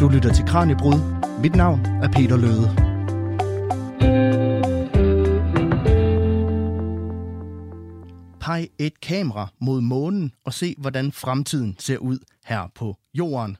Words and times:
Du 0.00 0.08
lytter 0.08 0.32
til 0.32 0.44
Kranjebrud. 0.44 0.94
Mit 1.42 1.54
navn 1.56 1.80
er 1.80 2.08
Peter 2.08 2.36
Løde. 2.36 2.68
Peg 8.40 8.68
et 8.78 9.00
kamera 9.00 9.48
mod 9.60 9.80
månen 9.80 10.32
og 10.44 10.54
se, 10.54 10.74
hvordan 10.78 11.12
fremtiden 11.12 11.76
ser 11.78 11.98
ud 11.98 12.18
her 12.44 12.62
på 12.74 12.96
jorden. 13.14 13.56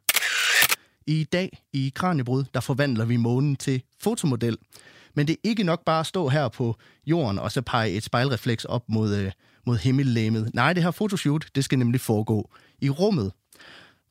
I 1.07 1.25
dag 1.25 1.59
i 1.73 1.93
Kranjebrud, 1.95 2.45
der 2.55 2.61
forvandler 2.61 3.05
vi 3.05 3.17
månen 3.17 3.57
til 3.57 3.83
fotomodel. 4.01 4.59
Men 5.15 5.27
det 5.27 5.33
er 5.33 5.49
ikke 5.49 5.63
nok 5.63 5.85
bare 5.85 6.01
at 6.01 6.07
stå 6.07 6.29
her 6.29 6.49
på 6.49 6.77
jorden 7.07 7.39
og 7.39 7.53
så 7.53 7.63
pege 7.63 7.91
et 7.91 8.05
spejlrefleks 8.05 8.65
op 8.65 8.83
mod, 8.89 9.17
øh, 9.17 9.33
mod 9.67 9.77
himmellæmet. 9.77 10.51
Nej, 10.55 10.73
det 10.73 10.83
her 10.83 10.91
fotoshoot, 10.91 11.47
det 11.55 11.65
skal 11.65 11.79
nemlig 11.79 12.01
foregå 12.01 12.51
i 12.81 12.91
rummet. 12.91 13.33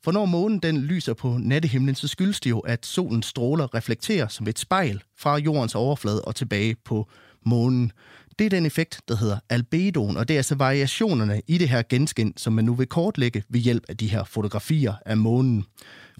For 0.05 0.11
når 0.11 0.25
månen 0.25 0.59
den 0.59 0.77
lyser 0.81 1.13
på 1.13 1.37
nattehimlen, 1.37 1.95
så 1.95 2.07
skyldes 2.07 2.39
det 2.39 2.49
jo, 2.49 2.59
at 2.59 2.85
solens 2.85 3.25
stråler 3.25 3.75
reflekterer 3.75 4.27
som 4.27 4.47
et 4.47 4.59
spejl 4.59 5.03
fra 5.17 5.37
jordens 5.37 5.75
overflade 5.75 6.21
og 6.21 6.35
tilbage 6.35 6.75
på 6.85 7.09
månen. 7.45 7.91
Det 8.39 8.45
er 8.45 8.49
den 8.49 8.65
effekt, 8.65 9.01
der 9.07 9.15
hedder 9.15 9.39
albedoen, 9.49 10.17
og 10.17 10.27
det 10.27 10.33
er 10.33 10.39
altså 10.39 10.55
variationerne 10.55 11.41
i 11.47 11.57
det 11.57 11.69
her 11.69 11.83
genskin, 11.89 12.33
som 12.37 12.53
man 12.53 12.65
nu 12.65 12.73
vil 12.73 12.87
kortlægge 12.87 13.43
ved 13.49 13.59
hjælp 13.59 13.83
af 13.89 13.97
de 13.97 14.07
her 14.07 14.23
fotografier 14.23 14.93
af 15.05 15.17
månen. 15.17 15.65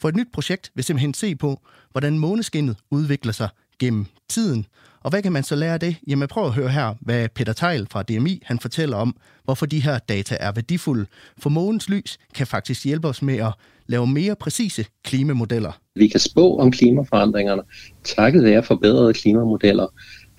For 0.01 0.09
et 0.09 0.15
nyt 0.15 0.31
projekt 0.33 0.71
vil 0.75 0.83
simpelthen 0.83 1.13
se 1.13 1.35
på, 1.35 1.61
hvordan 1.91 2.19
måneskinnet 2.19 2.77
udvikler 2.91 3.33
sig 3.33 3.49
gennem 3.79 4.05
tiden. 4.29 4.65
Og 5.01 5.09
hvad 5.09 5.21
kan 5.21 5.31
man 5.31 5.43
så 5.43 5.55
lære 5.55 5.73
af 5.73 5.79
det? 5.79 5.95
Jamen 6.07 6.27
prøv 6.27 6.45
at 6.45 6.53
høre 6.53 6.69
her, 6.69 6.93
hvad 7.01 7.29
Peter 7.29 7.53
Tejl 7.53 7.87
fra 7.91 8.03
DMI 8.03 8.41
han 8.45 8.59
fortæller 8.59 8.97
om, 8.97 9.15
hvorfor 9.43 9.65
de 9.65 9.79
her 9.79 9.99
data 9.99 10.37
er 10.39 10.51
værdifulde. 10.51 11.05
For 11.37 11.49
månens 11.49 11.89
lys 11.89 12.17
kan 12.33 12.47
faktisk 12.47 12.85
hjælpe 12.85 13.07
os 13.07 13.21
med 13.21 13.37
at 13.37 13.53
lave 13.87 14.07
mere 14.07 14.35
præcise 14.35 14.85
klimamodeller. 15.03 15.71
Vi 15.95 16.07
kan 16.07 16.19
spå 16.19 16.57
om 16.57 16.71
klimaforandringerne 16.71 17.61
takket 18.03 18.43
være 18.43 18.63
forbedrede 18.63 19.13
klimamodeller, 19.13 19.87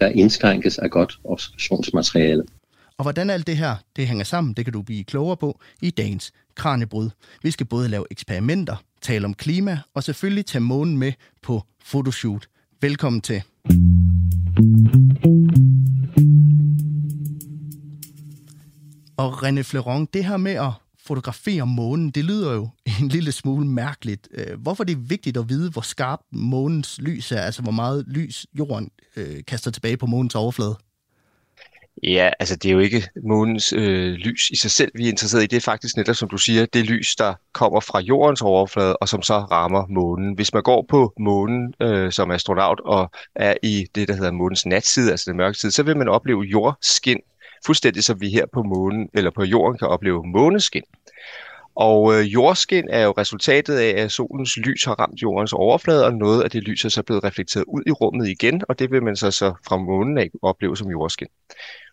der 0.00 0.08
indskrænkes 0.08 0.78
af 0.78 0.90
godt 0.90 1.18
observationsmateriale. 1.24 2.42
Og 2.98 3.02
hvordan 3.02 3.30
alt 3.30 3.46
det 3.46 3.56
her 3.56 3.76
det 3.96 4.06
hænger 4.06 4.24
sammen, 4.24 4.54
det 4.54 4.64
kan 4.64 4.72
du 4.72 4.82
blive 4.82 5.04
klogere 5.04 5.36
på 5.36 5.60
i 5.82 5.90
dagens 5.90 6.32
Kranjebrud. 6.54 7.10
Vi 7.42 7.50
skal 7.50 7.66
både 7.66 7.88
lave 7.88 8.04
eksperimenter, 8.10 8.76
tale 9.02 9.24
om 9.24 9.34
klima 9.34 9.78
og 9.94 10.02
selvfølgelig 10.02 10.46
tage 10.46 10.62
månen 10.62 10.98
med 10.98 11.12
på 11.42 11.62
fotoshoot. 11.84 12.46
Velkommen 12.80 13.20
til. 13.20 13.42
Og 19.16 19.48
René 19.48 19.62
Fleron, 19.62 20.08
det 20.14 20.24
her 20.24 20.36
med 20.36 20.52
at 20.52 20.70
fotografere 21.06 21.66
månen, 21.66 22.10
det 22.10 22.24
lyder 22.24 22.54
jo 22.54 22.68
en 23.00 23.08
lille 23.08 23.32
smule 23.32 23.66
mærkeligt. 23.66 24.28
Hvorfor 24.34 24.56
hvorfor 24.56 24.84
er 24.84 24.86
det 24.86 25.10
vigtigt 25.10 25.36
at 25.36 25.48
vide, 25.48 25.70
hvor 25.70 25.82
skarp 25.82 26.20
månens 26.32 27.00
lys 27.00 27.32
er, 27.32 27.40
altså 27.40 27.62
hvor 27.62 27.72
meget 27.72 28.04
lys 28.08 28.46
jorden 28.58 28.90
øh, 29.16 29.44
kaster 29.46 29.70
tilbage 29.70 29.96
på 29.96 30.06
månens 30.06 30.34
overflade? 30.34 30.76
Ja, 32.02 32.30
altså 32.40 32.56
det 32.56 32.68
er 32.68 32.72
jo 32.72 32.78
ikke 32.78 33.08
månens 33.22 33.72
øh, 33.72 34.12
lys 34.12 34.50
i 34.50 34.56
sig 34.56 34.70
selv, 34.70 34.92
vi 34.94 35.04
er 35.04 35.08
interesseret 35.08 35.42
i. 35.42 35.46
Det 35.46 35.56
er 35.56 35.60
faktisk 35.60 35.96
netop, 35.96 36.16
som 36.16 36.28
du 36.28 36.38
siger, 36.38 36.66
det 36.66 36.84
lys, 36.84 37.16
der 37.16 37.34
kommer 37.52 37.80
fra 37.80 38.00
jordens 38.00 38.42
overflade, 38.42 38.96
og 38.96 39.08
som 39.08 39.22
så 39.22 39.34
rammer 39.38 39.86
månen. 39.88 40.34
Hvis 40.34 40.54
man 40.54 40.62
går 40.62 40.86
på 40.88 41.12
månen 41.20 41.74
øh, 41.82 42.12
som 42.12 42.30
astronaut 42.30 42.80
og 42.80 43.10
er 43.34 43.54
i 43.62 43.86
det, 43.94 44.08
der 44.08 44.14
hedder 44.14 44.30
månens 44.30 44.66
natside, 44.66 45.10
altså 45.10 45.30
den 45.30 45.36
mørke 45.36 45.58
side, 45.58 45.72
så 45.72 45.82
vil 45.82 45.96
man 45.96 46.08
opleve 46.08 46.42
jordskin, 46.42 47.20
fuldstændig 47.66 48.04
som 48.04 48.20
vi 48.20 48.30
her 48.30 48.46
på 48.52 48.62
månen 48.62 49.08
eller 49.14 49.30
på 49.30 49.44
jorden 49.44 49.78
kan 49.78 49.88
opleve 49.88 50.26
måneskin. 50.26 50.82
Og 51.76 52.14
øh, 52.14 52.32
jordskin 52.32 52.88
er 52.90 53.04
jo 53.04 53.14
resultatet 53.18 53.78
af, 53.78 54.02
at 54.02 54.12
solens 54.12 54.56
lys 54.56 54.84
har 54.84 54.94
ramt 54.94 55.22
jordens 55.22 55.52
overflade, 55.52 56.06
og 56.06 56.14
noget 56.14 56.42
af 56.42 56.50
det 56.50 56.62
lys 56.62 56.84
er 56.84 56.88
så 56.88 57.02
blevet 57.02 57.24
reflekteret 57.24 57.64
ud 57.68 57.82
i 57.86 57.90
rummet 57.90 58.28
igen, 58.28 58.62
og 58.68 58.78
det 58.78 58.90
vil 58.90 59.02
man 59.02 59.16
så, 59.16 59.30
så 59.30 59.54
fra 59.68 59.76
månen 59.76 60.18
af 60.18 60.30
opleve 60.42 60.76
som 60.76 60.90
jordskin. 60.90 61.28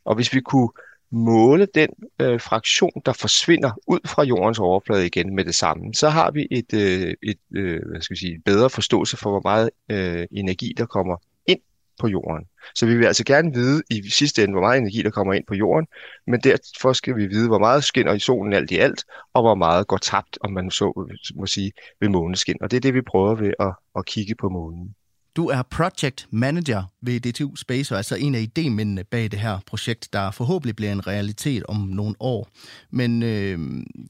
Og 0.06 0.16
hvis 0.16 0.34
vi 0.34 0.42
kunne 0.42 0.70
måle 1.12 1.68
den 1.76 1.90
øh, 2.20 2.42
fraktion, 2.42 3.02
der 3.06 3.14
forsvinder 3.14 3.72
ud 3.88 4.00
fra 4.06 4.24
jordens 4.24 4.60
overflade 4.60 5.06
igen 5.06 5.36
med 5.36 5.46
det 5.46 5.56
samme, 5.56 5.94
så 5.94 6.10
har 6.10 6.32
vi 6.32 6.48
et, 6.52 6.74
øh, 6.74 7.14
et 7.24 7.38
øh, 7.56 7.82
hvad 7.92 8.02
skal 8.02 8.14
vi 8.14 8.20
sige, 8.20 8.42
bedre 8.46 8.70
forståelse 8.70 9.18
for, 9.18 9.30
hvor 9.30 9.42
meget 9.44 9.70
øh, 9.92 10.28
energi, 10.32 10.74
der 10.78 10.86
kommer 10.86 11.18
ind 11.48 11.60
på 12.00 12.08
jorden. 12.08 12.46
Så 12.76 12.86
vi 12.86 12.98
vil 12.98 13.06
altså 13.06 13.24
gerne 13.24 13.54
vide 13.54 13.84
i 13.90 14.10
sidste 14.10 14.44
ende, 14.44 14.52
hvor 14.52 14.62
meget 14.62 14.78
energi, 14.78 15.02
der 15.02 15.10
kommer 15.10 15.34
ind 15.34 15.46
på 15.48 15.56
jorden, 15.56 15.88
men 16.28 16.40
derfor 16.40 16.94
skal 16.94 17.16
vi 17.16 17.28
vide, 17.28 17.48
hvor 17.48 17.60
meget 17.60 17.84
skinner 17.84 18.14
i 18.14 18.20
solen 18.20 18.54
alt 18.54 18.72
i 18.72 18.78
alt, 18.78 19.04
og 19.34 19.42
hvor 19.42 19.56
meget 19.56 19.88
går 19.88 19.98
tabt, 19.98 20.38
om 20.42 20.52
man 20.52 20.72
så 20.72 21.10
må 21.36 21.46
sige, 21.46 21.72
ved 22.00 22.10
måneskin. 22.10 22.58
Og 22.62 22.72
det 22.72 22.78
er 22.78 22.82
det, 22.82 22.94
vi 22.94 23.02
prøver 23.02 23.36
ved 23.36 23.54
at, 23.60 23.74
at 23.98 24.06
kigge 24.06 24.36
på 24.36 24.50
månen. 24.50 24.96
Du 25.36 25.48
er 25.48 25.62
project 25.62 26.28
manager 26.32 26.84
ved 27.02 27.20
DTU 27.20 27.56
Space, 27.56 27.94
og 27.94 27.98
altså 27.98 28.16
en 28.16 28.36
af 28.36 28.40
idémændene 28.40 29.04
bag 29.04 29.32
det 29.32 29.40
her 29.40 29.60
projekt, 29.66 30.14
der 30.14 30.32
forhåbentlig 30.32 30.76
bliver 30.76 30.92
en 30.92 31.08
realitet 31.08 31.64
om 31.64 31.78
nogle 31.78 32.16
år. 32.20 32.48
Men 32.92 33.24
øh, 33.24 33.60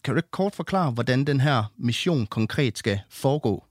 kan 0.03 0.13
du 0.13 0.15
ikke 0.15 0.31
kort 0.31 0.55
forklare, 0.55 0.91
hvordan 0.91 1.23
den 1.23 1.39
her 1.39 1.63
mission 1.77 2.25
konkret 2.25 2.77
skal 2.77 2.99
foregå? 3.09 3.63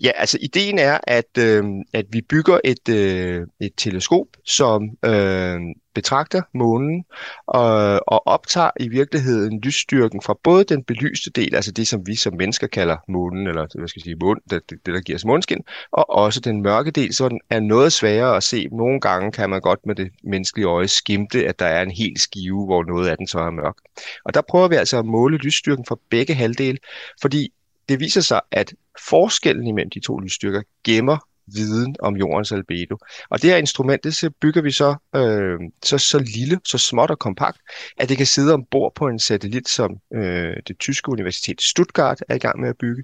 Ja, 0.00 0.10
altså 0.14 0.38
ideen 0.40 0.78
er, 0.78 0.98
at, 1.02 1.38
øh, 1.38 1.64
at 1.92 2.06
vi 2.10 2.20
bygger 2.20 2.60
et, 2.64 2.88
øh, 2.88 3.46
et 3.60 3.72
teleskop, 3.76 4.26
som 4.44 4.90
øh, 5.04 5.60
betragter 5.94 6.42
månen 6.54 7.04
og, 7.46 8.00
og 8.06 8.26
optager 8.26 8.70
i 8.80 8.88
virkeligheden 8.88 9.60
lysstyrken 9.60 10.22
fra 10.22 10.34
både 10.42 10.64
den 10.64 10.84
belyste 10.84 11.30
del, 11.30 11.54
altså 11.54 11.72
det, 11.72 11.88
som 11.88 12.06
vi 12.06 12.14
som 12.14 12.34
mennesker 12.34 12.66
kalder 12.66 12.96
månen, 13.08 13.46
eller 13.46 13.66
hvad 13.78 13.88
skal 13.88 14.00
jeg 14.00 14.04
sige, 14.04 14.16
månen, 14.16 14.42
det, 14.50 14.70
det, 14.70 14.86
der 14.86 15.00
giver 15.00 15.18
os 15.18 15.24
måneskin, 15.24 15.64
og 15.92 16.10
også 16.10 16.40
den 16.40 16.62
mørke 16.62 16.90
del, 16.90 17.14
så 17.14 17.28
den 17.28 17.40
er 17.50 17.60
noget 17.60 17.92
sværere 17.92 18.36
at 18.36 18.42
se. 18.42 18.68
Nogle 18.72 19.00
gange 19.00 19.32
kan 19.32 19.50
man 19.50 19.60
godt 19.60 19.86
med 19.86 19.94
det 19.94 20.10
menneskelige 20.24 20.66
øje 20.66 20.88
skimte, 20.88 21.48
at 21.48 21.58
der 21.58 21.66
er 21.66 21.82
en 21.82 21.90
hel 21.90 22.20
skive, 22.20 22.64
hvor 22.64 22.84
noget 22.84 23.08
af 23.08 23.16
den 23.16 23.26
så 23.26 23.38
er 23.38 23.50
mørk. 23.50 23.76
Og 24.24 24.34
der 24.34 24.40
prøver 24.48 24.68
vi 24.68 24.74
altså 24.74 24.98
at 24.98 25.06
måle 25.06 25.36
lysstyrken 25.36 25.84
fra 25.84 25.96
begge 26.10 26.34
halvdele, 26.34 26.78
fordi 27.22 27.52
det 27.88 28.00
viser 28.00 28.20
sig, 28.20 28.40
at 28.50 28.74
forskellen 29.08 29.66
imellem 29.66 29.90
de 29.90 30.00
to 30.00 30.18
lysstyrker 30.18 30.62
gemmer 30.84 31.18
viden 31.54 31.96
om 32.00 32.16
jordens 32.16 32.52
albedo. 32.52 32.98
Og 33.30 33.42
det 33.42 33.50
her 33.50 33.56
instrument, 33.56 34.04
det 34.04 34.34
bygger 34.40 34.62
vi 34.62 34.70
så, 34.70 34.96
øh, 35.16 35.58
så, 35.84 35.98
så 35.98 36.18
lille, 36.18 36.60
så 36.64 36.78
småt 36.78 37.10
og 37.10 37.18
kompakt, 37.18 37.58
at 37.96 38.08
det 38.08 38.16
kan 38.16 38.26
sidde 38.26 38.54
ombord 38.54 38.94
på 38.94 39.08
en 39.08 39.18
satellit, 39.18 39.68
som 39.68 40.00
øh, 40.14 40.56
det 40.68 40.78
tyske 40.78 41.08
universitet 41.12 41.62
Stuttgart 41.62 42.22
er 42.28 42.34
i 42.34 42.38
gang 42.38 42.60
med 42.60 42.68
at 42.68 42.78
bygge. 42.78 43.02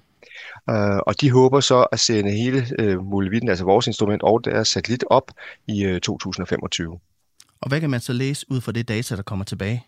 Øh, 0.69 0.97
og 1.07 1.21
de 1.21 1.31
håber 1.31 1.59
så 1.59 1.83
at 1.91 1.99
sende 1.99 2.31
hele 2.31 2.67
øh, 2.79 3.03
muligheden, 3.03 3.49
altså 3.49 3.65
vores 3.65 3.87
instrument 3.87 4.23
og 4.23 4.45
deres 4.45 4.67
satellit 4.67 5.03
op 5.09 5.31
i 5.67 5.83
øh, 5.83 6.01
2025. 6.01 6.99
Og 7.61 7.69
hvad 7.69 7.79
kan 7.79 7.89
man 7.89 7.99
så 7.99 8.13
læse 8.13 8.45
ud 8.49 8.61
fra 8.61 8.71
det 8.71 8.87
data, 8.87 9.15
der 9.15 9.21
kommer 9.21 9.45
tilbage? 9.45 9.85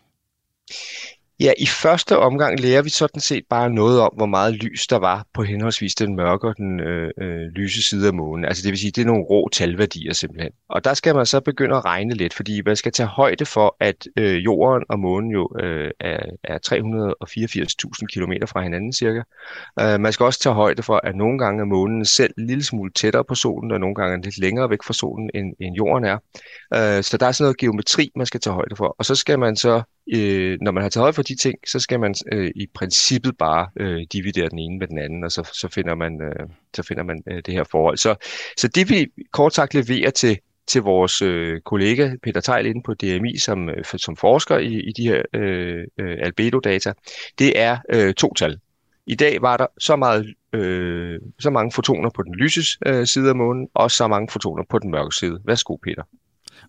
Ja, 1.40 1.52
i 1.58 1.66
første 1.66 2.18
omgang 2.18 2.60
lærer 2.60 2.82
vi 2.82 2.90
sådan 2.90 3.20
set 3.20 3.44
bare 3.50 3.70
noget 3.70 4.00
om, 4.00 4.12
hvor 4.16 4.26
meget 4.26 4.54
lys 4.54 4.86
der 4.86 4.96
var 4.96 5.26
på 5.34 5.42
henholdsvis 5.42 5.94
den 5.94 6.16
mørke 6.16 6.48
og 6.48 6.56
den 6.56 6.80
øh, 6.80 7.10
øh, 7.20 7.40
lyse 7.40 7.82
side 7.82 8.06
af 8.06 8.14
månen. 8.14 8.44
Altså 8.44 8.62
det 8.62 8.70
vil 8.70 8.78
sige, 8.78 8.90
det 8.90 9.02
er 9.02 9.06
nogle 9.06 9.24
rå 9.24 9.48
talværdier 9.48 10.12
simpelthen. 10.12 10.52
Og 10.68 10.84
der 10.84 10.94
skal 10.94 11.14
man 11.14 11.26
så 11.26 11.40
begynde 11.40 11.76
at 11.76 11.84
regne 11.84 12.14
lidt, 12.14 12.34
fordi 12.34 12.62
man 12.66 12.76
skal 12.76 12.92
tage 12.92 13.06
højde 13.06 13.46
for, 13.46 13.76
at 13.80 14.06
øh, 14.18 14.44
jorden 14.44 14.84
og 14.88 14.98
månen 14.98 15.30
jo 15.30 15.48
øh, 15.60 15.90
er, 16.00 16.18
er 16.44 16.58
384.000 16.58 18.06
km 18.14 18.32
fra 18.46 18.62
hinanden 18.62 18.92
cirka. 18.92 19.22
Øh, 19.80 20.00
man 20.00 20.12
skal 20.12 20.24
også 20.24 20.40
tage 20.40 20.54
højde 20.54 20.82
for, 20.82 21.00
at 21.04 21.16
nogle 21.16 21.38
gange 21.38 21.60
er 21.60 21.66
månen 21.66 22.04
selv 22.04 22.34
en 22.38 22.46
lille 22.46 22.64
smule 22.64 22.92
tættere 22.92 23.24
på 23.24 23.34
solen, 23.34 23.70
og 23.70 23.80
nogle 23.80 23.94
gange 23.94 24.16
er 24.16 24.22
lidt 24.22 24.38
længere 24.38 24.70
væk 24.70 24.82
fra 24.82 24.94
solen, 24.94 25.30
end, 25.34 25.54
end 25.60 25.76
jorden 25.76 26.04
er. 26.04 26.18
Øh, 26.74 27.02
så 27.02 27.16
der 27.20 27.26
er 27.26 27.32
sådan 27.32 27.44
noget 27.44 27.58
geometri, 27.58 28.10
man 28.16 28.26
skal 28.26 28.40
tage 28.40 28.54
højde 28.54 28.76
for. 28.76 28.96
Og 28.98 29.04
så 29.04 29.14
skal 29.14 29.38
man 29.38 29.56
så 29.56 29.82
øh, 30.14 30.58
når 30.60 30.72
man 30.72 30.82
har 30.82 30.90
taget 30.90 31.02
højde 31.02 31.14
for 31.14 31.22
de 31.22 31.34
ting, 31.34 31.58
så 31.66 31.80
skal 31.80 32.00
man 32.00 32.14
øh, 32.32 32.50
i 32.56 32.66
princippet 32.74 33.38
bare 33.38 33.68
øh, 33.76 34.06
dividere 34.12 34.48
den 34.48 34.58
ene 34.58 34.78
med 34.78 34.86
den 34.86 34.98
anden, 34.98 35.24
og 35.24 35.32
så, 35.32 35.50
så 35.52 35.68
finder 35.68 35.94
man, 35.94 36.22
øh, 36.22 36.48
så 36.74 36.82
finder 36.82 37.02
man 37.02 37.22
øh, 37.30 37.42
det 37.46 37.54
her 37.54 37.64
forhold. 37.64 37.96
Så, 37.96 38.14
så 38.56 38.68
det 38.68 38.90
vi 38.90 39.06
kort 39.32 39.54
sagt 39.54 39.74
leverer 39.74 40.10
til, 40.10 40.38
til 40.66 40.82
vores 40.82 41.22
øh, 41.22 41.60
kollega 41.60 42.10
Peter 42.22 42.40
Tejl 42.40 42.66
inde 42.66 42.82
på 42.82 42.94
DMI, 42.94 43.38
som, 43.38 43.68
øh, 43.68 43.84
som 43.84 44.16
forsker 44.16 44.58
i, 44.58 44.80
i 44.80 44.92
de 44.92 45.02
her 45.02 45.22
øh, 45.34 45.84
øh, 45.98 46.18
albedo-data, 46.22 46.92
det 47.38 47.60
er 47.60 47.78
øh, 47.92 48.14
to 48.14 48.34
tal. 48.34 48.58
I 49.06 49.14
dag 49.14 49.42
var 49.42 49.56
der 49.56 49.66
så, 49.78 49.96
meget, 49.96 50.34
øh, 50.52 51.20
så 51.38 51.50
mange 51.50 51.72
fotoner 51.72 52.10
på 52.10 52.22
den 52.22 52.34
lyse 52.34 52.60
øh, 52.86 53.06
side 53.06 53.28
af 53.28 53.36
månen, 53.36 53.68
og 53.74 53.90
så 53.90 54.08
mange 54.08 54.28
fotoner 54.32 54.64
på 54.68 54.78
den 54.78 54.90
mørke 54.90 55.16
side. 55.16 55.40
Værsgo, 55.44 55.76
Peter. 55.76 56.02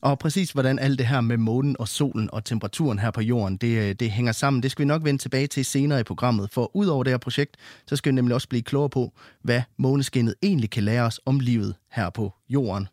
Og 0.01 0.19
præcis 0.19 0.51
hvordan 0.51 0.79
alt 0.79 0.99
det 0.99 1.07
her 1.07 1.21
med 1.21 1.37
månen 1.37 1.75
og 1.79 1.87
solen 1.87 2.29
og 2.33 2.45
temperaturen 2.45 2.99
her 2.99 3.11
på 3.11 3.21
jorden, 3.21 3.57
det, 3.57 3.89
øh, 3.89 3.95
det 3.99 4.11
hænger 4.11 4.31
sammen, 4.31 4.63
det 4.63 4.71
skal 4.71 4.83
vi 4.83 4.87
nok 4.87 5.03
vende 5.03 5.21
tilbage 5.21 5.47
til 5.47 5.65
senere 5.65 5.99
i 5.99 6.03
programmet. 6.03 6.49
For 6.51 6.75
ud 6.75 6.87
over 6.87 7.03
det 7.03 7.13
her 7.13 7.17
projekt, 7.17 7.57
så 7.87 7.95
skal 7.95 8.11
vi 8.11 8.15
nemlig 8.15 8.35
også 8.35 8.47
blive 8.49 8.61
klogere 8.61 8.89
på, 8.89 9.13
hvad 9.41 9.61
måneskinnet 9.77 10.35
egentlig 10.43 10.69
kan 10.69 10.83
lære 10.83 11.03
os 11.03 11.19
om 11.25 11.39
livet 11.39 11.75
her 11.91 12.09
på 12.09 12.33
jorden. 12.49 12.87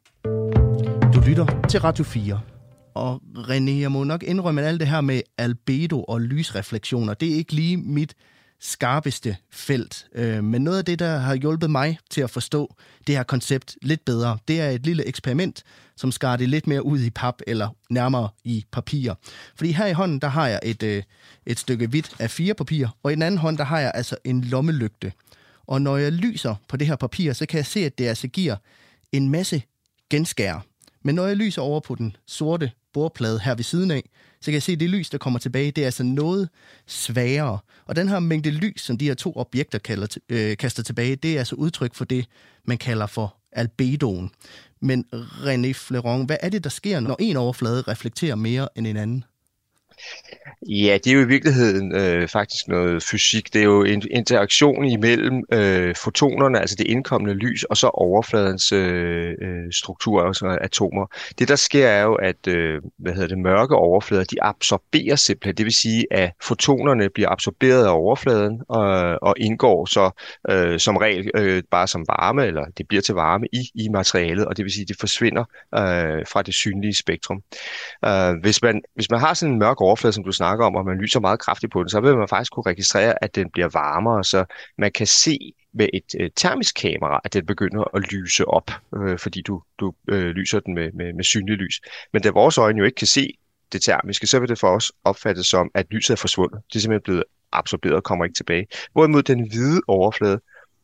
Du 1.14 1.20
lytter 1.26 1.66
til 1.68 1.80
Radio 1.80 2.04
4. 2.04 2.40
Og 2.94 3.22
René, 3.36 3.70
jeg 3.70 3.92
må 3.92 4.04
nok 4.04 4.22
indrømme, 4.22 4.60
at 4.60 4.68
alt 4.68 4.80
det 4.80 4.88
her 4.88 5.00
med 5.00 5.20
albedo 5.38 6.02
og 6.02 6.20
lysreflektioner, 6.20 7.14
det 7.14 7.32
er 7.32 7.34
ikke 7.34 7.52
lige 7.52 7.76
mit 7.76 8.14
skarpeste 8.60 9.36
felt. 9.50 10.06
Øh, 10.14 10.44
men 10.44 10.62
noget 10.62 10.78
af 10.78 10.84
det, 10.84 10.98
der 10.98 11.18
har 11.18 11.34
hjulpet 11.34 11.70
mig 11.70 11.98
til 12.10 12.20
at 12.20 12.30
forstå 12.30 12.74
det 13.06 13.16
her 13.16 13.22
koncept 13.22 13.76
lidt 13.82 14.04
bedre, 14.04 14.38
det 14.48 14.60
er 14.60 14.70
et 14.70 14.86
lille 14.86 15.06
eksperiment, 15.06 15.62
som 15.96 16.12
skar 16.12 16.36
det 16.36 16.48
lidt 16.48 16.66
mere 16.66 16.84
ud 16.84 17.00
i 17.00 17.10
pap, 17.10 17.40
eller 17.46 17.68
nærmere 17.90 18.28
i 18.44 18.64
papir. 18.72 19.14
Fordi 19.56 19.72
her 19.72 19.86
i 19.86 19.92
hånden, 19.92 20.18
der 20.18 20.28
har 20.28 20.48
jeg 20.48 20.60
et, 20.62 20.82
øh, 20.82 21.02
et 21.46 21.58
stykke 21.58 21.86
hvidt 21.86 22.16
af 22.18 22.30
fire 22.30 22.54
papir, 22.54 22.86
og 23.02 23.12
i 23.12 23.14
den 23.14 23.22
anden 23.22 23.38
hånd, 23.38 23.58
der 23.58 23.64
har 23.64 23.80
jeg 23.80 23.92
altså 23.94 24.16
en 24.24 24.44
lommelygte. 24.44 25.12
Og 25.66 25.82
når 25.82 25.96
jeg 25.96 26.12
lyser 26.12 26.54
på 26.68 26.76
det 26.76 26.86
her 26.86 26.96
papir, 26.96 27.32
så 27.32 27.46
kan 27.46 27.56
jeg 27.56 27.66
se, 27.66 27.80
at 27.80 27.98
det 27.98 28.06
altså 28.06 28.28
giver 28.28 28.56
en 29.12 29.28
masse 29.28 29.62
genskær. 30.10 30.64
Men 31.02 31.14
når 31.14 31.26
jeg 31.26 31.36
lyser 31.36 31.62
over 31.62 31.80
på 31.80 31.94
den 31.94 32.16
sorte 32.26 32.70
bordplade 32.92 33.40
her 33.40 33.54
ved 33.54 33.64
siden 33.64 33.90
af, 33.90 34.02
så 34.40 34.46
kan 34.46 34.54
jeg 34.54 34.62
se, 34.62 34.72
at 34.72 34.80
det 34.80 34.90
lys, 34.90 35.10
der 35.10 35.18
kommer 35.18 35.38
tilbage, 35.38 35.70
det 35.70 35.82
er 35.82 35.86
altså 35.86 36.02
noget 36.02 36.48
sværere. 36.86 37.58
Og 37.86 37.96
den 37.96 38.08
her 38.08 38.18
mængde 38.18 38.50
lys, 38.50 38.80
som 38.80 38.98
de 38.98 39.04
her 39.04 39.14
to 39.14 39.32
objekter 39.36 39.78
kalder, 39.78 40.16
øh, 40.28 40.56
kaster 40.56 40.82
tilbage, 40.82 41.16
det 41.16 41.34
er 41.34 41.38
altså 41.38 41.54
udtryk 41.54 41.94
for 41.94 42.04
det, 42.04 42.26
man 42.64 42.78
kalder 42.78 43.06
for 43.06 43.36
albedoen. 43.52 44.30
Men 44.84 45.04
René 45.12 45.72
Fleron, 45.72 46.26
hvad 46.26 46.36
er 46.40 46.48
det, 46.48 46.64
der 46.64 46.70
sker, 46.70 47.00
når 47.00 47.16
en 47.18 47.36
overflade 47.36 47.82
reflekterer 47.82 48.34
mere 48.34 48.68
end 48.76 48.86
en 48.86 48.96
anden? 48.96 49.24
Ja, 50.68 50.98
det 51.04 51.06
er 51.06 51.14
jo 51.14 51.20
i 51.20 51.28
virkeligheden 51.28 51.94
øh, 51.94 52.28
faktisk 52.28 52.68
noget 52.68 53.02
fysik. 53.02 53.52
Det 53.52 53.60
er 53.60 53.64
jo 53.64 53.84
en 53.84 54.02
interaktion 54.10 54.84
imellem 54.84 55.42
øh, 55.52 55.94
fotonerne, 55.96 56.60
altså 56.60 56.76
det 56.76 56.86
indkommende 56.86 57.34
lys, 57.34 57.64
og 57.64 57.76
så 57.76 57.88
overfladens 57.88 58.72
øh, 58.72 59.34
øh, 59.42 59.72
struktur, 59.72 60.22
altså 60.22 60.58
atomer. 60.60 61.06
Det 61.38 61.48
der 61.48 61.56
sker 61.56 61.88
er 61.88 62.02
jo, 62.02 62.14
at 62.14 62.46
øh, 62.48 62.82
hvad 62.98 63.12
hedder 63.12 63.28
det, 63.28 63.38
mørke 63.38 63.74
overflader, 63.74 64.24
de 64.24 64.42
absorberer 64.42 65.16
simpelthen. 65.16 65.56
Det 65.56 65.64
vil 65.64 65.74
sige, 65.74 66.04
at 66.10 66.30
fotonerne 66.42 67.08
bliver 67.14 67.28
absorberet 67.28 67.86
af 67.86 67.90
overfladen 67.90 68.62
og, 68.68 69.18
og 69.22 69.34
indgår 69.38 69.86
så 69.86 70.10
øh, 70.50 70.78
som 70.78 70.96
regel 70.96 71.30
øh, 71.34 71.62
bare 71.70 71.86
som 71.86 72.04
varme, 72.08 72.46
eller 72.46 72.64
det 72.78 72.88
bliver 72.88 73.02
til 73.02 73.14
varme 73.14 73.46
i, 73.52 73.70
i 73.74 73.88
materialet, 73.88 74.46
og 74.46 74.56
det 74.56 74.64
vil 74.64 74.72
sige, 74.72 74.82
at 74.82 74.88
det 74.88 74.96
forsvinder 75.00 75.44
øh, 75.74 76.24
fra 76.32 76.42
det 76.42 76.54
synlige 76.54 76.94
spektrum. 76.94 77.42
Øh, 78.04 78.34
hvis, 78.42 78.62
man, 78.62 78.82
hvis 78.94 79.10
man 79.10 79.20
har 79.20 79.34
sådan 79.34 79.52
en 79.52 79.58
mørk 79.58 79.80
overflade, 79.80 79.93
som 79.96 80.24
du 80.24 80.32
snakker 80.32 80.66
om, 80.66 80.74
og 80.76 80.84
man 80.84 80.98
lyser 80.98 81.20
meget 81.20 81.40
kraftigt 81.40 81.72
på 81.72 81.80
den, 81.80 81.88
så 81.88 82.00
vil 82.00 82.16
man 82.16 82.28
faktisk 82.28 82.52
kunne 82.52 82.66
registrere, 82.66 83.24
at 83.24 83.34
den 83.34 83.50
bliver 83.50 83.68
varmere, 83.72 84.24
så 84.24 84.44
man 84.78 84.92
kan 84.92 85.06
se 85.06 85.54
med 85.72 85.88
et 85.94 86.14
øh, 86.20 86.30
termisk 86.36 86.74
kamera, 86.74 87.20
at 87.24 87.32
den 87.32 87.46
begynder 87.46 87.96
at 87.96 88.12
lyse 88.12 88.44
op, 88.44 88.70
øh, 88.96 89.18
fordi 89.18 89.42
du, 89.42 89.62
du 89.80 89.94
øh, 90.08 90.26
lyser 90.26 90.60
den 90.60 90.74
med, 90.74 90.92
med, 90.92 91.12
med 91.12 91.24
synlig 91.24 91.56
lys. 91.56 91.80
Men 92.12 92.22
da 92.22 92.30
vores 92.30 92.58
øjne 92.58 92.78
jo 92.78 92.84
ikke 92.84 92.96
kan 92.96 93.06
se 93.06 93.38
det 93.72 93.82
termiske, 93.82 94.26
så 94.26 94.40
vil 94.40 94.48
det 94.48 94.58
for 94.58 94.68
os 94.68 94.92
opfattes 95.04 95.46
som, 95.46 95.70
at 95.74 95.86
lyset 95.90 96.10
er 96.10 96.16
forsvundet. 96.16 96.60
Det 96.68 96.76
er 96.76 96.80
simpelthen 96.80 97.04
blevet 97.04 97.24
absorberet 97.52 97.94
og 97.94 98.02
kommer 98.02 98.24
ikke 98.24 98.36
tilbage. 98.36 98.66
Hvorimod 98.92 99.22
den 99.22 99.48
hvide 99.48 99.80
overflade, 99.88 100.40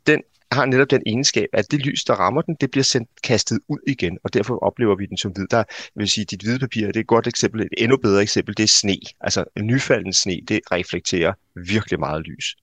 den 0.06 0.22
har 0.52 0.66
netop 0.66 0.90
den 0.90 1.02
egenskab, 1.06 1.48
at 1.52 1.70
det 1.70 1.86
lys, 1.86 2.04
der 2.04 2.14
rammer 2.14 2.42
den, 2.42 2.56
det 2.60 2.70
bliver 2.70 2.84
sendt 2.84 3.08
kastet 3.22 3.58
ud 3.68 3.78
igen, 3.86 4.18
og 4.24 4.34
derfor 4.34 4.58
oplever 4.58 4.96
vi 4.96 5.06
den 5.06 5.16
som 5.16 5.32
hvid. 5.32 5.46
Der 5.46 5.64
vil 5.96 6.08
sige, 6.08 6.24
dit 6.24 6.42
hvide 6.42 6.58
papir, 6.58 6.86
det 6.86 6.96
er 6.96 7.00
et 7.00 7.06
godt 7.06 7.26
eksempel, 7.26 7.60
et 7.60 7.68
endnu 7.78 7.96
bedre 7.96 8.22
eksempel, 8.22 8.56
det 8.56 8.62
er 8.62 8.68
sne. 8.68 8.96
Altså 9.20 9.44
nyfaldens 9.60 10.16
sne, 10.16 10.40
det 10.48 10.60
reflekterer 10.72 11.32
virkelig 11.68 12.00
meget 12.00 12.22
lys. 12.26 12.56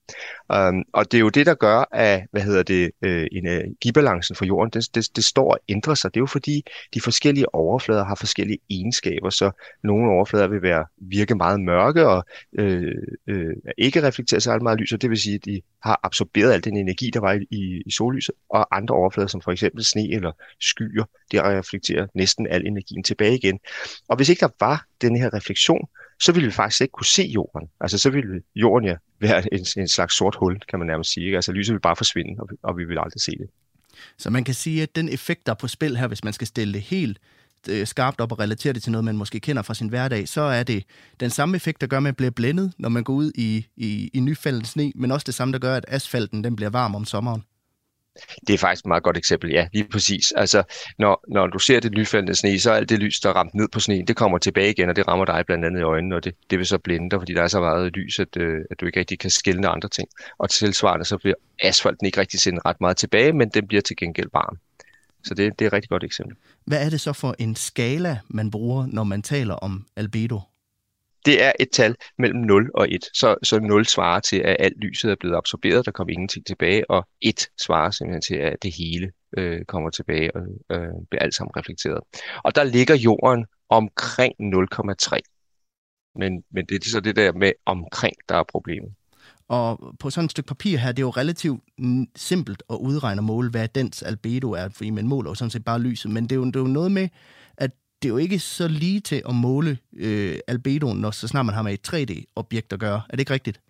Um, 0.54 0.84
og 0.92 1.12
det 1.12 1.18
er 1.18 1.20
jo 1.20 1.28
det, 1.28 1.46
der 1.46 1.54
gør, 1.54 1.84
at 1.92 2.22
hvad 2.30 2.42
hedder 2.42 2.62
det, 2.62 2.90
øh, 3.02 3.26
energibalancen 3.32 4.32
øh, 4.32 4.36
for 4.36 4.44
jorden, 4.44 4.70
det, 4.70 4.94
det, 4.94 5.16
det 5.16 5.24
står 5.24 5.52
og 5.52 5.58
ændrer 5.68 5.94
sig. 5.94 6.14
Det 6.14 6.20
er 6.20 6.22
jo 6.22 6.26
fordi, 6.26 6.62
de 6.94 7.00
forskellige 7.00 7.54
overflader 7.54 8.04
har 8.04 8.14
forskellige 8.14 8.58
egenskaber, 8.70 9.30
så 9.30 9.50
nogle 9.84 10.12
overflader 10.12 10.48
vil 10.48 10.62
være 10.62 10.84
virke 10.96 11.34
meget 11.34 11.60
mørke 11.60 12.08
og 12.08 12.24
øh, 12.58 12.94
øh, 13.26 13.54
ikke 13.78 14.02
reflektere 14.02 14.40
særlig 14.40 14.62
meget 14.62 14.80
lys, 14.80 14.92
og 14.92 15.02
det 15.02 15.10
vil 15.10 15.18
sige, 15.18 15.34
at 15.34 15.44
de 15.44 15.60
har 15.82 16.00
absorberet 16.02 16.52
al 16.52 16.64
den 16.64 16.76
energi, 16.76 17.10
der 17.14 17.20
var 17.20 17.32
i, 17.32 17.46
i, 17.50 17.82
i 17.86 17.90
sollyset, 17.90 18.34
og 18.50 18.76
andre 18.76 18.94
overflader, 18.94 19.28
som 19.28 19.40
for 19.40 19.52
eksempel 19.52 19.84
sne 19.84 20.10
eller 20.10 20.32
skyer, 20.60 21.04
det 21.30 21.42
reflekterer 21.42 22.06
næsten 22.14 22.46
al 22.46 22.66
energien 22.66 23.02
tilbage 23.02 23.34
igen. 23.34 23.58
Og 24.08 24.16
hvis 24.16 24.28
ikke 24.28 24.40
der 24.40 24.48
var 24.60 24.84
den 25.00 25.16
her 25.16 25.34
refleksion, 25.34 25.88
så 26.20 26.32
ville 26.32 26.46
vi 26.46 26.52
faktisk 26.52 26.80
ikke 26.80 26.92
kunne 26.92 27.06
se 27.06 27.22
jorden. 27.22 27.68
Altså 27.80 27.98
så 27.98 28.10
ville 28.10 28.42
jorden 28.54 28.88
ja 28.88 28.96
være 29.20 29.54
en, 29.54 29.66
en 29.76 29.88
slags 29.88 30.16
sort 30.16 30.36
hul, 30.36 30.60
kan 30.68 30.78
man 30.78 30.88
nærmest 30.88 31.12
sige. 31.12 31.26
Ikke? 31.26 31.36
Altså 31.36 31.52
lyset 31.52 31.72
vil 31.72 31.80
bare 31.80 31.96
forsvinde, 31.96 32.40
og 32.40 32.48
og 32.62 32.78
vi 32.78 32.84
vil 32.84 32.98
aldrig 32.98 33.20
se 33.20 33.32
det. 33.32 33.46
Så 34.18 34.30
man 34.30 34.44
kan 34.44 34.54
sige, 34.54 34.82
at 34.82 34.96
den 34.96 35.08
effekt, 35.08 35.46
der 35.46 35.52
er 35.52 35.56
på 35.56 35.68
spil 35.68 35.96
her, 35.96 36.06
hvis 36.06 36.24
man 36.24 36.32
skal 36.32 36.46
stille 36.46 36.74
det 36.74 36.82
helt 36.82 37.18
øh, 37.68 37.86
skarpt 37.86 38.20
op 38.20 38.32
og 38.32 38.38
relatere 38.38 38.72
det 38.72 38.82
til 38.82 38.92
noget, 38.92 39.04
man 39.04 39.16
måske 39.16 39.40
kender 39.40 39.62
fra 39.62 39.74
sin 39.74 39.88
hverdag, 39.88 40.28
så 40.28 40.40
er 40.40 40.62
det 40.62 40.84
den 41.20 41.30
samme 41.30 41.56
effekt, 41.56 41.80
der 41.80 41.86
gør, 41.86 41.96
at 41.96 42.02
man 42.02 42.14
bliver 42.14 42.30
blændet, 42.30 42.72
når 42.78 42.88
man 42.88 43.04
går 43.04 43.14
ud 43.14 43.32
i, 43.34 43.66
i, 43.76 44.10
i 44.14 44.20
nyfaldet 44.20 44.66
sne, 44.66 44.92
men 44.94 45.10
også 45.10 45.24
det 45.24 45.34
samme, 45.34 45.52
der 45.52 45.58
gør, 45.58 45.76
at 45.76 45.84
asfalten 45.88 46.44
den 46.44 46.56
bliver 46.56 46.70
varm 46.70 46.94
om 46.94 47.04
sommeren. 47.04 47.44
Det 48.46 48.54
er 48.54 48.58
faktisk 48.58 48.84
et 48.84 48.88
meget 48.88 49.02
godt 49.02 49.16
eksempel, 49.16 49.50
ja, 49.50 49.68
lige 49.72 49.88
præcis. 49.88 50.32
Altså, 50.32 50.62
når, 50.98 51.24
når 51.28 51.46
du 51.46 51.58
ser 51.58 51.80
det 51.80 51.92
nyfaldende 51.92 52.34
sne, 52.34 52.60
så 52.60 52.70
er 52.70 52.74
alt 52.74 52.88
det 52.88 52.98
lys, 52.98 53.20
der 53.20 53.30
ramt 53.30 53.54
ned 53.54 53.68
på 53.72 53.80
sneen, 53.80 54.06
det 54.06 54.16
kommer 54.16 54.38
tilbage 54.38 54.70
igen, 54.70 54.88
og 54.88 54.96
det 54.96 55.08
rammer 55.08 55.24
dig 55.24 55.46
blandt 55.46 55.64
andet 55.64 55.80
i 55.80 55.82
øjnene, 55.82 56.16
og 56.16 56.24
det, 56.24 56.34
det 56.50 56.58
vil 56.58 56.66
så 56.66 56.78
blinde 56.78 57.10
dig, 57.10 57.20
fordi 57.20 57.34
der 57.34 57.42
er 57.42 57.48
så 57.48 57.60
meget 57.60 57.92
lys, 57.92 58.18
at, 58.18 58.36
øh, 58.36 58.60
at 58.70 58.80
du 58.80 58.86
ikke 58.86 59.00
rigtig 59.00 59.18
kan 59.18 59.30
skille 59.30 59.68
andre 59.68 59.88
ting. 59.88 60.08
Og 60.38 60.50
tilsvarende, 60.50 61.04
så 61.04 61.18
bliver 61.18 61.34
asfalten 61.62 62.06
ikke 62.06 62.20
rigtig 62.20 62.40
sendt 62.40 62.60
ret 62.66 62.80
meget 62.80 62.96
tilbage, 62.96 63.32
men 63.32 63.48
den 63.48 63.66
bliver 63.66 63.80
til 63.80 63.96
gengæld 63.96 64.28
varm. 64.32 64.58
Så 65.24 65.34
det, 65.34 65.58
det 65.58 65.64
er 65.64 65.66
et 65.66 65.72
rigtig 65.72 65.88
godt 65.88 66.04
eksempel. 66.04 66.36
Hvad 66.64 66.84
er 66.86 66.90
det 66.90 67.00
så 67.00 67.12
for 67.12 67.34
en 67.38 67.56
skala, 67.56 68.18
man 68.28 68.50
bruger, 68.50 68.86
når 68.86 69.04
man 69.04 69.22
taler 69.22 69.54
om 69.54 69.86
albedo? 69.96 70.40
Det 71.24 71.42
er 71.44 71.52
et 71.60 71.68
tal 71.72 71.96
mellem 72.18 72.40
0 72.40 72.70
og 72.74 72.90
1. 72.90 73.04
Så, 73.14 73.36
så 73.42 73.60
0 73.60 73.86
svarer 73.86 74.20
til, 74.20 74.36
at 74.36 74.56
alt 74.58 74.78
lyset 74.78 75.10
er 75.10 75.16
blevet 75.20 75.36
absorberet, 75.36 75.86
der 75.86 75.92
kommer 75.92 76.12
ingenting 76.12 76.46
tilbage, 76.46 76.90
og 76.90 77.08
1 77.20 77.48
svarer 77.64 77.90
simpelthen 77.90 78.22
til, 78.22 78.34
at 78.34 78.56
det 78.62 78.74
hele 78.74 79.12
øh, 79.38 79.64
kommer 79.64 79.90
tilbage 79.90 80.36
og 80.36 80.42
øh, 80.70 80.88
bliver 81.10 81.22
alt 81.22 81.34
sammen 81.34 81.52
reflekteret. 81.56 82.00
Og 82.44 82.54
der 82.54 82.64
ligger 82.64 82.94
jorden 82.94 83.46
omkring 83.68 84.34
0,3. 84.40 85.18
Men, 86.14 86.42
men 86.50 86.66
det 86.66 86.84
er 86.84 86.90
så 86.90 87.00
det 87.00 87.16
der 87.16 87.32
med 87.32 87.52
omkring, 87.66 88.16
der 88.28 88.34
er 88.34 88.44
problemet. 88.52 88.94
Og 89.48 89.94
på 90.00 90.10
sådan 90.10 90.24
et 90.24 90.30
stykke 90.30 90.46
papir 90.48 90.78
her, 90.78 90.92
det 90.92 90.98
er 90.98 91.06
jo 91.06 91.10
relativt 91.10 91.60
simpelt 92.16 92.62
at 92.70 92.74
udregne 92.74 93.20
og 93.20 93.24
måle, 93.24 93.50
hvad 93.50 93.68
dens 93.68 94.02
albedo 94.02 94.52
er, 94.52 94.68
fordi 94.68 94.90
man 94.90 95.06
måler 95.06 95.30
jo 95.30 95.34
sådan 95.34 95.50
set 95.50 95.64
bare 95.64 95.80
lyset, 95.80 96.10
men 96.10 96.24
det 96.24 96.32
er 96.32 96.36
jo, 96.36 96.44
det 96.44 96.56
er 96.56 96.60
jo 96.60 96.66
noget 96.66 96.92
med, 96.92 97.08
at 97.56 97.70
det 98.02 98.08
er 98.08 98.12
jo 98.12 98.16
ikke 98.16 98.38
så 98.38 98.68
lige 98.68 99.00
til 99.00 99.22
at 99.28 99.34
måle 99.34 99.78
øh, 99.96 100.38
albedoen, 100.48 100.98
når 100.98 101.10
så 101.10 101.28
snart 101.28 101.46
man 101.46 101.54
har 101.54 101.62
med 101.62 101.72
et 101.72 101.88
3D-objekt 101.88 102.72
at 102.72 102.80
gøre. 102.80 103.02
Er 103.08 103.12
det 103.12 103.20
ikke 103.20 103.32
rigtigt? 103.32 103.60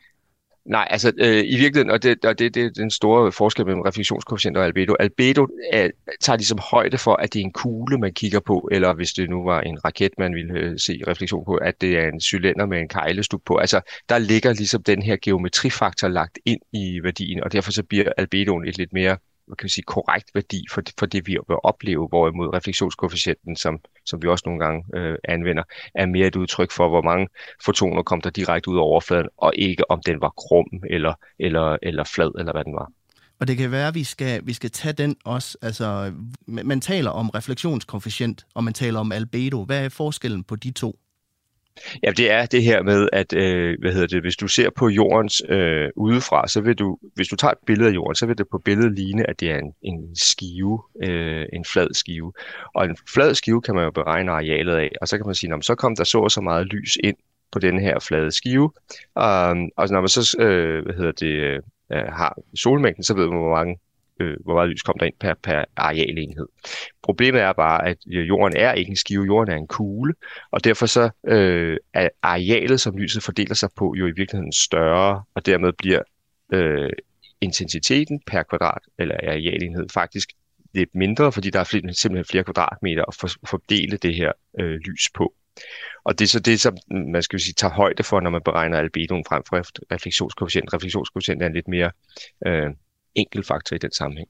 Nej, 0.69 0.89
altså 0.91 1.13
øh, 1.19 1.45
i 1.47 1.57
virkeligheden, 1.57 1.91
og 1.91 2.03
det, 2.03 2.25
og 2.25 2.39
det, 2.39 2.55
det 2.55 2.65
er 2.65 2.71
den 2.71 2.91
store 2.91 3.33
forskel 3.33 3.67
mellem 3.67 3.81
refleksionskoefficient 3.81 4.57
og 4.57 4.65
albedo. 4.65 4.95
Albedo 5.01 5.47
er, 5.73 5.91
tager 6.21 6.37
ligesom 6.37 6.59
højde 6.71 6.99
for, 6.99 7.15
at 7.15 7.33
det 7.33 7.41
er 7.41 7.45
en 7.45 7.53
kugle, 7.53 7.99
man 7.99 8.13
kigger 8.13 8.41
på, 8.41 8.69
eller 8.73 8.95
hvis 8.95 9.13
det 9.13 9.31
nu 9.31 9.45
var 9.45 9.61
en 9.61 9.85
raket, 9.85 10.11
man 10.19 10.35
ville 10.35 10.55
øh, 10.55 10.79
se 10.79 11.01
refleksion 11.07 11.45
på, 11.45 11.55
at 11.55 11.81
det 11.81 11.99
er 11.99 12.09
en 12.09 12.21
cylinder 12.21 12.67
med 12.67 12.79
en 12.79 12.89
kejlestup 12.89 13.41
på. 13.47 13.57
Altså, 13.57 13.81
der 14.09 14.19
ligger 14.19 14.53
ligesom 14.53 14.83
den 14.83 15.03
her 15.03 15.17
geometrifaktor 15.23 16.09
lagt 16.09 16.39
ind 16.45 16.61
i 16.73 17.01
værdien, 17.03 17.43
og 17.45 17.53
derfor 17.53 17.73
så 17.73 17.83
bliver 17.83 18.13
albedoen 18.17 18.69
et 18.69 18.79
lidt 18.79 18.93
mere 18.93 19.17
hvad 19.49 19.57
kan 19.57 19.65
vi 19.65 19.71
sige, 19.71 19.85
korrekt 19.85 20.31
værdi 20.35 20.65
for, 20.71 20.83
for 20.99 21.07
det, 21.07 21.27
vi 21.27 21.33
vil 21.49 21.57
opleve, 21.65 22.09
hvorimod 22.09 22.55
refleksionskoefficienten, 22.55 23.57
som, 23.57 23.81
som 24.07 24.23
vi 24.23 24.29
også 24.29 24.43
nogle 24.47 24.65
gange 24.65 24.85
øh, 24.95 25.17
anvender, 25.25 25.63
er 25.95 26.07
mere 26.07 26.27
et 26.27 26.37
udtryk 26.37 26.71
for, 26.71 26.89
hvor 26.89 27.03
mange 27.03 27.29
fotoner 27.65 28.03
kom 28.03 28.21
der 28.21 28.31
direkte 28.31 28.71
ud 28.71 28.77
af 28.77 28.83
overfladen, 28.83 29.29
og 29.37 29.53
ikke 29.57 29.91
om 29.91 30.01
den 30.07 30.21
var 30.21 30.31
krum 30.31 30.67
eller, 30.91 31.15
eller, 31.39 31.77
eller 31.83 32.05
flad, 32.05 32.33
eller 32.39 32.53
hvad 32.53 32.65
den 32.65 32.75
var. 32.75 32.89
Og 33.41 33.49
det 33.49 33.57
kan 33.57 33.71
være, 33.71 33.89
at 33.89 33.95
vi 33.95 34.05
skal, 34.05 34.47
vi 34.47 34.53
skal 34.53 34.71
tage 34.71 34.93
den 34.93 35.17
også. 35.25 35.59
Altså, 35.63 36.13
man 36.47 36.81
taler 36.81 37.11
om 37.11 37.31
refleksionskoefficient, 37.31 38.47
og 38.55 38.65
man 38.65 38.75
taler 38.75 39.01
om 39.01 39.13
albedo. 39.13 39.65
Hvad 39.65 39.85
er 39.85 39.89
forskellen 39.89 40.45
på 40.45 40.57
de 40.57 40.71
to? 40.71 40.99
Ja, 42.03 42.11
det 42.11 42.31
er 42.31 42.47
det 42.47 42.63
her 42.63 42.83
med, 42.83 43.09
at 43.13 43.33
øh, 43.33 43.77
hvad 43.81 43.93
hedder 43.93 44.07
det, 44.07 44.21
hvis 44.23 44.37
du 44.37 44.49
ser 44.49 44.71
på 44.71 44.89
jordens 44.89 45.43
øh, 45.49 45.89
udefra, 45.97 46.49
så 46.49 46.61
vil 46.61 46.75
du, 46.75 46.99
hvis 47.15 47.29
du 47.29 47.37
tager 47.37 47.53
et 47.53 47.59
billede 47.67 47.89
af 47.89 47.95
jorden, 47.95 48.15
så 48.15 48.27
vil 48.27 48.39
det 48.39 48.49
på 48.49 48.59
billedet 48.59 48.93
ligne, 48.93 49.31
at 49.31 49.41
det 49.41 49.51
er 49.51 49.59
en, 49.59 49.73
en 49.83 50.17
skive, 50.17 50.83
øh, 51.03 51.47
en 51.53 51.65
flad 51.65 51.95
skive. 51.95 52.33
Og 52.75 52.85
en 52.85 52.97
flad 53.15 53.35
skive 53.35 53.63
kan 53.63 53.75
man 53.75 53.85
jo 53.85 53.91
beregne 53.91 54.33
arealet 54.33 54.75
af, 54.75 54.91
og 55.01 55.09
så 55.09 55.17
kan 55.17 55.27
man 55.27 55.35
sige, 55.35 55.63
så 55.63 55.75
kom 55.75 55.97
der 55.97 56.05
så 56.05 56.19
og 56.19 56.31
så 56.31 56.41
meget 56.41 56.67
lys 56.67 56.97
ind 57.05 57.17
på 57.53 57.59
den 57.59 57.81
her 57.81 57.99
flade 57.99 58.33
skive. 58.33 58.73
Um, 59.17 59.71
og 59.77 59.89
når 59.91 60.01
man 60.01 60.09
så 60.09 60.37
øh, 60.39 60.85
hvad 60.85 60.95
hedder 60.95 61.13
det, 61.13 61.63
øh, 61.93 62.13
har 62.13 62.39
solmængden, 62.55 63.05
så 63.05 63.15
ved 63.15 63.29
man, 63.29 63.39
hvor 63.39 63.57
mange 63.57 63.79
øh, 64.21 64.37
hvor 64.45 64.55
meget 64.55 64.69
lys 64.69 64.83
kommer 64.83 64.99
der 64.99 65.07
ind 65.07 65.15
per, 65.21 65.35
per 65.43 65.65
arealenhed. 65.77 66.47
Problemet 67.03 67.41
er 67.41 67.53
bare, 67.53 67.87
at 67.89 67.97
øh, 68.13 68.29
jorden 68.29 68.57
er 68.57 68.73
ikke 68.73 68.91
en 68.91 68.97
skive, 68.97 69.25
jorden 69.25 69.53
er 69.55 69.57
en 69.57 69.67
kugle, 69.67 70.15
og 70.51 70.65
derfor 70.65 70.87
så 70.87 71.11
øh, 71.27 71.77
er 71.95 72.09
arealet, 72.23 72.81
som 72.81 72.97
lyset 72.97 73.23
fordeler 73.23 73.55
sig 73.55 73.69
på, 73.77 73.95
jo 73.99 74.07
i 74.07 74.13
virkeligheden 74.17 74.53
større, 74.53 75.23
og 75.35 75.47
dermed 75.47 75.73
bliver 75.73 76.03
øh, 76.53 76.91
intensiteten 77.41 78.21
per 78.27 78.43
kvadrat 78.43 78.83
eller 78.99 79.15
arealenhed 79.15 79.87
faktisk 79.95 80.29
lidt 80.75 80.95
mindre, 80.95 81.33
fordi 81.33 81.51
der 81.51 81.61
er 81.61 81.65
flere, 81.65 81.95
simpelthen 81.95 82.25
flere 82.31 82.45
kvadratmeter 82.45 83.05
at 83.05 83.15
for, 83.21 83.29
fordele 83.47 83.97
det 83.97 84.15
her 84.15 84.33
øh, 84.61 84.79
lys 84.87 85.11
på. 85.15 85.35
Og 86.05 86.19
det 86.19 86.25
er 86.25 86.29
så 86.29 86.41
det, 86.41 86.61
som 86.61 86.77
man 86.91 87.23
skal 87.23 87.41
sige, 87.41 87.55
tager 87.55 87.75
højde 87.75 88.03
for, 88.03 88.21
når 88.21 88.31
man 88.31 88.43
beregner 88.45 88.79
albedoen 88.79 89.25
frem 89.29 89.43
for 89.49 89.57
refleksionskoefficient. 89.95 90.75
Refleksionskoefficient 90.75 91.43
er 91.43 91.47
en 91.47 91.55
lidt 91.55 91.69
mere 91.69 91.91
øh, 92.47 92.71
enkel 93.15 93.45
faktor 93.45 93.77
i 93.77 93.79
den 93.79 93.93
sammenhæng. 93.93 94.29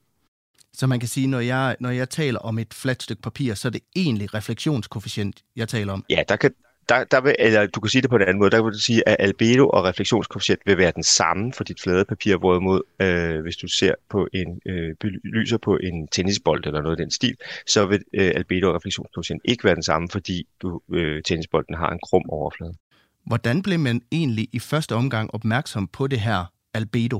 Så 0.73 0.87
man 0.87 0.99
kan 0.99 1.09
sige, 1.09 1.27
når 1.27 1.39
jeg, 1.39 1.75
når 1.79 1.89
jeg 1.89 2.09
taler 2.09 2.39
om 2.39 2.59
et 2.59 2.73
fladt 2.73 3.03
stykke 3.03 3.21
papir, 3.21 3.53
så 3.53 3.67
er 3.67 3.71
det 3.71 3.81
egentlig 3.95 4.33
refleksionskoefficient, 4.33 5.41
jeg 5.55 5.67
taler 5.67 5.93
om? 5.93 6.05
Ja, 6.09 6.23
der 6.29 6.35
kan, 6.35 6.51
der, 6.89 7.03
der 7.03 7.21
vil, 7.21 7.35
eller 7.39 7.67
du 7.67 7.79
kan 7.79 7.89
sige 7.89 8.01
det 8.01 8.09
på 8.09 8.15
en 8.15 8.21
anden 8.21 8.39
måde, 8.39 8.51
der 8.51 8.63
vil 8.63 8.73
du 8.73 8.79
sige, 8.79 9.09
at 9.09 9.15
albedo 9.19 9.69
og 9.69 9.83
refleksionskoefficient 9.83 10.61
vil 10.65 10.77
være 10.77 10.91
den 10.95 11.03
samme 11.03 11.53
for 11.53 11.63
dit 11.63 11.81
flade 11.81 12.05
papir, 12.05 12.37
hvorimod 12.37 12.81
øh, 13.01 13.41
hvis 13.41 13.57
du 13.57 13.67
ser 13.67 13.93
på 14.09 14.27
en 14.33 14.61
øh, 14.65 14.95
belyser 14.99 15.57
på 15.57 15.77
en 15.77 16.07
tennisbold 16.07 16.65
eller 16.65 16.81
noget 16.81 16.99
af 16.99 17.03
den 17.03 17.11
stil, 17.11 17.35
så 17.67 17.85
vil 17.85 18.03
øh, 18.13 18.31
albedo 18.35 18.69
og 18.69 18.75
refleksionskoefficient 18.75 19.41
ikke 19.45 19.63
være 19.63 19.75
den 19.75 19.83
samme, 19.83 20.09
fordi 20.09 20.47
du, 20.61 20.81
øh, 20.93 21.23
tennisbolden 21.23 21.75
har 21.75 21.89
en 21.89 21.99
krum 22.03 22.23
overflade. 22.29 22.73
Hvordan 23.25 23.61
blev 23.61 23.79
man 23.79 24.01
egentlig 24.11 24.47
i 24.51 24.59
første 24.59 24.95
omgang 24.95 25.33
opmærksom 25.33 25.87
på 25.87 26.07
det 26.07 26.19
her 26.19 26.45
albedo? 26.73 27.19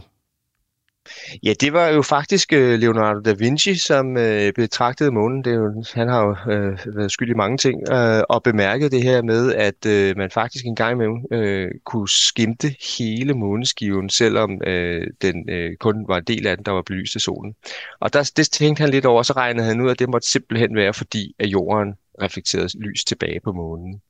Ja, 1.44 1.54
det 1.62 1.74
var 1.74 1.88
jo 1.88 2.02
faktisk 2.02 2.54
øh, 2.54 2.80
Leonardo 2.80 3.20
da 3.20 3.34
Vinci, 3.34 3.76
som 3.76 4.18
øh, 4.18 4.54
betragtede 4.54 5.12
månen. 5.12 5.44
Det 5.44 5.54
er 5.54 5.58
jo, 5.58 5.84
han 5.94 6.08
har 6.08 6.26
jo 6.26 6.52
øh, 6.52 6.78
været 6.96 7.12
skyld 7.12 7.30
i 7.30 7.34
mange 7.34 7.58
ting, 7.58 7.92
øh, 7.92 8.24
og 8.30 8.44
bemærkede 8.44 8.90
det 8.90 9.04
her 9.04 9.22
med, 9.22 9.54
at 9.54 9.86
øh, 9.86 10.18
man 10.18 10.32
faktisk 10.32 10.66
en 10.66 10.76
gang 10.76 10.92
imellem 10.92 11.18
øh, 11.32 11.72
kunne 11.86 12.10
skimte 12.10 12.76
hele 12.98 13.34
måneskiven, 13.34 14.10
selvom 14.10 14.62
øh, 14.68 15.08
den 15.22 15.50
øh, 15.50 15.76
kun 15.80 16.06
var 16.08 16.18
en 16.18 16.24
del 16.24 16.48
af 16.48 16.58
den, 16.58 16.66
der 16.66 16.72
var 16.72 16.82
belyst 16.82 17.16
af 17.16 17.22
solen. 17.22 17.56
Og 18.00 18.14
der, 18.14 18.32
det 18.38 18.52
tænkte 18.52 18.82
han 18.82 18.90
lidt 18.90 19.06
over, 19.06 19.24
så 19.24 19.34
regnede 19.34 19.68
han 19.68 19.82
ud, 19.82 19.92
at 19.92 20.00
det 20.00 20.10
måtte 20.10 20.32
simpelthen 20.32 20.76
være, 20.76 20.94
fordi 20.94 21.36
at 21.40 21.48
jorden 21.48 21.94
reflekterede 22.22 22.80
lys 22.80 23.04
tilbage 23.04 23.40
på 23.44 23.52
månen. 23.52 24.02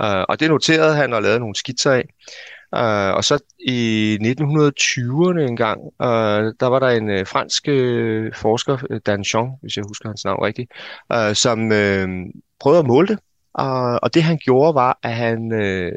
Øh, 0.00 0.24
og 0.28 0.40
det 0.40 0.48
noterede 0.48 0.94
han 0.96 1.12
og 1.12 1.22
lavede 1.22 1.40
nogle 1.40 1.54
skitser 1.54 1.92
af. 1.92 2.08
Uh, 2.74 3.16
og 3.16 3.24
så 3.24 3.38
i 3.58 4.18
1920'erne 4.22 5.40
engang, 5.40 5.80
uh, 5.82 6.52
der 6.60 6.66
var 6.66 6.78
der 6.78 6.88
en 6.88 7.10
uh, 7.10 7.26
fransk 7.26 7.68
uh, 7.68 8.34
forsker, 8.34 8.98
Dan 9.06 9.24
Chong, 9.24 9.52
hvis 9.60 9.76
jeg 9.76 9.84
husker 9.88 10.08
hans 10.08 10.24
navn 10.24 10.44
rigtigt, 10.44 10.72
uh, 11.14 11.34
som 11.34 11.60
uh, 11.60 12.08
prøvede 12.60 12.78
at 12.78 12.86
måle 12.86 13.08
det. 13.08 13.18
Uh, 13.60 13.94
og 14.02 14.14
det 14.14 14.22
han 14.22 14.38
gjorde 14.38 14.74
var, 14.74 14.98
at 15.02 15.14
han 15.14 15.52
uh, 15.52 15.92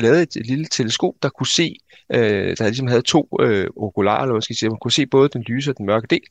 lavede 0.00 0.22
et, 0.22 0.36
et 0.36 0.46
lille 0.46 0.64
teleskop, 0.64 1.14
der 1.22 1.28
kunne 1.28 1.46
se, 1.46 1.76
uh, 2.14 2.18
der 2.58 2.64
ligesom 2.64 2.86
havde 2.86 3.02
to 3.02 3.28
uh, 3.42 3.64
okularer, 3.76 4.22
eller 4.22 4.32
hvad 4.32 4.42
skal 4.42 4.54
jeg 4.54 4.58
sige, 4.58 4.70
man 4.70 4.78
kunne 4.82 4.92
se 4.92 5.06
både 5.06 5.28
den 5.28 5.42
lyse 5.42 5.70
og 5.70 5.78
den 5.78 5.86
mørke 5.86 6.06
del. 6.06 6.22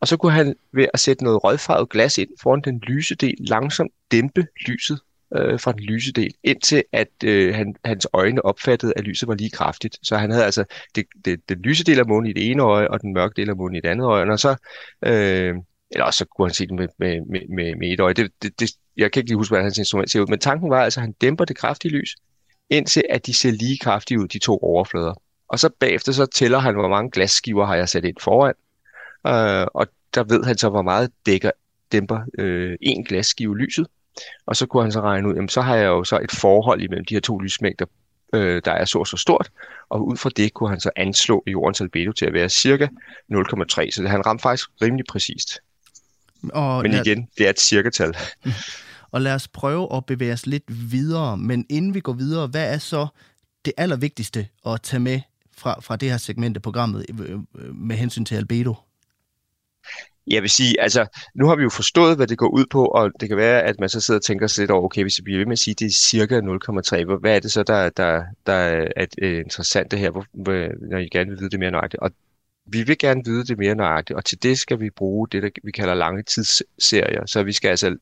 Og 0.00 0.08
så 0.08 0.16
kunne 0.16 0.32
han 0.32 0.54
ved 0.72 0.86
at 0.94 1.00
sætte 1.00 1.24
noget 1.24 1.44
rødfarvet 1.44 1.90
glas 1.90 2.18
ind 2.18 2.28
foran 2.42 2.62
den 2.64 2.78
lyse 2.78 3.14
del, 3.14 3.34
langsomt 3.38 3.92
dæmpe 4.12 4.46
lyset 4.66 5.00
øh, 5.36 5.60
fra 5.60 5.72
den 5.72 5.80
lyse 5.80 6.12
del, 6.12 6.34
indtil 6.44 6.84
at 6.92 7.08
øh, 7.24 7.54
han, 7.54 7.74
hans 7.84 8.06
øjne 8.12 8.44
opfattede, 8.44 8.92
at 8.96 9.04
lyset 9.04 9.28
var 9.28 9.34
lige 9.34 9.50
kraftigt. 9.50 9.98
Så 10.02 10.16
han 10.16 10.30
havde 10.30 10.44
altså 10.44 10.64
det, 10.94 11.06
det, 11.24 11.48
den 11.48 11.58
lyse 11.58 11.84
del 11.84 11.98
af 11.98 12.06
månen 12.06 12.30
i 12.30 12.32
det 12.32 12.50
ene 12.50 12.62
øje, 12.62 12.88
og 12.88 13.00
den 13.00 13.12
mørke 13.12 13.34
del 13.36 13.50
af 13.50 13.56
månen 13.56 13.76
i 13.76 13.80
det 13.80 13.88
andet 13.88 14.04
øje. 14.04 14.32
Og 14.32 14.38
så, 14.38 14.56
øh, 15.06 15.54
eller 15.90 16.04
også 16.04 16.18
så 16.18 16.24
kunne 16.24 16.48
han 16.48 16.54
se 16.54 16.66
det 16.66 16.74
med, 16.74 16.88
med, 16.98 17.20
med, 17.48 17.76
med 17.76 17.92
et 17.92 18.00
øje. 18.00 18.14
Det, 18.14 18.30
det, 18.42 18.60
det, 18.60 18.70
jeg 18.96 19.12
kan 19.12 19.20
ikke 19.20 19.30
lige 19.30 19.36
huske, 19.36 19.50
hvordan 19.50 19.64
hans 19.64 19.78
instrument 19.78 20.10
ser 20.10 20.20
ud, 20.20 20.26
men 20.26 20.38
tanken 20.38 20.70
var 20.70 20.82
altså, 20.84 21.00
at 21.00 21.02
han 21.02 21.12
dæmper 21.12 21.44
det 21.44 21.56
kraftige 21.56 21.92
lys, 21.92 22.16
indtil 22.70 23.04
at 23.10 23.26
de 23.26 23.34
ser 23.34 23.50
lige 23.50 23.78
kraftige 23.78 24.20
ud, 24.20 24.28
de 24.28 24.38
to 24.38 24.58
overflader. 24.62 25.14
Og 25.48 25.58
så 25.58 25.70
bagefter 25.80 26.12
så 26.12 26.26
tæller 26.26 26.58
han, 26.58 26.74
hvor 26.74 26.88
mange 26.88 27.10
glasskiver 27.10 27.66
har 27.66 27.76
jeg 27.76 27.88
sat 27.88 28.04
ind 28.04 28.16
foran. 28.20 28.54
Øh, 29.26 29.66
og 29.74 29.86
der 30.14 30.24
ved 30.24 30.44
han 30.44 30.58
så, 30.58 30.68
hvor 30.68 30.82
meget 30.82 31.10
dækker, 31.26 31.50
dæmper 31.92 32.20
øh, 32.38 32.76
en 32.80 33.04
glasskive 33.04 33.58
lyset. 33.58 33.86
Og 34.46 34.56
så 34.56 34.66
kunne 34.66 34.82
han 34.82 34.92
så 34.92 35.00
regne 35.00 35.28
ud, 35.28 35.34
jamen 35.34 35.48
så 35.48 35.60
har 35.60 35.76
jeg 35.76 35.86
jo 35.86 36.04
så 36.04 36.18
et 36.18 36.32
forhold 36.32 36.82
imellem 36.82 37.04
de 37.04 37.14
her 37.14 37.20
to 37.20 37.38
lysmængder, 37.38 37.86
øh, 38.34 38.62
der 38.64 38.72
er 38.72 38.84
så 38.84 39.04
så 39.04 39.16
stort, 39.16 39.50
og 39.88 40.06
ud 40.06 40.16
fra 40.16 40.30
det 40.36 40.54
kunne 40.54 40.70
han 40.70 40.80
så 40.80 40.90
anslå 40.96 41.42
jordens 41.46 41.80
albedo 41.80 42.12
til 42.12 42.26
at 42.26 42.32
være 42.32 42.48
cirka 42.48 42.86
0,3, 42.86 43.90
så 43.90 44.04
han 44.08 44.26
ramte 44.26 44.42
faktisk 44.42 44.68
rimelig 44.82 45.04
præcist. 45.08 45.58
Og 46.52 46.82
Men 46.82 46.92
igen, 46.92 47.28
det 47.38 47.46
er 47.46 47.50
et 47.50 47.60
cirkatal. 47.60 48.16
Og 49.10 49.20
lad 49.20 49.34
os 49.34 49.48
prøve 49.48 49.96
at 49.96 50.06
bevæge 50.06 50.32
os 50.32 50.46
lidt 50.46 50.64
videre, 50.68 51.36
men 51.36 51.66
inden 51.68 51.94
vi 51.94 52.00
går 52.00 52.12
videre, 52.12 52.46
hvad 52.46 52.74
er 52.74 52.78
så 52.78 53.06
det 53.64 53.72
allervigtigste 53.76 54.48
at 54.66 54.82
tage 54.82 55.00
med 55.00 55.20
fra, 55.56 55.80
fra 55.80 55.96
det 55.96 56.10
her 56.10 56.16
segment 56.16 56.56
af 56.56 56.62
programmet 56.62 57.06
øh, 57.08 57.38
øh, 57.58 57.74
med 57.74 57.96
hensyn 57.96 58.24
til 58.24 58.34
albedo? 58.34 58.74
Jeg 60.30 60.42
vil 60.42 60.50
sige, 60.50 60.80
altså, 60.80 61.06
nu 61.34 61.46
har 61.46 61.56
vi 61.56 61.62
jo 61.62 61.68
forstået, 61.68 62.16
hvad 62.16 62.26
det 62.26 62.38
går 62.38 62.48
ud 62.48 62.64
på, 62.70 62.84
og 62.84 63.10
det 63.20 63.28
kan 63.28 63.38
være, 63.38 63.62
at 63.62 63.80
man 63.80 63.88
så 63.88 64.00
sidder 64.00 64.18
og 64.18 64.24
tænker 64.24 64.46
sig 64.46 64.62
lidt 64.62 64.70
over, 64.70 64.84
okay, 64.84 65.02
hvis 65.02 65.18
vi 65.18 65.22
bliver 65.22 65.38
ved 65.38 65.46
med 65.46 65.52
at 65.52 65.58
sige, 65.58 65.72
at 65.72 65.78
det 65.78 65.86
er 65.86 65.90
cirka 65.90 66.40
0,3, 66.40 67.18
hvad 67.20 67.36
er 67.36 67.40
det 67.40 67.52
så, 67.52 67.62
der, 67.62 67.88
der, 67.88 68.24
der 68.46 68.52
er 68.52 69.06
øh, 69.22 69.38
interessant 69.38 69.90
det 69.90 69.98
her, 69.98 70.10
hvor, 70.10 70.24
når 70.90 70.98
I 70.98 71.08
gerne 71.08 71.30
vil 71.30 71.38
vide 71.38 71.50
det 71.50 71.58
mere 71.58 71.70
nøjagtigt? 71.70 72.02
Og 72.02 72.10
vi 72.66 72.82
vil 72.82 72.98
gerne 72.98 73.22
vide 73.24 73.44
det 73.44 73.58
mere 73.58 73.74
nøjagtigt, 73.74 74.16
og 74.16 74.24
til 74.24 74.42
det 74.42 74.58
skal 74.58 74.80
vi 74.80 74.90
bruge 74.90 75.28
det, 75.32 75.42
der 75.42 75.48
vi 75.64 75.70
kalder 75.70 75.94
lange 75.94 76.22
tidsserier. 76.22 77.26
Så 77.26 77.42
vi 77.42 77.52
skal 77.52 77.68
altså 77.68 77.96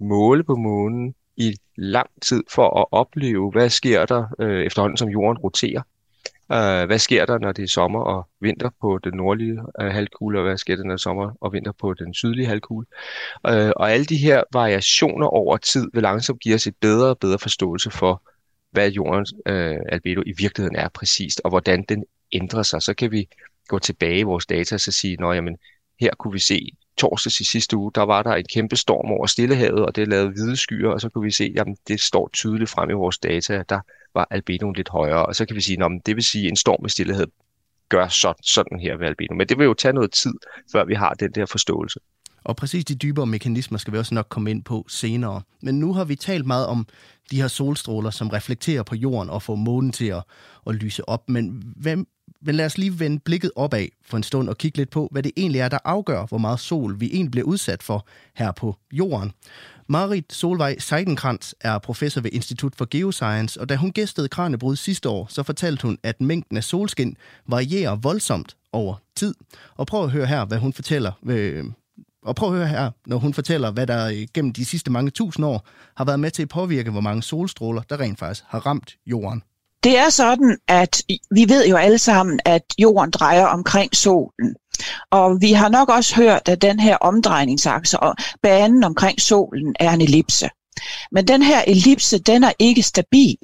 måle 0.00 0.44
på 0.44 0.54
månen 0.56 1.14
i 1.36 1.56
lang 1.76 2.10
tid 2.22 2.42
for 2.50 2.80
at 2.80 2.86
opleve, 2.92 3.50
hvad 3.50 3.70
sker 3.70 4.06
der 4.06 4.26
øh, 4.40 4.66
efterhånden, 4.66 4.96
som 4.96 5.08
jorden 5.08 5.38
roterer. 5.38 5.82
Øh, 6.52 6.86
hvad 6.86 6.98
sker 6.98 7.26
der, 7.26 7.38
når 7.38 7.52
det 7.52 7.62
er 7.62 7.68
sommer 7.68 8.00
og 8.00 8.28
vinter 8.40 8.70
på 8.80 8.98
den 9.04 9.14
nordlige 9.14 9.58
øh, 9.80 9.86
halvkugle, 9.86 10.38
og 10.38 10.44
hvad 10.44 10.56
sker 10.56 10.76
der, 10.76 10.82
når 10.82 10.90
det 10.90 10.98
er 10.98 11.02
sommer 11.02 11.32
og 11.40 11.52
vinter 11.52 11.72
på 11.72 11.94
den 11.94 12.14
sydlige 12.14 12.46
halvkugle? 12.46 12.86
Øh, 13.46 13.72
og 13.76 13.92
alle 13.92 14.04
de 14.04 14.16
her 14.16 14.42
variationer 14.52 15.26
over 15.26 15.56
tid 15.56 15.90
vil 15.94 16.02
langsomt 16.02 16.40
give 16.40 16.54
os 16.54 16.66
et 16.66 16.76
bedre 16.80 17.08
og 17.08 17.18
bedre 17.18 17.38
forståelse 17.38 17.90
for, 17.90 18.22
hvad 18.70 18.90
jordens 18.90 19.34
øh, 19.46 19.76
albedo 19.88 20.22
i 20.26 20.32
virkeligheden 20.38 20.76
er 20.76 20.88
præcist, 20.88 21.40
og 21.44 21.50
hvordan 21.50 21.84
den 21.88 22.04
ændrer 22.32 22.62
sig. 22.62 22.82
Så 22.82 22.94
kan 22.94 23.10
vi 23.12 23.28
gå 23.68 23.78
tilbage 23.78 24.18
i 24.18 24.22
vores 24.22 24.46
data 24.46 24.74
og 24.74 24.80
så 24.80 24.92
sige, 24.92 25.12
at 25.12 25.44
her 26.02 26.10
kunne 26.18 26.32
vi 26.32 26.38
se 26.38 26.58
torsdags 26.96 27.40
i 27.40 27.44
sidste 27.44 27.76
uge, 27.76 27.92
der 27.94 28.02
var 28.02 28.22
der 28.22 28.34
en 28.34 28.44
kæmpe 28.54 28.76
storm 28.76 29.10
over 29.10 29.26
Stillehavet, 29.26 29.86
og 29.86 29.96
det 29.96 30.08
lavede 30.08 30.30
hvide 30.30 30.56
skyer, 30.56 30.88
og 30.88 31.00
så 31.00 31.08
kunne 31.08 31.24
vi 31.24 31.30
se, 31.30 31.54
at 31.58 31.66
det 31.88 32.00
står 32.00 32.30
tydeligt 32.32 32.70
frem 32.70 32.90
i 32.90 32.92
vores 32.92 33.18
data, 33.18 33.54
at 33.54 33.68
der 33.68 33.80
var 34.14 34.26
albedoen 34.30 34.74
lidt 34.74 34.88
højere. 34.88 35.26
Og 35.26 35.36
så 35.36 35.46
kan 35.46 35.56
vi 35.56 35.60
sige, 35.60 35.84
at 35.84 35.90
det 36.06 36.16
vil 36.16 36.24
sige, 36.24 36.44
at 36.44 36.50
en 36.50 36.56
storm 36.56 36.86
i 36.86 36.88
Stillehavet 36.88 37.30
gør 37.88 38.08
sådan, 38.08 38.42
sådan 38.42 38.80
her 38.80 38.96
ved 38.96 39.06
albedo. 39.06 39.34
Men 39.34 39.46
det 39.48 39.58
vil 39.58 39.64
jo 39.64 39.74
tage 39.74 39.92
noget 39.92 40.12
tid, 40.12 40.34
før 40.72 40.84
vi 40.84 40.94
har 40.94 41.14
den 41.14 41.32
der 41.32 41.46
forståelse. 41.46 42.00
Og 42.44 42.56
præcis 42.56 42.84
de 42.84 42.94
dybere 42.94 43.26
mekanismer 43.26 43.78
skal 43.78 43.92
vi 43.92 43.98
også 43.98 44.14
nok 44.14 44.26
komme 44.28 44.50
ind 44.50 44.62
på 44.62 44.84
senere. 44.88 45.42
Men 45.62 45.80
nu 45.80 45.94
har 45.94 46.04
vi 46.04 46.16
talt 46.16 46.46
meget 46.46 46.66
om 46.66 46.86
de 47.30 47.40
her 47.40 47.48
solstråler, 47.48 48.10
som 48.10 48.28
reflekterer 48.28 48.82
på 48.82 48.94
jorden 48.94 49.30
og 49.30 49.42
får 49.42 49.54
månen 49.54 49.92
til 49.92 50.06
at, 50.06 50.22
at 50.66 50.74
lyse 50.74 51.08
op. 51.08 51.28
Men 51.28 51.62
hvem, 51.76 52.06
men 52.40 52.54
lad 52.54 52.66
os 52.66 52.78
lige 52.78 53.00
vende 53.00 53.18
blikket 53.18 53.50
opad 53.56 53.86
for 54.04 54.16
en 54.16 54.22
stund 54.22 54.48
og 54.48 54.58
kigge 54.58 54.78
lidt 54.78 54.90
på, 54.90 55.08
hvad 55.10 55.22
det 55.22 55.32
egentlig 55.36 55.60
er, 55.60 55.68
der 55.68 55.78
afgør, 55.84 56.26
hvor 56.26 56.38
meget 56.38 56.60
sol 56.60 57.00
vi 57.00 57.10
egentlig 57.12 57.30
bliver 57.30 57.46
udsat 57.46 57.82
for 57.82 58.06
her 58.34 58.52
på 58.52 58.76
jorden. 58.92 59.32
Marit 59.88 60.32
Solvej 60.32 60.78
Seidenkrantz 60.78 61.52
er 61.60 61.78
professor 61.78 62.20
ved 62.20 62.30
Institut 62.32 62.74
for 62.76 62.88
Geoscience, 62.90 63.60
og 63.60 63.68
da 63.68 63.76
hun 63.76 63.92
gæstede 63.92 64.28
Kranjebrud 64.28 64.76
sidste 64.76 65.08
år, 65.08 65.26
så 65.30 65.42
fortalte 65.42 65.82
hun, 65.82 65.98
at 66.02 66.20
mængden 66.20 66.56
af 66.56 66.64
solskin 66.64 67.16
varierer 67.46 67.96
voldsomt 67.96 68.56
over 68.72 68.94
tid. 69.16 69.34
Og 69.74 69.86
prøv 69.86 70.04
at 70.04 70.10
høre 70.10 70.26
her, 70.26 70.44
hvad 70.44 70.58
hun 70.58 70.72
fortæller. 70.72 71.12
Øh, 71.26 71.64
og 72.22 72.36
prøv 72.36 72.48
at 72.48 72.56
høre 72.56 72.68
her, 72.68 72.90
når 73.06 73.16
hun 73.16 73.34
fortæller, 73.34 73.70
hvad 73.70 73.86
der 73.86 74.06
øh, 74.06 74.26
gennem 74.34 74.52
de 74.52 74.64
sidste 74.64 74.90
mange 74.90 75.10
tusind 75.10 75.46
år 75.46 75.66
har 75.96 76.04
været 76.04 76.20
med 76.20 76.30
til 76.30 76.42
at 76.42 76.48
påvirke, 76.48 76.90
hvor 76.90 77.00
mange 77.00 77.22
solstråler, 77.22 77.82
der 77.82 78.00
rent 78.00 78.18
faktisk 78.18 78.44
har 78.48 78.66
ramt 78.66 78.96
jorden. 79.06 79.42
Det 79.84 79.98
er 79.98 80.10
sådan, 80.10 80.58
at 80.68 81.02
vi 81.30 81.48
ved 81.48 81.68
jo 81.68 81.76
alle 81.76 81.98
sammen, 81.98 82.40
at 82.44 82.62
jorden 82.78 83.10
drejer 83.10 83.46
omkring 83.46 83.96
solen. 83.96 84.56
Og 85.10 85.40
vi 85.40 85.52
har 85.52 85.68
nok 85.68 85.88
også 85.88 86.16
hørt, 86.16 86.48
at 86.48 86.62
den 86.62 86.80
her 86.80 86.96
omdrejningsakse 86.96 88.00
og 88.00 88.16
banen 88.42 88.84
omkring 88.84 89.20
solen 89.20 89.74
er 89.80 89.90
en 89.90 90.00
ellipse. 90.00 90.48
Men 91.12 91.28
den 91.28 91.42
her 91.42 91.62
ellipse, 91.66 92.18
den 92.18 92.44
er 92.44 92.52
ikke 92.58 92.82
stabil. 92.82 93.36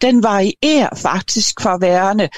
Den 0.00 0.22
varierer 0.22 0.94
faktisk 0.96 1.60
fra 1.60 1.78
værende 1.80 2.28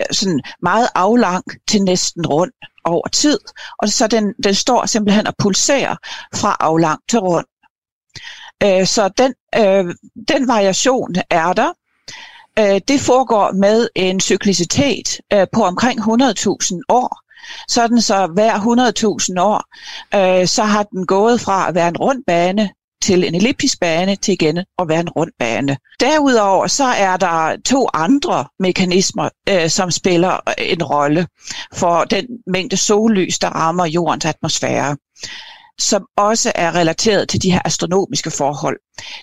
øh, 0.00 0.06
sådan 0.10 0.40
meget 0.62 0.88
aflang 0.94 1.44
til 1.68 1.82
næsten 1.82 2.26
rund 2.26 2.52
over 2.88 3.08
tid. 3.08 3.38
Og 3.78 3.88
så 3.88 4.06
den, 4.06 4.34
den 4.44 4.54
står 4.54 4.86
simpelthen 4.86 5.26
og 5.26 5.34
pulserer 5.38 5.96
fra 6.34 6.56
aflang 6.60 7.00
til 7.08 7.18
rund. 7.18 7.46
Øh, 8.62 8.86
så 8.86 9.08
den, 9.18 9.34
øh, 9.56 9.94
den 10.28 10.48
variation 10.48 11.14
er 11.30 11.52
der. 11.52 11.72
Øh, 12.58 12.80
det 12.88 13.00
foregår 13.00 13.52
med 13.52 13.88
en 13.94 14.20
cyklicitet 14.20 15.20
øh, 15.32 15.46
på 15.52 15.64
omkring 15.64 16.00
100.000 16.00 16.80
år. 16.88 17.20
Sådan 17.68 18.00
så 18.00 18.26
hver 18.26 18.54
100.000 19.34 19.40
år, 19.40 19.64
øh, 20.14 20.46
så 20.46 20.62
har 20.62 20.82
den 20.82 21.06
gået 21.06 21.40
fra 21.40 21.68
at 21.68 21.74
være 21.74 21.88
en 21.88 21.96
rund 21.96 22.24
bane 22.26 22.70
til 23.02 23.24
en 23.24 23.34
elliptisk 23.34 23.80
bane 23.80 24.16
til 24.16 24.32
igen 24.32 24.58
at 24.58 24.88
være 24.88 25.00
en 25.00 25.08
rund 25.08 25.30
bane. 25.38 25.76
Derudover 26.00 26.66
så 26.66 26.84
er 26.84 27.16
der 27.16 27.56
to 27.64 27.88
andre 27.94 28.44
mekanismer, 28.58 29.28
øh, 29.48 29.70
som 29.70 29.90
spiller 29.90 30.32
øh, 30.34 30.54
en 30.58 30.82
rolle 30.82 31.26
for 31.74 32.04
den 32.04 32.26
mængde 32.46 32.76
sollys, 32.76 33.38
der 33.38 33.48
rammer 33.48 33.86
jordens 33.86 34.24
atmosfære. 34.24 34.96
som 35.80 36.06
også 36.16 36.52
er 36.54 36.74
relateret 36.74 37.28
til 37.28 37.42
de 37.42 37.52
her 37.52 37.60
astronomiske 37.64 38.30
forhold. 38.30 38.78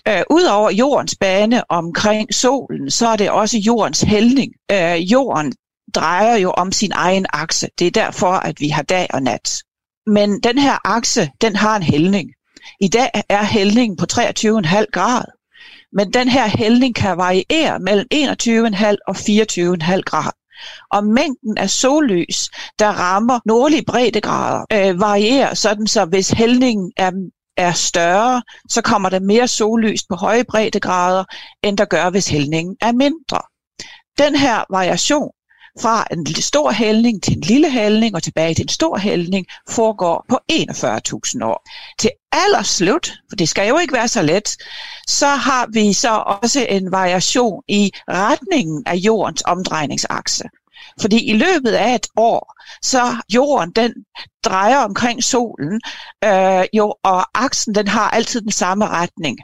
Øh, 0.08 0.22
Udover 0.30 0.70
jordens 0.70 1.16
bane 1.20 1.70
omkring 1.70 2.34
solen, 2.34 2.90
så 2.90 3.08
er 3.08 3.16
det 3.16 3.30
også 3.30 3.58
jordens 3.58 4.00
hældning. 4.00 4.52
Øh, 4.72 5.12
jorden 5.12 5.52
drejer 5.94 6.36
jo 6.36 6.50
om 6.50 6.72
sin 6.72 6.92
egen 6.94 7.26
akse. 7.32 7.68
Det 7.78 7.86
er 7.86 7.90
derfor, 7.90 8.32
at 8.32 8.60
vi 8.60 8.68
har 8.68 8.82
dag 8.82 9.06
og 9.10 9.22
nat. 9.22 9.62
Men 10.06 10.40
den 10.40 10.58
her 10.58 10.78
akse, 10.84 11.30
den 11.40 11.56
har 11.56 11.76
en 11.76 11.82
hældning. 11.82 12.30
I 12.80 12.88
dag 12.88 13.10
er 13.28 13.44
hældningen 13.44 13.96
på 13.96 14.06
23,5 14.12 14.84
grad. 14.92 15.24
Men 15.92 16.12
den 16.12 16.28
her 16.28 16.48
hældning 16.48 16.94
kan 16.94 17.16
variere 17.16 17.78
mellem 17.78 18.06
21,5 18.14 18.96
og 19.08 19.16
24,5 19.16 20.00
grad. 20.00 20.32
Og 20.92 21.04
mængden 21.04 21.58
af 21.58 21.70
sollys, 21.70 22.50
der 22.78 22.88
rammer 22.88 23.40
nordlige 23.46 23.84
breddegrader, 23.86 24.64
øh, 24.72 25.00
varierer 25.00 25.54
sådan, 25.54 25.86
så 25.86 26.04
hvis 26.04 26.30
hældningen 26.30 26.92
er 26.96 27.10
er 27.56 27.72
større, 27.72 28.42
så 28.70 28.82
kommer 28.82 29.08
der 29.08 29.20
mere 29.20 29.48
sollys 29.48 30.00
på 30.08 30.14
høje 30.14 30.44
breddegrader, 30.44 31.24
end 31.62 31.78
der 31.78 31.84
gør, 31.84 32.10
hvis 32.10 32.28
hældningen 32.28 32.76
er 32.80 32.92
mindre. 32.92 33.40
Den 34.18 34.36
her 34.36 34.64
variation 34.70 35.30
fra 35.80 36.06
en 36.10 36.26
stor 36.26 36.70
hældning 36.70 37.22
til 37.22 37.36
en 37.36 37.40
lille 37.40 37.70
hældning 37.70 38.14
og 38.14 38.22
tilbage 38.22 38.54
til 38.54 38.62
en 38.62 38.68
stor 38.68 38.98
hældning 38.98 39.46
foregår 39.68 40.24
på 40.28 40.38
41.000 40.52 41.44
år. 41.44 41.68
Til 41.98 42.10
allerslut, 42.32 43.12
for 43.28 43.36
det 43.36 43.48
skal 43.48 43.68
jo 43.68 43.78
ikke 43.78 43.94
være 43.94 44.08
så 44.08 44.22
let, 44.22 44.56
så 45.06 45.26
har 45.26 45.68
vi 45.72 45.92
så 45.92 46.24
også 46.42 46.66
en 46.68 46.92
variation 46.92 47.62
i 47.68 47.90
retningen 48.08 48.82
af 48.86 48.94
jordens 48.94 49.42
omdrejningsakse. 49.46 50.44
Fordi 51.00 51.24
i 51.24 51.32
løbet 51.32 51.72
af 51.72 51.94
et 51.94 52.06
år, 52.16 52.54
så 52.82 53.16
jorden 53.34 53.70
den 53.70 53.92
drejer 54.44 54.78
omkring 54.78 55.24
solen, 55.24 55.80
øh, 56.24 56.64
jo, 56.72 56.94
og 57.02 57.44
aksen 57.44 57.74
den 57.74 57.88
har 57.88 58.10
altid 58.10 58.40
den 58.40 58.52
samme 58.52 58.88
retning. 58.88 59.38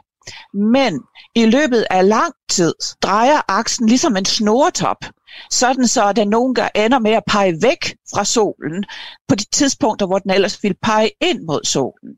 Men 0.53 1.01
i 1.35 1.45
løbet 1.45 1.85
af 1.89 2.07
lang 2.07 2.33
tid 2.49 2.73
drejer 3.01 3.41
aksen 3.47 3.87
ligesom 3.87 4.17
en 4.17 4.25
snoretop, 4.25 5.05
sådan 5.51 5.87
så 5.87 6.13
den 6.13 6.27
nogle 6.27 6.55
gange 6.55 6.85
ender 6.85 6.99
med 6.99 7.11
at 7.11 7.23
pege 7.27 7.57
væk 7.61 7.95
fra 8.13 8.25
solen 8.25 8.83
på 9.27 9.35
de 9.35 9.45
tidspunkter, 9.49 10.05
hvor 10.05 10.19
den 10.19 10.31
ellers 10.31 10.63
ville 10.63 10.77
pege 10.81 11.11
ind 11.21 11.41
mod 11.41 11.63
solen. 11.63 12.15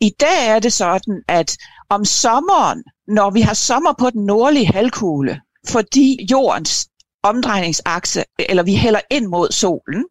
I 0.00 0.10
dag 0.20 0.48
er 0.48 0.58
det 0.58 0.72
sådan, 0.72 1.22
at 1.28 1.56
om 1.90 2.04
sommeren, 2.04 2.82
når 3.08 3.30
vi 3.30 3.40
har 3.40 3.54
sommer 3.54 3.94
på 3.98 4.10
den 4.10 4.24
nordlige 4.24 4.66
halvkugle, 4.66 5.40
fordi 5.68 6.26
jordens 6.30 6.88
omdrejningsakse, 7.22 8.24
eller 8.38 8.62
vi 8.62 8.76
hælder 8.76 9.00
ind 9.10 9.26
mod 9.26 9.52
solen, 9.52 10.04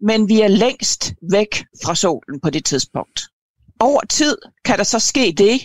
men 0.00 0.28
vi 0.28 0.40
er 0.40 0.48
længst 0.48 1.14
væk 1.30 1.64
fra 1.84 1.94
solen 1.94 2.40
på 2.40 2.50
det 2.50 2.64
tidspunkt. 2.64 3.20
Over 3.80 4.00
tid 4.00 4.36
kan 4.64 4.78
der 4.78 4.84
så 4.84 4.98
ske 4.98 5.34
det, 5.38 5.60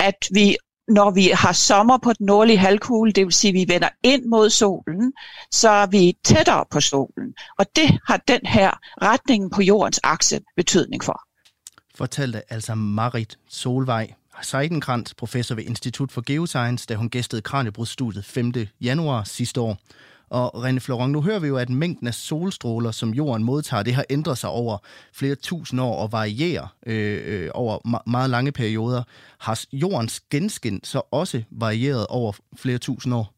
at 0.00 0.28
vi 0.34 0.56
når 0.88 1.10
vi 1.10 1.30
har 1.34 1.52
sommer 1.52 1.98
på 1.98 2.12
den 2.12 2.26
nordlige 2.26 2.58
halvkugle, 2.58 3.12
det 3.12 3.24
vil 3.24 3.32
sige, 3.32 3.48
at 3.48 3.54
vi 3.54 3.72
vender 3.74 3.88
ind 4.02 4.24
mod 4.24 4.50
solen, 4.50 5.12
så 5.50 5.68
er 5.68 5.86
vi 5.86 6.16
tættere 6.24 6.64
på 6.70 6.80
solen. 6.80 7.34
Og 7.58 7.66
det 7.76 7.98
har 8.06 8.16
den 8.28 8.40
her 8.44 8.70
retningen 9.02 9.50
på 9.50 9.62
jordens 9.62 10.00
akse 10.02 10.40
betydning 10.56 11.04
for. 11.04 11.20
Fortalte 11.94 12.52
altså 12.52 12.74
Marit 12.74 13.38
Solvej 13.48 14.14
Seidenkrant, 14.42 15.14
professor 15.16 15.54
ved 15.54 15.64
Institut 15.64 16.12
for 16.12 16.22
Geoscience, 16.26 16.86
da 16.86 16.94
hun 16.94 17.10
gæstede 17.10 17.42
Kranjebrudstudiet 17.42 18.24
5. 18.24 18.52
januar 18.80 19.24
sidste 19.24 19.60
år. 19.60 19.78
Og 20.30 20.68
René 20.68 20.78
Florent, 20.78 21.12
nu 21.12 21.22
hører 21.22 21.38
vi 21.38 21.48
jo, 21.48 21.56
at 21.56 21.70
mængden 21.70 22.06
af 22.06 22.14
solstråler, 22.14 22.90
som 22.90 23.14
jorden 23.14 23.44
modtager, 23.44 23.82
det 23.82 23.94
har 23.94 24.04
ændret 24.10 24.38
sig 24.38 24.50
over 24.50 24.78
flere 25.12 25.34
tusind 25.34 25.80
år 25.80 25.96
og 25.96 26.12
varierer 26.12 26.74
øh, 26.86 27.20
øh, 27.24 27.50
over 27.54 28.08
meget 28.10 28.30
lange 28.30 28.52
perioder. 28.52 29.02
Har 29.38 29.64
jordens 29.72 30.20
genskin 30.30 30.80
så 30.84 31.02
også 31.10 31.42
varieret 31.50 32.06
over 32.06 32.32
flere 32.56 32.78
tusind 32.78 33.14
år? 33.14 33.34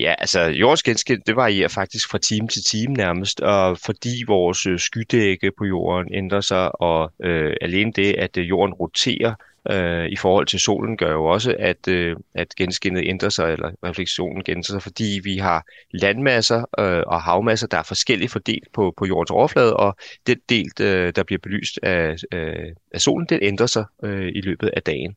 Ja, 0.00 0.14
altså 0.18 0.40
jordens 0.40 0.82
genskin, 0.82 1.20
det 1.26 1.36
varierer 1.36 1.68
faktisk 1.68 2.10
fra 2.10 2.18
time 2.18 2.48
til 2.48 2.64
time 2.64 2.94
nærmest, 2.94 3.40
og 3.40 3.78
fordi 3.78 4.24
vores 4.26 4.66
øh, 4.66 4.78
skydække 4.78 5.50
på 5.58 5.64
jorden 5.64 6.14
ændrer 6.14 6.40
sig, 6.40 6.80
og 6.80 7.12
øh, 7.24 7.56
alene 7.60 7.92
det, 7.92 8.12
at 8.12 8.36
øh, 8.36 8.48
jorden 8.48 8.74
roterer, 8.74 9.34
øh, 9.70 10.06
i 10.08 10.16
forhold 10.16 10.46
til 10.46 10.60
solen 10.60 10.96
gør 10.96 11.12
jo 11.12 11.24
også, 11.24 11.56
at, 11.58 11.88
øh, 11.88 12.16
at 12.34 12.48
genskinnet 12.56 13.02
ændrer 13.06 13.28
sig, 13.28 13.52
eller 13.52 13.70
refleksionen 13.84 14.42
ændrer 14.48 14.72
sig, 14.72 14.82
fordi 14.82 15.20
vi 15.24 15.36
har 15.36 15.66
landmasser 15.90 16.64
øh, 16.78 17.02
og 17.06 17.22
havmasser, 17.22 17.66
der 17.66 17.78
er 17.78 17.82
forskelligt 17.82 18.32
fordelt 18.32 18.72
på, 18.72 18.94
på 18.96 19.06
jordens 19.06 19.30
overflade, 19.30 19.76
og 19.76 19.96
den 20.26 20.38
del, 20.48 20.70
øh, 20.80 21.12
der 21.16 21.22
bliver 21.22 21.38
belyst 21.42 21.78
af, 21.82 22.16
øh, 22.32 22.72
af 22.92 23.00
solen, 23.00 23.26
den 23.28 23.38
ændrer 23.42 23.66
sig 23.66 23.84
øh, 24.04 24.32
i 24.34 24.40
løbet 24.40 24.70
af 24.76 24.82
dagen. 24.82 25.16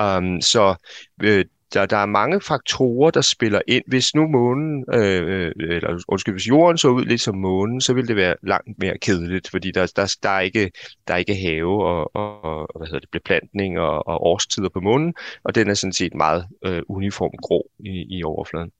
Um, 0.00 0.40
så 0.40 0.74
øh, 1.22 1.44
der, 1.74 1.86
der 1.86 1.96
er 1.96 2.06
mange 2.06 2.40
faktorer, 2.40 3.10
der 3.10 3.20
spiller 3.20 3.60
ind. 3.68 3.84
Hvis 3.86 4.14
nu 4.14 4.26
månen, 4.26 4.84
øh, 4.94 5.52
øh, 5.58 5.76
eller 5.76 6.04
undskyld, 6.08 6.34
hvis 6.34 6.48
jorden 6.48 6.78
så 6.78 6.88
ud 6.88 7.04
lidt 7.04 7.20
som 7.20 7.36
månen, 7.36 7.80
så 7.80 7.94
ville 7.94 8.08
det 8.08 8.16
være 8.16 8.34
langt 8.42 8.78
mere 8.78 8.98
kedeligt, 8.98 9.50
fordi 9.50 9.70
der, 9.70 9.92
der, 9.96 10.16
der, 10.22 10.28
er, 10.28 10.40
ikke, 10.40 10.70
der 11.08 11.14
er 11.14 11.18
ikke 11.18 11.34
have 11.34 11.84
og, 11.84 12.16
og, 12.16 12.44
og 12.44 12.78
hvad 12.78 12.86
hedder 12.86 13.00
det, 13.00 13.10
beplantning 13.12 13.78
og, 13.78 14.08
og 14.08 14.22
årstider 14.26 14.68
på 14.68 14.80
månen, 14.80 15.14
og 15.44 15.54
den 15.54 15.70
er 15.70 15.74
sådan 15.74 15.92
set 15.92 16.14
meget 16.14 16.46
øh, 16.64 16.82
uniform 16.88 17.32
grå 17.42 17.70
i, 17.78 18.18
i 18.18 18.24
overfladen. 18.24 18.70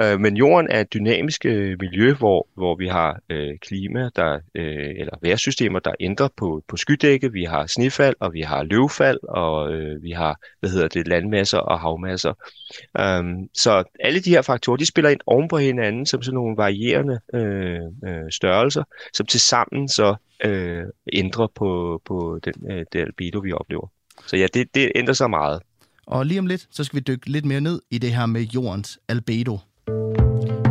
Øh, 0.00 0.20
men 0.20 0.36
jorden 0.36 0.70
er 0.70 0.80
et 0.80 0.94
dynamisk 0.94 1.46
øh, 1.46 1.76
miljø, 1.80 2.14
hvor, 2.14 2.48
hvor 2.54 2.76
vi 2.76 2.86
har 2.86 3.18
øh, 3.30 3.58
klima, 3.58 4.10
der, 4.16 4.40
øh, 4.54 4.90
eller 4.96 5.12
vejrsystemer, 5.22 5.78
der 5.78 5.92
ændrer 6.00 6.28
på, 6.36 6.62
på 6.68 6.76
skydække, 6.76 7.32
vi 7.32 7.44
har 7.44 7.66
snefald, 7.66 8.16
og 8.20 8.32
vi 8.32 8.40
har 8.40 8.62
løvfald, 8.62 9.18
og 9.28 9.72
øh, 9.72 10.02
vi 10.02 10.10
har, 10.10 10.38
hvad 10.60 10.70
hedder 10.70 10.88
det, 10.88 11.08
landmasser 11.08 11.58
og 11.58 11.80
havmasser 11.80 12.29
faktorer. 12.30 13.18
Øhm, 13.18 13.48
så 13.54 13.84
alle 14.00 14.20
de 14.20 14.30
her 14.30 14.42
faktorer, 14.42 14.76
de 14.76 14.86
spiller 14.86 15.10
ind 15.10 15.20
oven 15.26 15.48
på 15.48 15.58
hinanden 15.58 16.06
som 16.06 16.22
sådan 16.22 16.34
nogle 16.34 16.56
varierende 16.56 17.20
øh, 17.34 17.80
øh, 18.04 18.30
størrelser, 18.30 18.84
som 19.12 19.26
til 19.26 19.40
sammen 19.40 19.88
så 19.88 20.14
øh, 20.44 20.84
ændrer 21.12 21.46
på, 21.54 22.00
på 22.04 22.40
den, 22.44 22.54
øh, 22.70 22.84
det 22.92 23.00
albedo, 23.00 23.38
vi 23.38 23.52
oplever. 23.52 23.90
Så 24.26 24.36
ja, 24.36 24.46
det, 24.54 24.74
det 24.74 24.92
ændrer 24.94 25.14
sig 25.14 25.30
meget. 25.30 25.62
Og 26.06 26.26
lige 26.26 26.38
om 26.38 26.46
lidt, 26.46 26.68
så 26.70 26.84
skal 26.84 26.96
vi 26.96 27.00
dykke 27.00 27.30
lidt 27.30 27.44
mere 27.44 27.60
ned 27.60 27.82
i 27.90 27.98
det 27.98 28.12
her 28.12 28.26
med 28.26 28.42
jordens 28.42 28.98
albedo. 29.08 29.58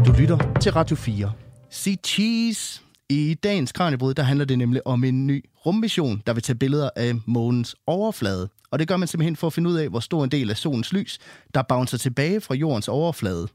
Du 0.06 0.12
lytter 0.20 0.60
til 0.62 0.72
Radio 0.72 0.96
4. 0.96 1.32
Sig 1.70 1.98
cheese! 2.06 2.89
I 3.12 3.34
dagens 3.34 3.72
Kranjebrud, 3.72 4.14
der 4.14 4.24
handler 4.24 4.46
det 4.46 4.58
nemlig 4.58 4.88
om 4.88 5.04
en 5.04 5.28
ny 5.28 5.46
rummission, 5.66 6.22
der 6.28 6.34
vil 6.34 6.44
tage 6.44 6.58
billeder 6.58 6.90
af 6.96 7.16
månens 7.26 7.76
overflade. 7.88 8.50
Og 8.72 8.80
det 8.80 8.88
gør 8.88 8.98
man 8.98 9.08
simpelthen 9.08 9.36
for 9.36 9.48
at 9.48 9.54
finde 9.54 9.70
ud 9.70 9.76
af, 9.76 9.90
hvor 9.90 10.00
stor 10.00 10.24
en 10.24 10.32
del 10.32 10.50
af 10.50 10.58
solens 10.58 10.94
lys, 10.94 11.20
der 11.54 11.62
bouncer 11.62 11.98
tilbage 11.98 12.42
fra 12.42 12.56
jordens 12.56 12.88
overflade. 12.88 13.48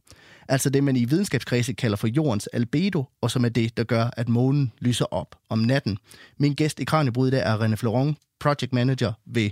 Altså 0.49 0.71
det, 0.71 0.85
man 0.85 0.97
i 0.97 1.05
videnskabskredse 1.05 1.73
kalder 1.73 1.97
for 1.97 2.07
jordens 2.07 2.47
albedo, 2.47 3.05
og 3.21 3.31
som 3.31 3.45
er 3.45 3.49
det, 3.49 3.77
der 3.77 3.85
gør, 3.85 4.11
at 4.17 4.29
månen 4.29 4.73
lyser 4.81 5.05
op 5.05 5.37
om 5.49 5.59
natten. 5.59 5.99
Min 6.39 6.55
gæst 6.55 6.81
i 6.81 6.85
Kranjebrud 6.85 7.31
der 7.31 7.39
er 7.39 7.59
René 7.59 7.75
Florent, 7.75 8.19
project 8.41 8.73
manager 8.73 9.13
ved 9.27 9.51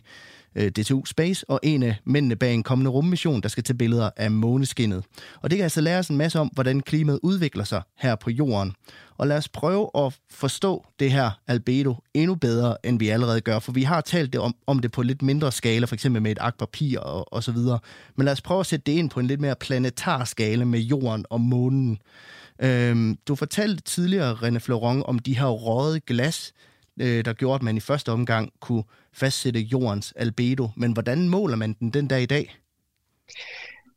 øh, 0.54 0.68
DTU 0.68 1.04
Space, 1.04 1.50
og 1.50 1.60
en 1.62 1.82
af 1.82 1.96
mændene 2.04 2.36
bag 2.36 2.54
en 2.54 2.62
kommende 2.62 2.90
rummission, 2.90 3.40
der 3.40 3.48
skal 3.48 3.64
tage 3.64 3.76
billeder 3.76 4.10
af 4.16 4.30
måneskinnet. 4.30 5.04
Og 5.42 5.50
det 5.50 5.56
kan 5.56 5.62
altså 5.62 5.80
lære 5.80 5.98
os 5.98 6.08
en 6.08 6.16
masse 6.16 6.40
om, 6.40 6.50
hvordan 6.52 6.80
klimaet 6.80 7.20
udvikler 7.22 7.64
sig 7.64 7.82
her 7.98 8.14
på 8.14 8.30
jorden. 8.30 8.72
Og 9.18 9.26
lad 9.26 9.36
os 9.36 9.48
prøve 9.48 9.90
at 9.94 10.18
forstå 10.30 10.86
det 11.00 11.12
her 11.12 11.30
albedo 11.48 11.94
endnu 12.14 12.34
bedre, 12.34 12.76
end 12.84 12.98
vi 12.98 13.08
allerede 13.08 13.40
gør, 13.40 13.58
for 13.58 13.72
vi 13.72 13.82
har 13.82 14.00
talt 14.00 14.32
det 14.32 14.40
om, 14.40 14.54
om 14.66 14.78
det 14.78 14.92
på 14.92 15.02
lidt 15.02 15.22
mindre 15.22 15.52
skala, 15.52 15.86
for 15.86 15.94
eksempel 15.94 16.22
med 16.22 16.30
et 16.30 16.38
akvapir 16.40 17.00
og, 17.00 17.32
og 17.32 17.42
så 17.42 17.52
videre. 17.52 17.78
Men 18.16 18.24
lad 18.24 18.32
os 18.32 18.40
prøve 18.40 18.60
at 18.60 18.66
sætte 18.66 18.92
det 18.92 18.98
ind 18.98 19.10
på 19.10 19.20
en 19.20 19.26
lidt 19.26 19.40
mere 19.40 19.54
planetar 19.60 20.24
skala 20.24 20.64
med 20.64 20.80
jorden 20.80 21.24
og 21.30 21.40
månen. 21.40 21.98
Øhm, 22.62 23.18
du 23.28 23.34
fortalte 23.34 23.82
tidligere, 23.82 24.32
René 24.32 24.58
Florent, 24.58 25.04
om 25.04 25.18
de 25.18 25.38
her 25.38 25.46
røde 25.46 26.00
glas, 26.00 26.52
øh, 27.00 27.24
der 27.24 27.32
gjorde, 27.32 27.54
at 27.54 27.62
man 27.62 27.76
i 27.76 27.80
første 27.80 28.12
omgang 28.12 28.52
kunne 28.60 28.84
fastsætte 29.12 29.60
jordens 29.60 30.12
albedo. 30.16 30.68
Men 30.76 30.92
hvordan 30.92 31.28
måler 31.28 31.56
man 31.56 31.72
den 31.72 31.90
den 31.90 32.08
dag 32.08 32.22
i 32.22 32.26
dag? 32.26 32.56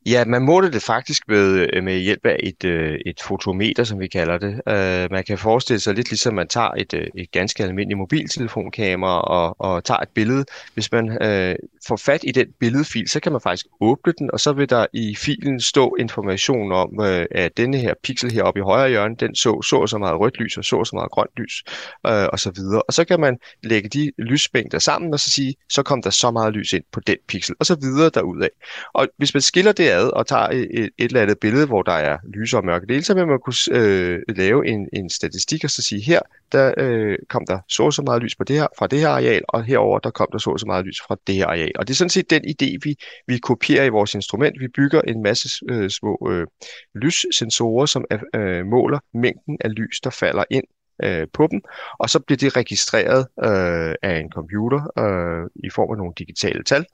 Ja, 0.07 0.25
man 0.25 0.41
måler 0.41 0.69
det 0.69 0.81
faktisk 0.81 1.23
med, 1.27 1.67
øh, 1.73 1.83
med 1.83 1.97
hjælp 1.97 2.25
af 2.25 2.39
et, 2.43 2.63
øh, 2.63 2.99
et 3.05 3.21
fotometer, 3.21 3.83
som 3.83 3.99
vi 3.99 4.07
kalder 4.07 4.37
det. 4.37 4.53
Uh, 4.53 5.11
man 5.11 5.23
kan 5.23 5.37
forestille 5.37 5.79
sig 5.79 5.93
lidt 5.93 6.09
ligesom, 6.11 6.33
man 6.33 6.47
tager 6.47 6.69
et, 6.77 6.93
et 6.93 7.31
ganske 7.31 7.63
almindeligt 7.63 7.97
mobiltelefonkamera 7.97 9.21
og, 9.21 9.55
og 9.59 9.83
tager 9.83 9.99
et 9.99 10.09
billede. 10.09 10.45
Hvis 10.73 10.91
man 10.91 11.09
uh, 11.09 11.55
får 11.87 11.95
fat 11.95 12.21
i 12.23 12.31
den 12.31 12.47
billedfil, 12.59 13.09
så 13.09 13.19
kan 13.19 13.31
man 13.31 13.41
faktisk 13.41 13.65
åbne 13.81 14.13
den, 14.19 14.31
og 14.31 14.39
så 14.39 14.53
vil 14.53 14.69
der 14.69 14.85
i 14.93 15.15
filen 15.15 15.61
stå 15.61 15.95
information 15.99 16.71
om, 16.71 16.89
uh, 16.99 17.23
at 17.31 17.57
denne 17.57 17.77
her 17.77 17.93
pixel 18.03 18.31
heroppe 18.31 18.59
i 18.59 18.63
højre 18.63 18.89
hjørne, 18.89 19.15
den 19.15 19.35
så 19.35 19.61
så 19.61 19.87
så 19.87 19.97
meget 19.97 20.19
rødt 20.19 20.39
lys 20.39 20.57
og 20.57 20.65
så 20.65 20.83
så 20.83 20.95
meget 20.95 21.11
grønt 21.11 21.31
lys, 21.37 21.63
uh, 22.07 22.11
og 22.11 22.39
så 22.39 22.51
videre. 22.55 22.81
Og 22.81 22.93
så 22.93 23.05
kan 23.05 23.19
man 23.19 23.37
lægge 23.63 23.89
de 23.89 24.11
lysmængder 24.17 24.79
sammen 24.79 25.13
og 25.13 25.19
så 25.19 25.29
sige, 25.29 25.55
så 25.69 25.83
kom 25.83 26.01
der 26.01 26.09
så 26.09 26.31
meget 26.31 26.53
lys 26.53 26.73
ind 26.73 26.83
på 26.91 26.99
den 26.99 27.17
pixel, 27.27 27.55
og 27.59 27.65
så 27.65 27.75
videre 27.81 28.09
derudad. 28.09 28.49
Og 28.93 29.07
hvis 29.17 29.33
man 29.33 29.41
skiller 29.41 29.71
det 29.71 29.94
ad 29.95 30.07
og 30.07 30.27
tager 30.27 30.47
et, 30.47 30.69
et 30.73 30.91
eller 30.97 31.21
andet 31.21 31.39
billede, 31.39 31.67
hvor 31.67 31.81
der 31.81 31.91
er 31.91 32.17
lyse 32.33 32.57
og 32.57 32.65
mørke 32.65 32.87
dele, 32.87 33.03
så 33.03 33.13
vil 33.13 33.27
man 33.27 33.39
kunne 33.39 33.79
øh, 33.79 34.19
lave 34.35 34.67
en, 34.67 34.89
en 34.93 35.09
statistik 35.09 35.63
og 35.63 35.69
så 35.69 35.81
sige, 35.81 36.01
her 36.01 36.19
der 36.51 36.73
øh, 36.77 37.17
kom 37.29 37.45
der 37.47 37.59
så 37.67 37.91
så 37.91 38.01
meget 38.01 38.21
lys 38.23 38.35
på 38.35 38.43
det 38.43 38.55
her, 38.55 38.67
fra 38.77 38.87
det 38.87 38.99
her 38.99 39.09
areal, 39.09 39.41
og 39.47 39.63
herover 39.63 39.99
der 39.99 40.09
kom 40.09 40.27
der 40.31 40.37
så 40.37 40.57
så 40.57 40.65
meget 40.65 40.85
lys 40.85 41.01
fra 41.07 41.17
det 41.27 41.35
her 41.35 41.47
areal. 41.47 41.71
Og 41.75 41.87
det 41.87 41.93
er 41.93 41.97
sådan 41.97 42.09
set 42.09 42.29
den 42.29 42.43
idé, 42.45 42.77
vi, 42.83 42.95
vi 43.27 43.37
kopierer 43.37 43.85
i 43.85 43.89
vores 43.89 44.15
instrument. 44.15 44.59
Vi 44.59 44.67
bygger 44.67 45.01
en 45.01 45.23
masse 45.23 45.65
øh, 45.69 45.89
små 45.89 46.29
øh, 46.31 46.47
lyssensorer, 46.95 47.85
som 47.85 48.05
øh, 48.35 48.65
måler 48.65 48.99
mængden 49.13 49.57
af 49.61 49.69
lys, 49.75 49.99
der 50.03 50.09
falder 50.09 50.43
ind 50.51 50.65
øh, 51.03 51.27
på 51.33 51.47
dem, 51.51 51.61
og 51.99 52.09
så 52.09 52.19
bliver 52.19 52.37
det 52.37 52.55
registreret 52.55 53.27
øh, 53.43 53.95
af 54.01 54.19
en 54.19 54.31
computer 54.31 54.81
øh, 54.99 55.49
i 55.63 55.69
form 55.69 55.91
af 55.91 55.97
nogle 55.97 56.13
digitale 56.17 56.63
tal 56.63 56.85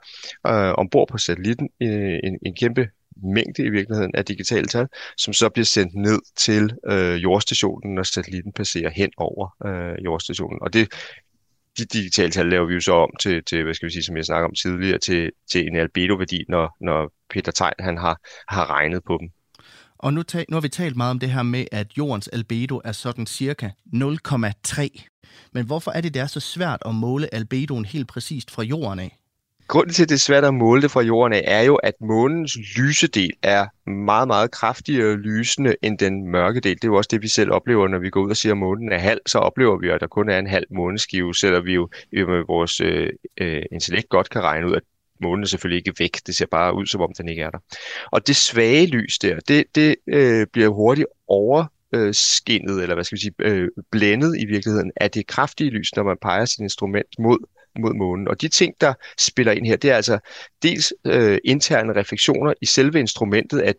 øh, 0.48 0.74
ombord 0.74 1.08
på 1.08 1.18
satellitten. 1.18 1.70
Øh, 1.82 2.20
en, 2.24 2.40
en 2.46 2.56
kæmpe 2.56 2.90
mængde 3.24 3.64
i 3.64 3.70
virkeligheden 3.70 4.16
af 4.16 4.26
digitale 4.26 4.68
tal, 4.68 4.88
som 5.18 5.34
så 5.34 5.50
bliver 5.50 5.66
sendt 5.66 5.96
ned 5.96 6.20
til 6.36 6.74
øh, 6.88 7.24
jordstationen, 7.24 7.96
når 7.96 8.04
satellitten 8.04 8.54
passerer 8.54 8.90
hen 8.90 9.12
over 9.18 9.56
øh, 9.66 10.06
jordstationen. 10.06 10.60
Og 10.62 10.74
det, 10.74 10.94
de 11.78 11.86
digitale 11.86 12.32
tal 12.32 12.46
laver 12.46 12.66
vi 12.66 12.74
jo 12.74 12.80
så 12.80 12.94
om 12.94 13.10
til, 13.20 13.44
til 13.44 13.64
hvad 13.64 13.74
skal 13.74 13.88
vi 13.88 13.94
sige, 13.94 14.04
som 14.04 14.18
jeg 14.18 14.26
snakker 14.26 14.48
om 14.48 14.56
tidligere, 14.56 14.98
til, 14.98 15.32
til 15.52 15.68
en 15.68 15.76
albedo-værdi, 15.76 16.46
når, 16.50 16.78
når 16.82 17.12
Peter 17.30 17.52
Tegn 17.52 17.74
han 17.80 17.98
har, 17.98 18.20
har 18.48 18.70
regnet 18.70 19.04
på 19.04 19.18
dem. 19.22 19.30
Og 20.02 20.14
nu, 20.14 20.24
tal, 20.24 20.46
nu 20.50 20.56
har 20.56 20.62
vi 20.62 20.70
talt 20.70 20.96
meget 20.96 21.12
om 21.12 21.20
det 21.20 21.30
her 21.30 21.44
med, 21.44 21.66
at 21.72 21.88
jordens 21.98 22.28
albedo 22.28 22.82
er 22.84 22.92
sådan 22.92 23.26
cirka 23.26 23.70
0,3. 23.94 25.08
Men 25.54 25.66
hvorfor 25.66 25.92
er 25.92 26.02
det, 26.02 26.14
det 26.14 26.20
er 26.22 26.28
så 26.28 26.40
svært 26.40 26.82
at 26.86 26.96
måle 26.96 27.34
albedoen 27.34 27.86
helt 27.86 28.08
præcist 28.08 28.52
fra 28.52 28.64
jorden 28.64 29.00
af? 29.00 29.18
Grunden 29.68 29.94
til, 29.94 30.04
at 30.04 30.10
det 30.10 30.16
er 30.16 30.20
svært 30.20 30.44
at 30.44 30.54
måle 30.54 30.82
det 30.82 30.92
fra 30.92 31.02
jorden 31.02 31.34
af, 31.34 31.44
er 31.48 31.62
jo, 31.62 31.76
at 31.76 31.94
månens 32.02 32.58
lysedel 32.78 33.32
er 33.44 33.90
meget, 33.90 34.28
meget 34.28 34.52
kraftigere 34.52 35.16
lysende 35.16 35.76
end 35.82 35.98
den 35.98 36.32
mørke 36.32 36.60
del. 36.60 36.76
Det 36.76 36.84
er 36.84 36.88
jo 36.88 36.96
også 36.96 37.08
det, 37.12 37.22
vi 37.22 37.28
selv 37.28 37.52
oplever, 37.52 37.88
når 37.88 38.00
vi 38.00 38.10
går 38.10 38.22
ud 38.22 38.30
og 38.30 38.38
siger, 38.38 38.54
at 38.54 38.58
månen 38.58 38.92
er 38.92 38.98
halv, 38.98 39.20
så 39.26 39.38
oplever 39.38 39.78
vi, 39.80 39.90
at 39.90 40.02
der 40.02 40.08
kun 40.08 40.30
er 40.30 40.40
en 40.40 40.48
halv 40.48 40.66
måneskive, 40.72 41.36
selvom 41.36 41.66
vi 41.66 41.74
jo 41.74 41.90
med 42.12 42.48
vores 42.48 42.82
øh, 42.82 43.10
øh, 43.42 43.64
intellekt 43.72 44.10
godt 44.10 44.30
kan 44.30 44.42
regne 44.42 44.68
ud, 44.68 44.76
at 44.76 44.84
månen 45.22 45.44
er 45.44 45.48
selvfølgelig 45.48 45.78
ikke 45.78 46.00
væk. 46.00 46.18
Det 46.28 46.36
ser 46.36 46.46
bare 46.52 46.76
ud, 46.76 46.86
som 46.86 47.02
om 47.02 47.14
den 47.18 47.30
ikke 47.30 47.42
er 47.42 47.50
der. 47.50 47.60
Og 48.12 48.28
det 48.28 48.36
svage 48.36 48.86
lys 48.86 49.18
der, 49.18 49.40
det, 49.40 49.64
det 49.76 49.96
øh, 50.08 50.48
bliver 50.54 50.70
hurtigt 50.70 51.08
over 51.28 51.66
skinnet, 52.12 52.82
eller 52.82 52.96
hvad 52.96 53.04
skal 53.04 53.16
vi 53.16 53.22
sige, 53.22 53.34
øh, 53.40 53.70
blændet 53.92 54.36
i 54.40 54.46
virkeligheden 54.46 54.92
af 54.96 55.12
det 55.12 55.28
kraftige 55.28 55.70
lys, 55.70 55.96
når 55.96 56.04
man 56.04 56.18
peger 56.22 56.46
sit 56.46 56.60
instrument 56.60 57.08
mod 57.20 57.38
mod 57.80 57.94
månen. 57.94 58.28
Og 58.28 58.42
de 58.42 58.48
ting, 58.48 58.74
der 58.82 58.94
spiller 59.18 59.54
ind 59.54 59.68
her, 59.68 59.76
det 59.76 59.90
er 59.90 59.96
altså 59.96 60.20
dels 60.64 60.94
øh, 61.06 61.38
interne 61.44 61.94
refleksioner 61.96 62.54
i 62.62 62.66
selve 62.66 63.00
instrumentet, 63.00 63.62
at 63.62 63.76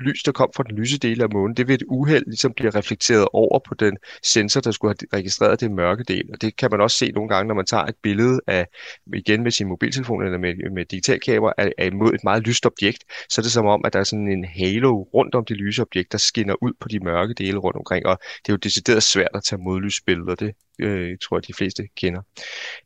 lys, 0.00 0.22
der 0.22 0.32
kom 0.32 0.50
fra 0.56 0.62
den 0.62 0.76
lyse 0.78 0.98
del 0.98 1.22
af 1.22 1.28
månen, 1.32 1.56
det 1.56 1.68
vil 1.68 1.74
et 1.74 1.82
uheld 1.88 2.24
ligesom 2.26 2.52
blive 2.52 2.70
reflekteret 2.70 3.28
over 3.32 3.58
på 3.68 3.74
den 3.74 3.96
sensor, 4.22 4.60
der 4.60 4.70
skulle 4.70 4.94
have 5.00 5.18
registreret 5.18 5.60
det 5.60 5.70
mørke 5.70 6.04
del. 6.04 6.24
Og 6.32 6.40
det 6.40 6.56
kan 6.56 6.68
man 6.70 6.80
også 6.80 6.96
se 6.96 7.10
nogle 7.10 7.28
gange, 7.28 7.48
når 7.48 7.54
man 7.54 7.66
tager 7.66 7.84
et 7.84 7.94
billede 8.02 8.40
af, 8.46 8.66
igen 9.14 9.42
med 9.42 9.50
sin 9.50 9.68
mobiltelefon 9.68 10.24
eller 10.24 10.38
med, 10.38 10.70
med 10.70 10.84
digitalkamera, 10.84 11.52
af, 11.58 11.72
af 11.78 11.86
imod 11.86 12.14
et 12.14 12.24
meget 12.24 12.42
lyst 12.42 12.66
objekt, 12.66 13.04
så 13.28 13.40
er 13.40 13.42
det 13.42 13.52
som 13.52 13.66
om, 13.66 13.82
at 13.84 13.92
der 13.92 13.98
er 13.98 14.04
sådan 14.04 14.28
en 14.28 14.44
halo 14.44 15.02
rundt 15.02 15.34
om 15.34 15.44
det 15.44 15.56
lyse 15.56 15.82
objekt, 15.82 16.12
der 16.12 16.18
skinner 16.18 16.54
ud 16.62 16.72
på 16.80 16.88
de 16.88 17.00
mørke 17.00 17.34
dele 17.34 17.58
rundt 17.58 17.76
omkring. 17.76 18.06
Og 18.06 18.18
det 18.20 18.48
er 18.48 18.52
jo 18.52 18.56
decideret 18.56 19.02
svært 19.02 19.30
at 19.34 19.44
tage 19.44 19.62
modlysbilleder. 19.62 20.34
Det 20.34 20.54
øh, 20.78 21.18
tror 21.22 21.36
jeg, 21.36 21.46
de 21.46 21.52
fleste 21.52 21.88
kender. 21.96 22.22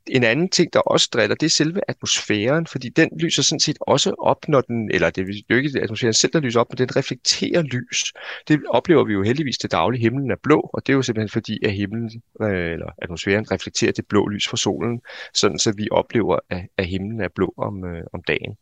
En 0.07 0.24
anden 0.24 0.48
ting, 0.48 0.72
der 0.72 0.81
også 0.81 1.09
driller, 1.12 1.37
det 1.37 1.46
er 1.46 1.50
selve 1.50 1.81
atmosfæren, 1.88 2.66
fordi 2.66 2.88
den 2.88 3.11
lyser 3.20 3.42
sådan 3.42 3.61
set 3.61 3.79
også 3.81 4.14
op, 4.18 4.48
når 4.48 4.61
den, 4.61 4.90
eller 4.90 5.11
det 5.11 5.22
er 5.22 5.42
jo 5.50 5.57
ikke 5.57 5.81
atmosfæren 5.83 6.14
selv, 6.14 6.33
der 6.33 6.40
lyser 6.40 6.61
op, 6.61 6.66
men 6.70 6.79
den 6.79 6.96
reflekterer 6.96 7.62
lys. 7.62 8.12
Det 8.48 8.61
oplever 8.68 9.05
vi 9.05 9.12
jo 9.12 9.22
heldigvis 9.22 9.59
til 9.59 9.70
daglig. 9.70 10.00
Himlen 10.00 10.31
er 10.31 10.37
blå, 10.42 10.70
og 10.72 10.87
det 10.87 10.92
er 10.92 10.96
jo 10.96 11.03
simpelthen 11.03 11.29
fordi, 11.29 11.59
at 11.64 11.72
himlen, 11.72 12.22
øh, 12.42 12.72
eller 12.72 12.90
atmosfæren 13.03 13.50
reflekterer 13.53 13.92
det 13.92 14.07
blå 14.07 14.29
lys 14.29 14.48
fra 14.48 14.57
solen, 14.57 15.00
sådan 15.35 15.59
så 15.59 15.72
vi 15.76 15.88
oplever, 15.90 16.38
at, 16.50 16.66
at 16.76 16.87
himlen 16.87 17.20
er 17.20 17.29
blå 17.29 17.55
om, 17.57 17.85
øh, 17.85 18.03
om 18.12 18.22
dagen. 18.29 18.57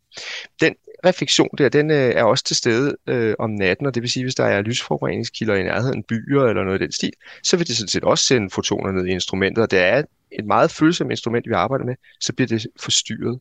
Den 0.60 0.74
refleksion 1.04 1.48
der, 1.58 1.68
den 1.68 1.90
øh, 1.90 1.96
er 1.96 2.22
også 2.22 2.44
til 2.44 2.56
stede 2.56 2.96
øh, 3.06 3.34
om 3.38 3.50
natten, 3.50 3.86
og 3.86 3.94
det 3.94 4.02
vil 4.02 4.10
sige, 4.10 4.24
hvis 4.24 4.34
der 4.34 4.44
er 4.44 4.62
lysforureningskilder 4.62 5.54
i 5.54 5.62
nærheden, 5.62 6.02
byer 6.02 6.42
eller 6.42 6.64
noget 6.64 6.80
af 6.80 6.86
den 6.86 6.92
stil, 6.92 7.12
så 7.42 7.56
vil 7.56 7.66
det 7.66 7.76
sådan 7.76 7.88
set 7.88 8.04
også 8.04 8.24
sende 8.24 8.50
fotoner 8.50 8.92
ned 8.92 9.06
i 9.06 9.10
instrumentet, 9.10 9.62
og 9.62 9.70
det 9.70 9.78
er 9.78 10.02
et 10.32 10.46
meget 10.46 10.70
følsomt 10.70 11.10
instrument, 11.10 11.46
vi 11.48 11.52
arbejder 11.52 11.84
med, 11.84 11.94
så 12.20 12.32
bliver 12.32 12.48
det 12.48 12.66
forstyrret. 12.80 13.40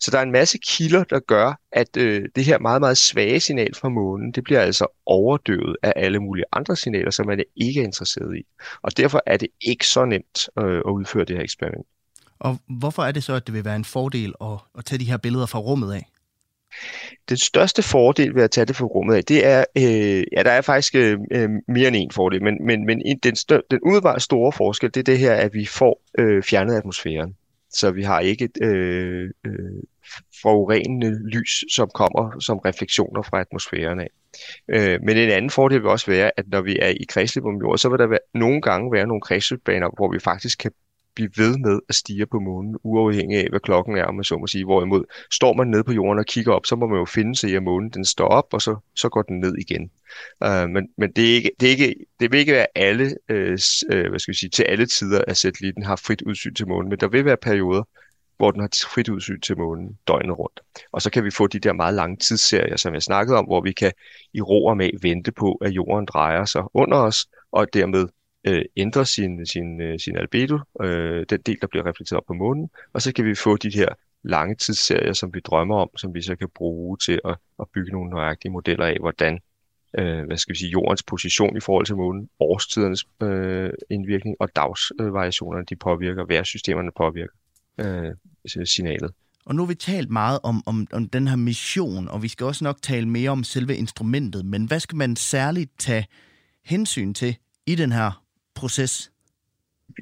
Så 0.00 0.10
der 0.10 0.18
er 0.18 0.22
en 0.22 0.32
masse 0.32 0.58
kilder, 0.68 1.04
der 1.04 1.20
gør, 1.20 1.60
at 1.72 1.96
øh, 1.96 2.28
det 2.36 2.44
her 2.44 2.58
meget, 2.58 2.80
meget 2.80 2.98
svage 2.98 3.40
signal 3.40 3.74
fra 3.74 3.88
månen, 3.88 4.32
det 4.32 4.44
bliver 4.44 4.60
altså 4.60 4.86
overdøvet 5.06 5.76
af 5.82 5.92
alle 5.96 6.20
mulige 6.20 6.44
andre 6.52 6.76
signaler, 6.76 7.10
som 7.10 7.26
man 7.26 7.44
ikke 7.56 7.80
er 7.80 7.84
interesseret 7.84 8.36
i. 8.36 8.42
Og 8.82 8.96
derfor 8.96 9.22
er 9.26 9.36
det 9.36 9.48
ikke 9.60 9.86
så 9.86 10.04
nemt 10.04 10.48
øh, 10.58 10.78
at 10.78 10.90
udføre 10.90 11.24
det 11.24 11.36
her 11.36 11.42
eksperiment. 11.42 11.86
Og 12.40 12.58
hvorfor 12.68 13.02
er 13.02 13.12
det 13.12 13.24
så, 13.24 13.34
at 13.34 13.46
det 13.46 13.54
vil 13.54 13.64
være 13.64 13.76
en 13.76 13.84
fordel 13.84 14.34
at, 14.40 14.58
at 14.78 14.84
tage 14.84 14.98
de 14.98 15.04
her 15.04 15.16
billeder 15.16 15.46
fra 15.46 15.58
rummet 15.58 15.92
af? 15.92 16.06
Den 17.28 17.36
største 17.36 17.82
fordel 17.82 18.34
ved 18.34 18.42
at 18.42 18.50
tage 18.50 18.64
det 18.64 18.76
fra 18.76 18.84
rummet 18.84 19.14
af, 19.14 19.24
det 19.24 19.46
er, 19.46 19.64
øh, 19.76 20.24
ja, 20.32 20.42
der 20.42 20.50
er 20.50 20.60
faktisk 20.60 20.94
øh, 20.94 21.18
øh 21.30 21.50
mere 21.68 21.88
end 21.88 21.96
en 21.96 22.10
fordel, 22.10 22.42
men, 22.42 22.66
men, 22.66 22.86
men 22.86 23.02
den, 23.22 23.36
stør, 23.36 23.60
den 23.70 23.78
umiddelbart 23.82 24.22
store 24.22 24.52
forskel, 24.52 24.90
det 24.94 25.00
er 25.00 25.04
det 25.04 25.18
her, 25.18 25.34
at 25.34 25.54
vi 25.54 25.66
får 25.66 26.02
øh, 26.18 26.42
fjernet 26.42 26.74
atmosfæren. 26.74 27.36
Så 27.70 27.90
vi 27.90 28.02
har 28.02 28.20
ikke 28.20 28.44
et 28.44 28.66
øh, 28.66 29.30
øh, 29.46 29.82
forurenende 30.42 31.28
lys, 31.28 31.64
som 31.74 31.90
kommer 31.94 32.40
som 32.40 32.58
refleksioner 32.58 33.22
fra 33.22 33.40
atmosfæren 33.40 34.00
af. 34.00 34.10
Øh, 34.68 34.98
men 35.02 35.16
en 35.16 35.30
anden 35.30 35.50
fordel 35.50 35.82
vil 35.82 35.90
også 35.90 36.10
være, 36.10 36.30
at 36.36 36.48
når 36.48 36.60
vi 36.60 36.78
er 36.82 36.88
i 36.88 37.04
kredsløb 37.08 37.44
om 37.44 37.56
jorden, 37.56 37.78
så 37.78 37.88
vil 37.88 37.98
der 37.98 38.06
være, 38.06 38.18
nogle 38.34 38.62
gange 38.62 38.92
være 38.92 39.06
nogle 39.06 39.20
kredsløbbaner, 39.20 39.88
hvor 39.96 40.12
vi 40.12 40.18
faktisk 40.18 40.58
kan 40.58 40.70
blive 41.18 41.30
ved 41.36 41.58
med 41.58 41.80
at 41.88 41.94
stige 41.94 42.26
på 42.26 42.38
månen, 42.40 42.76
uafhængig 42.82 43.38
af, 43.38 43.46
hvad 43.50 43.60
klokken 43.60 43.96
er, 43.96 44.04
om 44.04 44.14
man 44.14 44.24
så 44.24 44.36
må 44.36 44.46
sige. 44.46 44.64
Hvorimod, 44.64 45.04
står 45.32 45.54
man 45.54 45.66
nede 45.66 45.84
på 45.84 45.92
jorden 45.92 46.18
og 46.18 46.26
kigger 46.26 46.52
op, 46.52 46.66
så 46.66 46.76
må 46.76 46.86
man 46.86 46.98
jo 46.98 47.04
finde 47.04 47.36
sig 47.36 47.50
i, 47.50 47.54
at 47.54 47.62
månen 47.62 47.90
den 47.90 48.04
står 48.04 48.28
op, 48.28 48.46
og 48.52 48.62
så, 48.62 48.76
så 48.94 49.08
går 49.08 49.22
den 49.22 49.40
ned 49.40 49.54
igen. 49.58 49.90
Uh, 50.44 50.68
men 50.70 50.88
men 50.96 51.12
det, 51.12 51.30
er 51.30 51.34
ikke, 51.34 51.50
det, 51.60 51.66
er 51.66 51.70
ikke, 51.70 51.94
det 52.20 52.32
vil 52.32 52.40
ikke 52.40 52.52
være 52.52 52.66
alle, 52.74 53.04
uh, 53.30 54.08
hvad 54.10 54.18
skal 54.18 54.32
vi 54.32 54.38
sige, 54.38 54.50
til 54.50 54.62
alle 54.62 54.86
tider, 54.86 55.24
at 55.28 55.36
satellitten 55.36 55.82
har 55.82 55.96
frit 55.96 56.22
udsyn 56.22 56.54
til 56.54 56.68
månen, 56.68 56.88
men 56.88 56.98
der 56.98 57.08
vil 57.08 57.24
være 57.24 57.36
perioder, 57.36 57.82
hvor 58.36 58.50
den 58.50 58.60
har 58.60 58.70
frit 58.94 59.08
udsyn 59.08 59.40
til 59.40 59.58
månen 59.58 59.98
døgnet 60.08 60.38
rundt. 60.38 60.60
Og 60.92 61.02
så 61.02 61.10
kan 61.10 61.24
vi 61.24 61.30
få 61.30 61.46
de 61.46 61.58
der 61.58 61.72
meget 61.72 61.94
lange 61.94 62.16
tidsserier, 62.16 62.76
som 62.76 62.94
jeg 62.94 63.02
snakkede 63.02 63.38
om, 63.38 63.44
hvor 63.44 63.60
vi 63.60 63.72
kan 63.72 63.92
i 64.34 64.40
ro 64.40 64.66
og 64.66 64.76
mag 64.76 64.92
vente 65.02 65.32
på, 65.32 65.52
at 65.52 65.70
jorden 65.70 66.06
drejer 66.06 66.44
sig 66.44 66.62
under 66.74 66.98
os, 66.98 67.26
og 67.52 67.66
dermed 67.72 68.08
øh, 68.44 68.64
ændre 68.76 69.06
sin, 69.06 69.46
sin, 69.46 69.80
øh, 69.80 69.98
sin 69.98 70.16
albedo, 70.16 70.58
øh, 70.82 71.26
den 71.30 71.40
del, 71.46 71.58
der 71.60 71.66
bliver 71.66 71.86
reflekteret 71.86 72.16
op 72.16 72.26
på 72.26 72.34
månen, 72.34 72.70
og 72.92 73.02
så 73.02 73.12
kan 73.12 73.24
vi 73.24 73.34
få 73.34 73.56
de 73.56 73.70
her 73.74 73.88
lange 74.22 74.54
tidsserier, 74.54 75.12
som 75.12 75.34
vi 75.34 75.40
drømmer 75.40 75.76
om, 75.76 75.90
som 75.96 76.14
vi 76.14 76.22
så 76.22 76.36
kan 76.36 76.48
bruge 76.54 76.96
til 76.96 77.20
at, 77.24 77.36
at 77.60 77.66
bygge 77.74 77.92
nogle 77.92 78.10
nøjagtige 78.10 78.52
modeller 78.52 78.86
af, 78.86 78.96
hvordan 79.00 79.38
øh, 79.98 80.26
hvad 80.26 80.36
skal 80.36 80.52
vi 80.52 80.58
sige, 80.58 80.70
jordens 80.70 81.02
position 81.02 81.56
i 81.56 81.60
forhold 81.60 81.86
til 81.86 81.96
månen, 81.96 82.28
årstidernes 82.40 83.04
øh, 83.22 83.70
indvirkning 83.90 84.36
og 84.40 84.48
dagsvariationerne, 84.56 85.64
de 85.70 85.76
påvirker, 85.76 86.24
vejrsystemerne 86.24 86.90
påvirker 86.96 87.34
øh, 87.78 88.66
signalet. 88.66 89.10
Og 89.46 89.54
nu 89.54 89.62
har 89.62 89.66
vi 89.68 89.74
talt 89.74 90.10
meget 90.10 90.38
om, 90.42 90.62
om, 90.66 90.86
om 90.92 91.08
den 91.08 91.28
her 91.28 91.36
mission, 91.36 92.08
og 92.08 92.22
vi 92.22 92.28
skal 92.28 92.46
også 92.46 92.64
nok 92.64 92.82
tale 92.82 93.08
mere 93.08 93.30
om 93.30 93.44
selve 93.44 93.76
instrumentet, 93.76 94.44
men 94.44 94.64
hvad 94.64 94.80
skal 94.80 94.96
man 94.96 95.16
særligt 95.16 95.70
tage 95.78 96.06
hensyn 96.64 97.14
til 97.14 97.36
i 97.66 97.74
den 97.74 97.92
her 97.92 98.22
proces? 98.58 99.10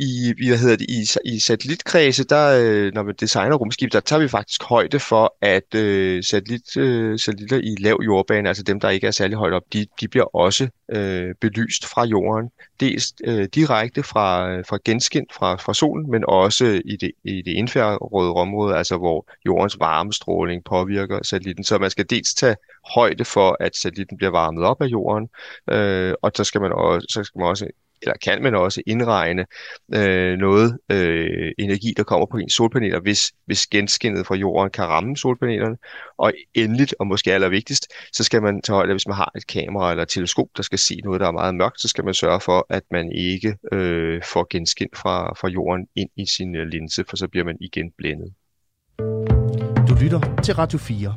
I, 0.01 0.35
hvad 0.49 0.59
hedder 0.59 0.77
det, 0.77 0.87
i, 0.89 1.35
i 1.35 1.39
satellitkredse, 1.39 2.25
der, 2.25 2.61
øh, 2.63 2.93
når 2.95 3.03
man 3.03 3.15
designer 3.21 3.57
rumskib, 3.57 3.93
der 3.93 4.01
tager 4.01 4.21
vi 4.21 4.29
faktisk 4.29 4.63
højde 4.63 5.01
for, 5.01 5.37
at 5.41 5.75
øh, 5.75 6.25
satellit, 6.25 6.77
øh, 6.77 7.19
satellitter 7.19 7.57
i 7.57 7.75
lav 7.79 8.01
jordbane, 8.05 8.49
altså 8.49 8.63
dem, 8.63 8.81
der 8.81 8.91
ikke 8.91 9.07
er 9.07 9.11
særlig 9.11 9.37
højt 9.37 9.53
op, 9.53 9.63
de, 9.73 9.87
de 10.01 10.09
bliver 10.09 10.37
også 10.37 10.69
øh, 10.93 11.35
belyst 11.41 11.87
fra 11.87 12.05
jorden. 12.05 12.51
Dels 12.81 13.13
øh, 13.25 13.49
direkte 13.55 14.03
fra, 14.03 14.61
fra 14.61 14.79
genskin 14.85 15.27
fra, 15.35 15.57
fra 15.57 15.75
solen, 15.75 16.11
men 16.11 16.25
også 16.29 16.83
i 16.85 16.97
det, 16.97 17.13
i 17.25 17.43
det 17.43 17.53
infrarøde 17.53 18.33
område, 18.33 18.77
altså 18.77 18.97
hvor 18.97 19.27
jordens 19.47 19.77
varmestråling 19.79 20.65
påvirker 20.65 21.19
satellitten. 21.23 21.65
Så 21.65 21.79
man 21.79 21.91
skal 21.91 22.07
dels 22.11 22.35
tage 22.35 22.57
højde 22.95 23.25
for, 23.25 23.57
at 23.61 23.77
satellitten 23.77 24.17
bliver 24.17 24.31
varmet 24.31 24.65
op 24.65 24.83
af 24.83 24.87
jorden, 24.87 25.29
øh, 25.71 26.15
og 26.23 26.33
så 26.35 26.45
skal 26.45 26.61
man 26.61 26.73
også, 26.73 27.07
så 27.11 27.25
skal 27.25 27.39
man 27.39 27.49
også 27.49 27.67
eller 28.03 28.15
kan 28.25 28.43
man 28.43 28.55
også 28.55 28.83
indregne 28.87 29.47
øh, 29.95 30.39
noget 30.39 30.79
øh, 30.93 31.53
energi, 31.59 31.95
der 31.97 32.03
kommer 32.03 32.27
på 32.27 32.37
ens 32.37 32.53
solpaneler, 32.53 33.01
hvis, 33.01 33.33
hvis 33.47 33.67
genskinnet 33.67 34.27
fra 34.27 34.35
jorden 34.35 34.71
kan 34.71 34.85
ramme 34.85 35.17
solpanelerne. 35.17 35.77
Og 36.19 36.33
endeligt, 36.55 36.95
og 36.99 37.07
måske 37.07 37.35
allervigtigst, 37.35 37.93
så 38.13 38.25
skal 38.25 38.43
man 38.43 38.63
tage 38.63 38.75
højde, 38.75 38.93
hvis 38.93 39.07
man 39.07 39.17
har 39.17 39.33
et 39.37 39.47
kamera 39.47 39.91
eller 39.91 40.03
et 40.03 40.09
teleskop, 40.09 40.49
der 40.57 40.63
skal 40.63 40.79
se 40.79 41.01
noget, 41.05 41.21
der 41.21 41.27
er 41.27 41.33
meget 41.33 41.55
mørkt, 41.55 41.81
så 41.81 41.89
skal 41.89 42.05
man 42.05 42.15
sørge 42.15 42.41
for, 42.41 42.67
at 42.71 42.83
man 42.91 43.13
ikke 43.13 43.57
øh, 43.73 44.23
får 44.33 44.47
genskin 44.51 44.89
fra, 44.95 45.33
fra 45.41 45.49
jorden 45.49 45.87
ind 45.97 46.11
i 46.17 46.27
sin 46.27 46.57
øh, 46.57 46.67
linse, 46.67 47.05
for 47.09 47.17
så 47.17 47.29
bliver 47.29 47.45
man 47.45 47.57
igen 47.61 47.91
blændet. 47.99 48.33
Du 49.89 49.95
lytter 50.03 50.41
til 50.43 50.55
Radio 50.55 50.79
4. 50.79 51.15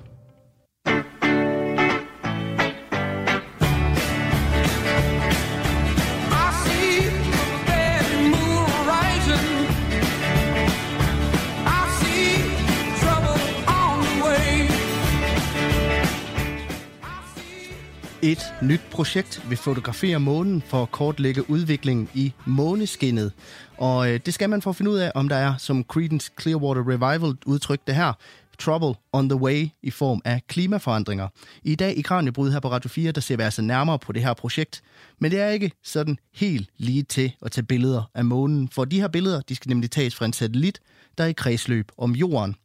Et 18.22 18.54
nyt 18.62 18.82
projekt 18.92 19.50
vil 19.50 19.58
fotografere 19.58 20.20
månen 20.20 20.62
for 20.62 20.84
at 20.84 20.92
kortlægge 20.92 21.50
udviklingen 21.50 22.10
i 22.14 22.34
måneskinnet. 22.46 23.32
Og 23.78 24.12
øh, 24.12 24.20
det 24.26 24.34
skal 24.34 24.50
man 24.50 24.62
for 24.62 24.70
at 24.70 24.76
finde 24.76 24.92
ud 24.92 24.98
af, 24.98 25.12
om 25.16 25.30
der 25.30 25.36
er, 25.36 25.58
som 25.58 25.84
Creedence 25.84 26.32
Clearwater 26.42 26.82
Revival 26.90 27.38
udtrykte 27.46 27.94
her, 27.94 28.14
trouble 28.60 28.96
on 29.14 29.30
the 29.30 29.40
way 29.40 29.68
i 29.84 29.92
form 29.92 30.22
af 30.26 30.42
klimaforandringer. 30.48 31.28
I 31.64 31.76
dag 31.76 31.98
i 31.98 32.02
Kranjebryd 32.02 32.52
her 32.52 32.60
på 32.60 32.72
Radio 32.72 32.90
4, 32.90 33.12
der 33.12 33.22
ser 33.22 33.38
vi 33.38 33.44
altså 33.44 33.62
nærmere 33.62 34.00
på 34.00 34.12
det 34.12 34.24
her 34.24 34.34
projekt. 34.34 34.82
Men 35.20 35.32
det 35.32 35.40
er 35.40 35.50
ikke 35.50 35.72
sådan 35.84 36.18
helt 36.34 36.70
lige 36.78 37.04
til 37.04 37.32
at 37.42 37.52
tage 37.52 37.66
billeder 37.66 38.10
af 38.16 38.26
månen, 38.26 38.70
for 38.72 38.86
de 38.86 39.02
her 39.02 39.08
billeder, 39.08 39.42
de 39.42 39.56
skal 39.56 39.70
nemlig 39.70 39.92
tages 39.92 40.16
fra 40.16 40.26
en 40.26 40.34
satellit, 40.34 40.82
der 41.18 41.24
er 41.24 41.28
i 41.28 41.34
kredsløb 41.34 41.92
om 41.98 42.16
jorden. 42.16 42.56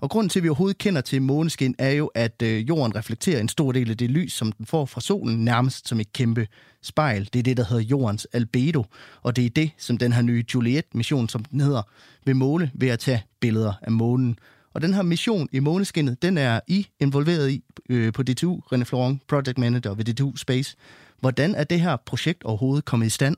Og 0.00 0.10
grunden 0.10 0.28
til, 0.28 0.40
at 0.40 0.42
vi 0.42 0.48
overhovedet 0.48 0.78
kender 0.78 1.00
til 1.00 1.22
måneskin, 1.22 1.74
er 1.78 1.90
jo, 1.90 2.06
at 2.06 2.42
øh, 2.42 2.68
jorden 2.68 2.96
reflekterer 2.96 3.40
en 3.40 3.48
stor 3.48 3.72
del 3.72 3.90
af 3.90 3.96
det 3.96 4.10
lys, 4.10 4.32
som 4.32 4.52
den 4.52 4.66
får 4.66 4.86
fra 4.86 5.00
solen, 5.00 5.44
nærmest 5.44 5.88
som 5.88 6.00
et 6.00 6.12
kæmpe 6.12 6.46
spejl. 6.82 7.28
Det 7.32 7.38
er 7.38 7.42
det, 7.42 7.56
der 7.56 7.64
hedder 7.64 7.82
jordens 7.82 8.26
albedo, 8.32 8.84
og 9.22 9.36
det 9.36 9.46
er 9.46 9.50
det, 9.50 9.70
som 9.78 9.98
den 9.98 10.12
her 10.12 10.22
nye 10.22 10.44
Juliet-mission, 10.54 11.28
som 11.28 11.44
den 11.44 11.60
hedder, 11.60 11.82
vil 12.24 12.36
måle 12.36 12.70
ved 12.74 12.88
at 12.88 12.98
tage 12.98 13.24
billeder 13.40 13.72
af 13.82 13.92
månen. 13.92 14.38
Og 14.74 14.82
den 14.82 14.94
her 14.94 15.02
mission 15.02 15.48
i 15.52 15.58
måneskinnet, 15.58 16.22
den 16.22 16.38
er 16.38 16.60
I 16.66 16.86
involveret 17.00 17.50
i 17.50 17.64
øh, 17.90 18.12
på 18.12 18.22
DTU, 18.22 18.60
René 18.72 18.82
Florent, 18.82 19.26
Project 19.26 19.58
Manager 19.58 19.94
ved 19.94 20.04
DTU 20.04 20.36
Space. 20.36 20.76
Hvordan 21.20 21.54
er 21.54 21.64
det 21.64 21.80
her 21.80 21.96
projekt 21.96 22.44
overhovedet 22.44 22.84
kommet 22.84 23.06
i 23.06 23.10
stand? 23.10 23.36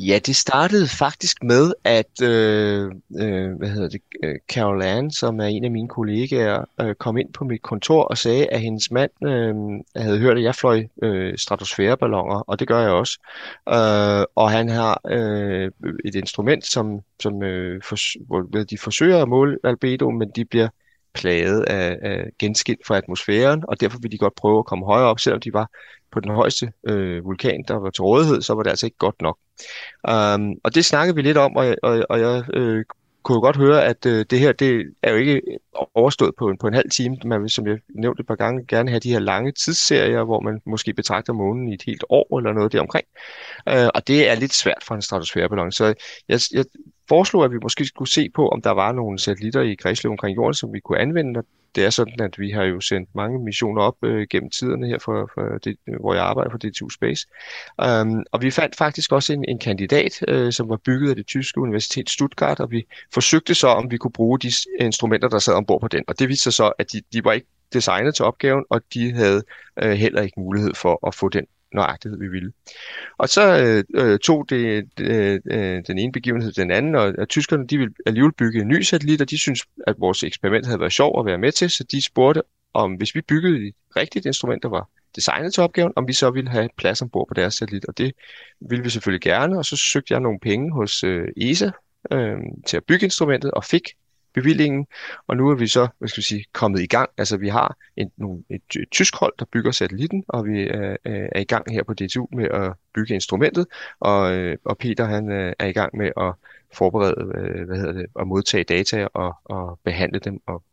Ja, 0.00 0.18
det 0.26 0.36
startede 0.36 0.88
faktisk 0.88 1.42
med, 1.42 1.72
at 1.84 2.22
øh, 2.22 2.92
øh, 3.20 3.52
hvad 3.58 3.68
hedder 3.68 3.88
det, 3.88 4.00
øh, 4.24 4.34
Carol 4.52 4.82
Ann, 4.82 5.10
som 5.10 5.40
er 5.40 5.44
en 5.44 5.64
af 5.64 5.70
mine 5.70 5.88
kollegaer, 5.88 6.64
øh, 6.80 6.94
kom 6.94 7.16
ind 7.18 7.32
på 7.32 7.44
mit 7.44 7.62
kontor 7.62 8.02
og 8.04 8.18
sagde, 8.18 8.46
at 8.46 8.60
hendes 8.60 8.90
mand 8.90 9.10
øh, 9.22 9.54
havde 10.02 10.18
hørt, 10.18 10.36
at 10.36 10.42
jeg 10.42 10.54
fløj 10.54 10.86
øh, 11.02 11.38
stratosfæreballoner, 11.38 12.40
og 12.40 12.58
det 12.58 12.68
gør 12.68 12.80
jeg 12.80 12.90
også. 12.90 13.18
Øh, 13.68 14.24
og 14.34 14.50
han 14.50 14.68
har 14.68 15.00
øh, 15.08 15.70
et 16.04 16.14
instrument, 16.14 16.66
som, 16.66 17.00
som 17.20 17.42
øh, 17.42 17.82
for, 17.82 17.96
hvor 18.26 18.64
de 18.64 18.78
forsøger 18.78 19.22
at 19.22 19.28
måle 19.28 19.58
albedo, 19.64 20.10
men 20.10 20.30
de 20.30 20.44
bliver 20.44 20.68
plaget 21.14 21.62
af, 21.62 21.98
af 22.02 22.30
genskilt 22.38 22.86
fra 22.86 22.96
atmosfæren, 22.96 23.64
og 23.68 23.80
derfor 23.80 23.98
vil 24.02 24.12
de 24.12 24.18
godt 24.18 24.34
prøve 24.34 24.58
at 24.58 24.66
komme 24.66 24.86
højere 24.86 25.06
op, 25.08 25.20
selvom 25.20 25.40
de 25.40 25.52
var 25.52 25.70
på 26.12 26.20
den 26.20 26.30
højeste 26.30 26.72
øh, 26.88 27.24
vulkan, 27.24 27.64
der 27.68 27.74
var 27.74 27.90
til 27.90 28.02
rådighed, 28.02 28.42
så 28.42 28.54
var 28.54 28.62
det 28.62 28.70
altså 28.70 28.86
ikke 28.86 28.98
godt 28.98 29.22
nok. 29.22 29.38
Um, 30.08 30.54
og 30.64 30.74
det 30.74 30.84
snakkede 30.84 31.16
vi 31.16 31.22
lidt 31.22 31.36
om, 31.36 31.56
og, 31.56 31.76
og, 31.82 32.06
og 32.08 32.20
jeg 32.20 32.44
øh, 32.54 32.84
kunne 33.22 33.40
godt 33.40 33.56
høre, 33.56 33.84
at 33.84 34.06
øh, 34.06 34.24
det 34.30 34.38
her 34.38 34.52
det 34.52 34.94
er 35.02 35.10
jo 35.10 35.16
ikke 35.16 35.42
overstået 35.94 36.34
på 36.38 36.48
en, 36.48 36.58
på 36.58 36.66
en 36.66 36.74
halv 36.74 36.90
time. 36.90 37.16
Man 37.24 37.42
vil, 37.42 37.50
som 37.50 37.66
jeg 37.66 37.78
nævnte 37.94 38.20
et 38.20 38.26
par 38.26 38.34
gange, 38.34 38.66
gerne 38.66 38.90
have 38.90 39.00
de 39.00 39.12
her 39.12 39.18
lange 39.18 39.52
tidsserier, 39.52 40.24
hvor 40.24 40.40
man 40.40 40.60
måske 40.66 40.92
betragter 40.92 41.32
månen 41.32 41.68
i 41.68 41.74
et 41.74 41.82
helt 41.86 42.04
år 42.08 42.38
eller 42.38 42.52
noget 42.52 42.72
deromkring. 42.72 43.06
Uh, 43.70 43.88
og 43.94 44.08
det 44.08 44.30
er 44.30 44.34
lidt 44.34 44.54
svært 44.54 44.82
for 44.82 44.94
en 44.94 45.02
stratosfæreballon. 45.02 45.72
Så 45.72 45.94
jeg, 46.28 46.40
jeg 46.52 46.64
foreslog, 47.08 47.44
at 47.44 47.50
vi 47.50 47.58
måske 47.62 47.84
skulle 47.84 48.10
se 48.10 48.30
på, 48.34 48.48
om 48.48 48.62
der 48.62 48.70
var 48.70 48.92
nogle 48.92 49.18
satellitter 49.18 49.60
i 49.60 49.74
kredsløb 49.74 50.10
omkring 50.10 50.36
jorden, 50.36 50.54
som 50.54 50.72
vi 50.72 50.80
kunne 50.80 50.98
anvende, 50.98 51.42
det 51.74 51.84
er 51.84 51.90
sådan, 51.90 52.20
at 52.20 52.38
vi 52.38 52.50
har 52.50 52.62
jo 52.62 52.80
sendt 52.80 53.08
mange 53.14 53.44
missioner 53.44 53.82
op 53.82 53.96
øh, 54.04 54.26
gennem 54.30 54.50
tiderne 54.50 54.86
her, 54.86 54.98
for, 54.98 55.30
for 55.34 55.58
det, 55.58 55.76
hvor 56.00 56.14
jeg 56.14 56.24
arbejder 56.24 56.50
for 56.50 56.58
DTU 56.58 56.88
Space. 56.88 57.26
Um, 58.02 58.24
og 58.32 58.42
vi 58.42 58.50
fandt 58.50 58.76
faktisk 58.76 59.12
også 59.12 59.32
en, 59.32 59.44
en 59.48 59.58
kandidat, 59.58 60.24
øh, 60.28 60.52
som 60.52 60.68
var 60.68 60.76
bygget 60.76 61.10
af 61.10 61.16
det 61.16 61.26
tyske 61.26 61.60
universitet 61.60 62.10
Stuttgart, 62.10 62.60
og 62.60 62.70
vi 62.70 62.86
forsøgte 63.14 63.54
så, 63.54 63.68
om 63.68 63.90
vi 63.90 63.96
kunne 63.96 64.12
bruge 64.12 64.38
de 64.38 64.52
instrumenter, 64.80 65.28
der 65.28 65.38
sad 65.38 65.54
ombord 65.54 65.80
på 65.80 65.88
den. 65.88 66.04
Og 66.08 66.18
det 66.18 66.28
viste 66.28 66.42
sig 66.42 66.52
så, 66.52 66.72
at 66.78 66.92
de, 66.92 67.02
de 67.12 67.24
var 67.24 67.32
ikke 67.32 67.46
designet 67.72 68.14
til 68.14 68.24
opgaven, 68.24 68.64
og 68.70 68.80
de 68.94 69.12
havde 69.12 69.42
øh, 69.82 69.90
heller 69.90 70.22
ikke 70.22 70.40
mulighed 70.40 70.74
for 70.74 71.06
at 71.06 71.14
få 71.14 71.28
den 71.28 71.46
nøjagtighed, 71.74 72.18
vi 72.18 72.28
ville. 72.28 72.52
Og 73.18 73.28
så 73.28 73.58
øh, 73.64 73.84
øh 74.02 74.18
tog 74.18 74.50
det, 74.50 74.88
øh, 75.00 75.40
øh, 75.50 75.82
den 75.86 75.98
ene 75.98 76.12
begivenhed 76.12 76.52
den 76.52 76.70
anden, 76.70 76.94
og, 76.94 77.14
at 77.18 77.28
tyskerne 77.28 77.66
de 77.66 77.78
ville 77.78 77.94
alligevel 78.06 78.32
bygge 78.32 78.60
en 78.60 78.68
ny 78.68 78.82
satellit, 78.82 79.20
og 79.20 79.30
de 79.30 79.38
synes 79.38 79.66
at 79.86 79.94
vores 79.98 80.22
eksperiment 80.22 80.66
havde 80.66 80.80
været 80.80 80.92
sjov 80.92 81.20
at 81.20 81.26
være 81.26 81.38
med 81.38 81.52
til, 81.52 81.70
så 81.70 81.84
de 81.84 82.02
spurgte, 82.02 82.42
om 82.74 82.94
hvis 82.94 83.14
vi 83.14 83.20
byggede 83.20 83.68
et 83.68 83.74
rigtigt 83.96 84.26
instrument, 84.26 84.62
der 84.62 84.68
var 84.68 84.88
designet 85.16 85.54
til 85.54 85.62
opgaven, 85.62 85.92
om 85.96 86.08
vi 86.08 86.12
så 86.12 86.30
ville 86.30 86.50
have 86.50 86.68
plads 86.76 87.02
ombord 87.02 87.28
på 87.28 87.34
deres 87.34 87.54
satellit, 87.54 87.84
og 87.84 87.98
det 87.98 88.12
ville 88.60 88.84
vi 88.84 88.90
selvfølgelig 88.90 89.22
gerne, 89.22 89.58
og 89.58 89.64
så 89.64 89.76
søgte 89.76 90.14
jeg 90.14 90.20
nogle 90.20 90.38
penge 90.40 90.72
hos 90.72 91.04
øh, 91.04 91.28
ESA 91.36 91.70
øh, 92.12 92.36
til 92.66 92.76
at 92.76 92.84
bygge 92.84 93.04
instrumentet, 93.04 93.50
og 93.50 93.64
fik 93.64 93.82
bevillingen, 94.40 94.86
og 95.26 95.36
nu 95.36 95.50
er 95.50 95.54
vi 95.54 95.66
så 95.66 95.88
hvad 95.98 96.08
skal 96.08 96.20
vi 96.20 96.24
sige, 96.24 96.44
kommet 96.52 96.80
i 96.80 96.86
gang. 96.86 97.10
Altså 97.18 97.36
vi 97.36 97.48
har 97.48 97.76
en, 97.96 98.10
nogle, 98.16 98.42
et, 98.50 98.62
et 98.76 98.90
tysk 98.90 99.16
hold, 99.16 99.32
der 99.38 99.44
bygger 99.52 99.70
satellitten, 99.70 100.24
og 100.28 100.46
vi 100.46 100.62
er, 100.62 100.96
er 101.04 101.40
i 101.40 101.44
gang 101.44 101.72
her 101.72 101.82
på 101.82 101.94
DTU 101.94 102.26
med 102.32 102.48
at 102.48 102.72
bygge 102.94 103.14
instrumentet, 103.14 103.66
og, 104.00 104.34
øh, 104.34 104.56
og 104.64 104.78
Peter 104.78 105.04
han 105.04 105.32
øh, 105.32 105.52
er 105.58 105.66
i 105.66 105.72
gang 105.72 105.96
med 105.96 106.10
at 106.16 106.32
forberede, 106.74 107.14
øh, 107.38 107.66
hvad 107.66 107.76
hedder 107.76 107.92
det, 107.92 108.06
at 108.20 108.26
modtage 108.26 108.64
data 108.64 109.08
og, 109.14 109.34
og 109.44 109.80
behandle 109.84 110.18
dem 110.18 110.40
og 110.46 110.64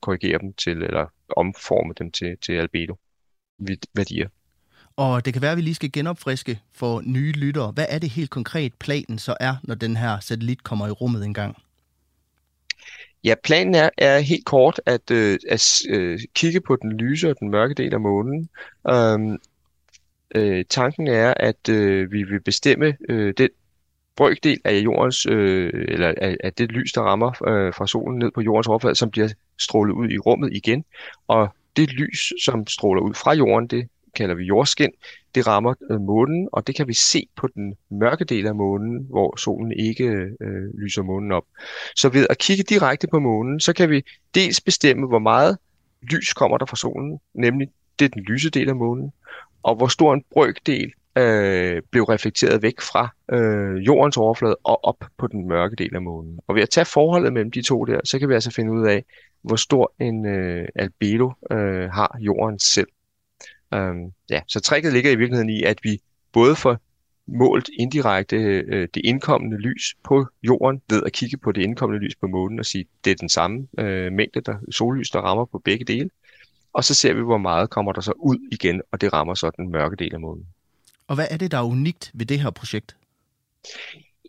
korrigere 0.00 0.38
dem 0.38 0.52
til, 0.52 0.82
eller 0.82 1.06
omforme 1.36 1.94
dem 1.98 2.10
til, 2.10 2.36
til 2.42 2.52
albedo 2.52 2.98
værdier. 3.94 4.28
Og 4.96 5.24
det 5.24 5.32
kan 5.32 5.42
være, 5.42 5.50
at 5.50 5.56
vi 5.56 5.62
lige 5.62 5.74
skal 5.74 5.92
genopfriske 5.92 6.60
for 6.72 7.02
nye 7.04 7.32
lyttere. 7.32 7.70
Hvad 7.70 7.86
er 7.88 7.98
det 7.98 8.10
helt 8.10 8.30
konkret 8.30 8.74
planen 8.74 9.18
så 9.18 9.36
er, 9.40 9.56
når 9.62 9.74
den 9.74 9.96
her 9.96 10.20
satellit 10.20 10.64
kommer 10.64 10.86
i 10.86 10.90
rummet 10.90 11.24
engang? 11.24 11.56
Ja, 13.24 13.34
planen 13.44 13.74
er, 13.74 13.90
er 13.98 14.18
helt 14.18 14.44
kort 14.44 14.80
at, 14.86 15.10
øh, 15.10 15.38
at 15.48 15.78
øh, 15.88 16.18
kigge 16.34 16.60
på 16.60 16.76
den 16.76 16.92
lyse 16.92 17.30
og 17.30 17.36
den 17.40 17.50
mørke 17.50 17.74
del 17.74 17.94
af 17.94 18.00
månen. 18.00 18.48
Øhm, 18.90 19.38
øh, 20.34 20.64
tanken 20.70 21.06
er, 21.06 21.34
at 21.36 21.68
øh, 21.68 22.12
vi 22.12 22.22
vil 22.22 22.40
bestemme 22.40 22.96
øh, 23.08 23.34
den 23.38 23.48
brøkdel 24.16 24.60
af 24.64 24.78
jordens, 24.78 25.26
øh, 25.26 25.70
eller 25.88 26.14
af, 26.16 26.36
af 26.44 26.52
det 26.52 26.72
lys, 26.72 26.92
der 26.92 27.02
rammer 27.02 27.48
øh, 27.48 27.74
fra 27.74 27.86
solen 27.86 28.18
ned 28.18 28.30
på 28.30 28.40
jordens 28.40 28.66
overflade, 28.66 28.94
som 28.94 29.10
bliver 29.10 29.28
strålet 29.58 29.92
ud 29.92 30.10
i 30.10 30.18
rummet 30.18 30.52
igen. 30.52 30.84
Og 31.28 31.48
det 31.76 31.92
lys, 31.92 32.32
som 32.44 32.66
stråler 32.66 33.02
ud 33.02 33.14
fra 33.14 33.34
jorden, 33.34 33.66
det 33.66 33.88
kalder 34.16 34.34
vi 34.34 34.44
jordskin, 34.44 34.90
det 35.34 35.46
rammer 35.46 35.74
øh, 35.90 36.00
månen, 36.00 36.48
og 36.52 36.66
det 36.66 36.74
kan 36.74 36.88
vi 36.88 36.94
se 36.94 37.28
på 37.36 37.48
den 37.54 37.74
mørke 37.90 38.24
del 38.24 38.46
af 38.46 38.54
månen, 38.54 39.06
hvor 39.10 39.36
solen 39.36 39.72
ikke 39.72 40.04
øh, 40.40 40.74
lyser 40.78 41.02
månen 41.02 41.32
op. 41.32 41.44
Så 41.96 42.08
ved 42.08 42.26
at 42.30 42.38
kigge 42.38 42.62
direkte 42.62 43.06
på 43.06 43.18
månen, 43.18 43.60
så 43.60 43.72
kan 43.72 43.90
vi 43.90 44.02
dels 44.34 44.60
bestemme, 44.60 45.06
hvor 45.06 45.18
meget 45.18 45.58
lys 46.02 46.32
kommer 46.32 46.58
der 46.58 46.66
fra 46.66 46.76
solen, 46.76 47.20
nemlig 47.34 47.68
det 47.98 48.04
er 48.04 48.08
den 48.08 48.22
lyse 48.22 48.50
del 48.50 48.68
af 48.68 48.76
månen, 48.76 49.12
og 49.62 49.74
hvor 49.74 49.88
stor 49.88 50.14
en 50.14 50.24
brøkdel 50.30 50.92
øh, 51.18 51.82
blev 51.90 52.04
reflekteret 52.04 52.62
væk 52.62 52.80
fra 52.80 53.08
øh, 53.32 53.86
jordens 53.86 54.16
overflade 54.16 54.56
og 54.64 54.84
op 54.84 55.04
på 55.18 55.26
den 55.26 55.48
mørke 55.48 55.76
del 55.76 55.94
af 55.94 56.02
månen. 56.02 56.38
Og 56.46 56.54
ved 56.54 56.62
at 56.62 56.70
tage 56.70 56.84
forholdet 56.84 57.32
mellem 57.32 57.50
de 57.50 57.62
to 57.62 57.84
der, 57.84 58.00
så 58.04 58.18
kan 58.18 58.28
vi 58.28 58.34
altså 58.34 58.50
finde 58.50 58.72
ud 58.72 58.86
af, 58.86 59.04
hvor 59.42 59.56
stor 59.56 59.92
en 60.00 60.26
øh, 60.26 60.68
albedo 60.74 61.32
øh, 61.50 61.90
har 61.90 62.16
jorden 62.20 62.58
selv. 62.58 62.88
Øhm, 63.74 64.12
ja, 64.30 64.40
så 64.46 64.60
tricket 64.60 64.92
ligger 64.92 65.10
i 65.10 65.16
virkeligheden 65.16 65.50
i, 65.50 65.62
at 65.62 65.78
vi 65.82 66.00
både 66.32 66.56
får 66.56 66.78
målt 67.26 67.70
indirekte 67.78 68.36
øh, 68.36 68.88
det 68.94 69.00
indkommende 69.04 69.56
lys 69.56 69.96
på 70.04 70.26
jorden 70.42 70.82
ved 70.90 71.02
at 71.06 71.12
kigge 71.12 71.36
på 71.36 71.52
det 71.52 71.62
indkommende 71.62 72.04
lys 72.04 72.14
på 72.14 72.26
månen 72.26 72.58
og 72.58 72.66
sige, 72.66 72.86
det 73.04 73.10
er 73.10 73.14
den 73.14 73.28
samme 73.28 73.66
øh, 73.78 74.12
mængde 74.12 74.40
der, 74.40 74.54
sollys, 74.70 75.10
der 75.10 75.20
rammer 75.20 75.44
på 75.44 75.58
begge 75.58 75.84
dele. 75.84 76.10
Og 76.72 76.84
så 76.84 76.94
ser 76.94 77.14
vi, 77.14 77.20
hvor 77.20 77.38
meget 77.38 77.70
kommer 77.70 77.92
der 77.92 78.00
så 78.00 78.12
ud 78.16 78.48
igen, 78.52 78.82
og 78.92 79.00
det 79.00 79.12
rammer 79.12 79.34
så 79.34 79.50
den 79.56 79.70
mørke 79.70 79.96
del 79.96 80.14
af 80.14 80.20
månen. 80.20 80.46
Og 81.06 81.14
hvad 81.14 81.26
er 81.30 81.36
det, 81.36 81.50
der 81.50 81.58
er 81.58 81.62
unikt 81.62 82.10
ved 82.14 82.26
det 82.26 82.40
her 82.40 82.50
projekt? 82.50 82.96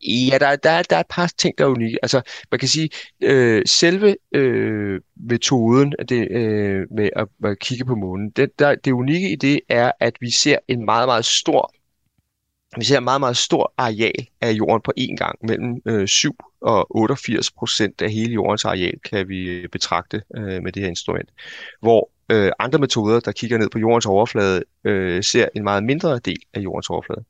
Ja, 0.04 0.38
der, 0.38 0.56
der, 0.56 0.84
der 0.84 0.96
er 0.96 1.00
et 1.00 1.08
par 1.10 1.32
ting, 1.38 1.58
der 1.58 1.64
er 1.64 1.70
unikke. 1.70 2.00
Altså, 2.02 2.22
man 2.52 2.60
kan 2.60 2.68
sige, 2.68 2.90
øh, 3.22 3.64
selve 3.66 4.16
øh, 4.32 5.02
metoden 5.16 5.94
det, 6.10 6.32
øh, 6.32 6.86
med 6.92 7.10
at, 7.16 7.28
at 7.44 7.60
kigge 7.60 7.86
på 7.86 7.96
månen, 7.96 8.30
det, 8.30 8.60
der, 8.60 8.76
det 8.76 8.92
unikke 8.92 9.32
i 9.32 9.36
det 9.36 9.60
er, 9.70 9.92
at 10.00 10.14
vi 10.22 10.32
ser 10.32 10.58
en 10.68 10.86
meget, 10.86 11.08
meget 11.08 11.26
stor 11.26 11.74
vi 12.78 12.84
ser 12.84 12.98
en 12.98 13.04
meget, 13.04 13.22
meget 13.22 13.38
stor 13.38 13.74
areal 13.78 14.28
af 14.42 14.52
jorden 14.52 14.82
på 14.82 14.94
én 15.00 15.16
gang. 15.16 15.40
Mellem 15.44 15.82
øh, 15.86 16.08
7 16.08 16.36
og 16.62 16.98
88 16.98 17.52
procent 17.52 18.02
af 18.02 18.12
hele 18.12 18.34
jordens 18.34 18.66
areal 18.66 19.00
kan 19.00 19.30
vi 19.30 19.44
øh, 19.44 19.70
betragte 19.70 20.22
øh, 20.36 20.64
med 20.64 20.72
det 20.72 20.82
her 20.82 20.90
instrument. 20.90 21.30
Hvor 21.82 22.10
øh, 22.32 22.52
andre 22.60 22.80
metoder, 22.80 23.20
der 23.20 23.32
kigger 23.32 23.58
ned 23.58 23.70
på 23.70 23.80
jordens 23.80 24.06
overflade, 24.06 24.64
øh, 24.84 25.24
ser 25.24 25.48
en 25.56 25.64
meget 25.64 25.84
mindre 25.84 26.20
del 26.20 26.42
af 26.54 26.60
jordens 26.60 26.90
overflade. 26.90 27.24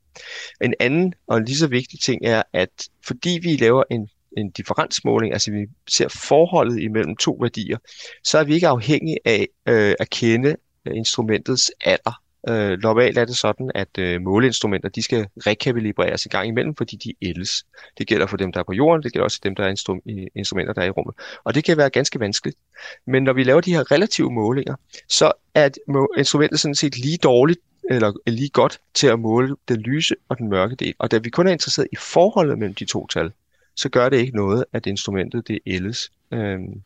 En 0.60 0.74
anden 0.80 1.14
og 1.26 1.40
lige 1.40 1.56
så 1.56 1.66
vigtig 1.66 2.00
ting 2.00 2.26
er, 2.26 2.42
at 2.52 2.88
fordi 3.06 3.38
vi 3.42 3.56
laver 3.56 3.84
en, 3.90 4.08
en 4.36 4.50
differensmåling, 4.50 5.32
altså 5.32 5.50
vi 5.50 5.66
ser 5.88 6.08
forholdet 6.08 6.80
imellem 6.80 7.16
to 7.16 7.38
værdier, 7.40 7.78
så 8.24 8.38
er 8.38 8.44
vi 8.44 8.54
ikke 8.54 8.68
afhængige 8.68 9.18
af 9.24 9.48
øh, 9.68 9.94
at 10.00 10.10
kende 10.10 10.56
øh, 10.86 10.96
instrumentets 10.96 11.72
alder. 11.80 12.22
Øh, 12.48 12.78
normalt 12.82 13.18
er 13.18 13.24
det 13.24 13.36
sådan, 13.36 13.70
at 13.74 13.98
øh, 13.98 14.20
måleinstrumenter 14.22 14.88
de 14.88 15.02
skal 15.02 15.26
rekalibreres 15.46 16.26
i 16.26 16.28
gang 16.28 16.48
imellem, 16.48 16.74
fordi 16.76 16.96
de 16.96 17.14
ældes. 17.22 17.66
Det 17.98 18.06
gælder 18.06 18.26
for 18.26 18.36
dem, 18.36 18.52
der 18.52 18.60
er 18.60 18.64
på 18.64 18.72
jorden, 18.72 19.02
det 19.02 19.12
gælder 19.12 19.24
også 19.24 19.36
for 19.36 19.48
dem, 19.48 19.54
der 19.54 19.64
er 19.64 19.74
instru- 19.74 20.28
instrumenter, 20.34 20.72
der 20.72 20.82
er 20.82 20.86
i 20.86 20.90
rummet. 20.90 21.14
Og 21.44 21.54
det 21.54 21.64
kan 21.64 21.76
være 21.76 21.90
ganske 21.90 22.20
vanskeligt. 22.20 22.58
Men 23.06 23.22
når 23.22 23.32
vi 23.32 23.44
laver 23.44 23.60
de 23.60 23.74
her 23.74 23.92
relative 23.92 24.32
målinger, 24.32 24.74
så 25.08 25.32
er 25.54 25.68
instrumentet 26.18 26.60
sådan 26.60 26.74
set 26.74 26.98
lige 26.98 27.16
dårligt 27.16 27.60
eller 27.90 28.12
lige 28.26 28.48
godt 28.48 28.80
til 28.94 29.06
at 29.06 29.20
måle 29.20 29.56
den 29.68 29.80
lyse 29.80 30.14
og 30.28 30.38
den 30.38 30.48
mørke 30.48 30.74
del. 30.74 30.94
Og 30.98 31.10
da 31.10 31.18
vi 31.18 31.30
kun 31.30 31.46
er 31.46 31.52
interesseret 31.52 31.88
i 31.92 31.96
forholdet 31.96 32.58
mellem 32.58 32.74
de 32.74 32.84
to 32.84 33.06
tal, 33.06 33.32
så 33.76 33.88
gør 33.88 34.08
det 34.08 34.16
ikke 34.16 34.36
noget, 34.36 34.64
at 34.72 34.86
instrumentet 34.86 35.48
det 35.48 35.58
ældes. 35.66 36.10
Øhm, 36.32 36.82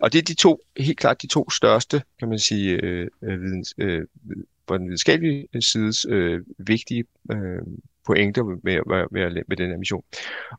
og 0.00 0.12
det 0.12 0.18
er 0.18 0.22
de 0.22 0.34
to, 0.34 0.60
helt 0.76 0.98
klart 0.98 1.22
de 1.22 1.26
to 1.26 1.50
største, 1.50 2.02
kan 2.18 2.28
man 2.28 2.38
sige, 2.38 2.70
øh, 2.70 3.08
øh 3.22 3.42
videns, 3.42 3.74
øh, 3.78 4.02
på 4.66 4.78
den 4.78 4.86
videnskabelige 4.86 5.48
sides 5.60 6.06
øh, 6.08 6.40
vigtige 6.58 7.04
øh, 7.32 7.62
pointer 8.06 8.42
med, 8.42 8.56
med, 8.64 9.06
med, 9.10 9.42
med 9.48 9.56
den 9.56 9.70
her 9.70 9.78
mission. 9.78 10.04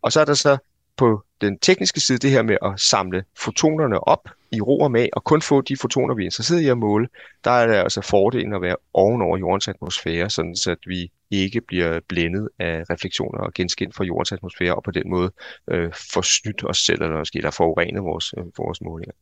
Og 0.02 0.12
så 0.12 0.22
er 0.22 0.26
der 0.26 0.34
så 0.34 0.58
på 0.98 1.24
den 1.42 1.60
tekniske 1.60 2.00
side 2.00 2.18
det 2.18 2.32
her 2.32 2.42
med 2.42 2.58
at 2.66 2.80
samle 2.80 3.24
fotonerne 3.38 4.08
op 4.08 4.30
i 4.52 4.62
ro 4.62 4.80
og 4.80 4.92
mag, 4.92 5.10
og 5.14 5.24
kun 5.24 5.42
få 5.42 5.62
de 5.62 5.78
fotoner, 5.78 6.16
vi 6.16 6.22
er 6.22 6.26
interesseret 6.26 6.62
i 6.62 6.68
at 6.68 6.78
måle, 6.78 7.08
der 7.44 7.52
er 7.52 7.68
det 7.68 7.74
altså 7.74 8.02
fordelen 8.02 8.54
at 8.54 8.62
være 8.62 8.76
ovenover 8.94 9.38
jordens 9.38 9.68
atmosfære, 9.68 10.30
sådan 10.30 10.56
så 10.56 10.72
at 10.72 10.78
vi 10.86 11.12
ikke 11.32 11.62
bliver 11.62 12.00
blændet 12.08 12.50
af 12.60 12.84
refleksioner 12.90 13.40
og 13.40 13.54
genskin 13.54 13.92
fra 13.94 14.04
jordens 14.04 14.32
atmosfære, 14.32 14.76
og 14.76 14.84
på 14.84 14.92
den 14.92 15.10
måde 15.10 15.32
øh, 15.72 15.94
forsnyt 16.14 16.64
os 16.64 16.78
selv, 16.78 17.02
eller 17.02 17.18
måske 17.18 17.42
der 17.42 17.52
forurenet 17.52 18.04
vores, 18.04 18.34
øh, 18.38 18.44
vores 18.58 18.82
målinger. 18.82 19.14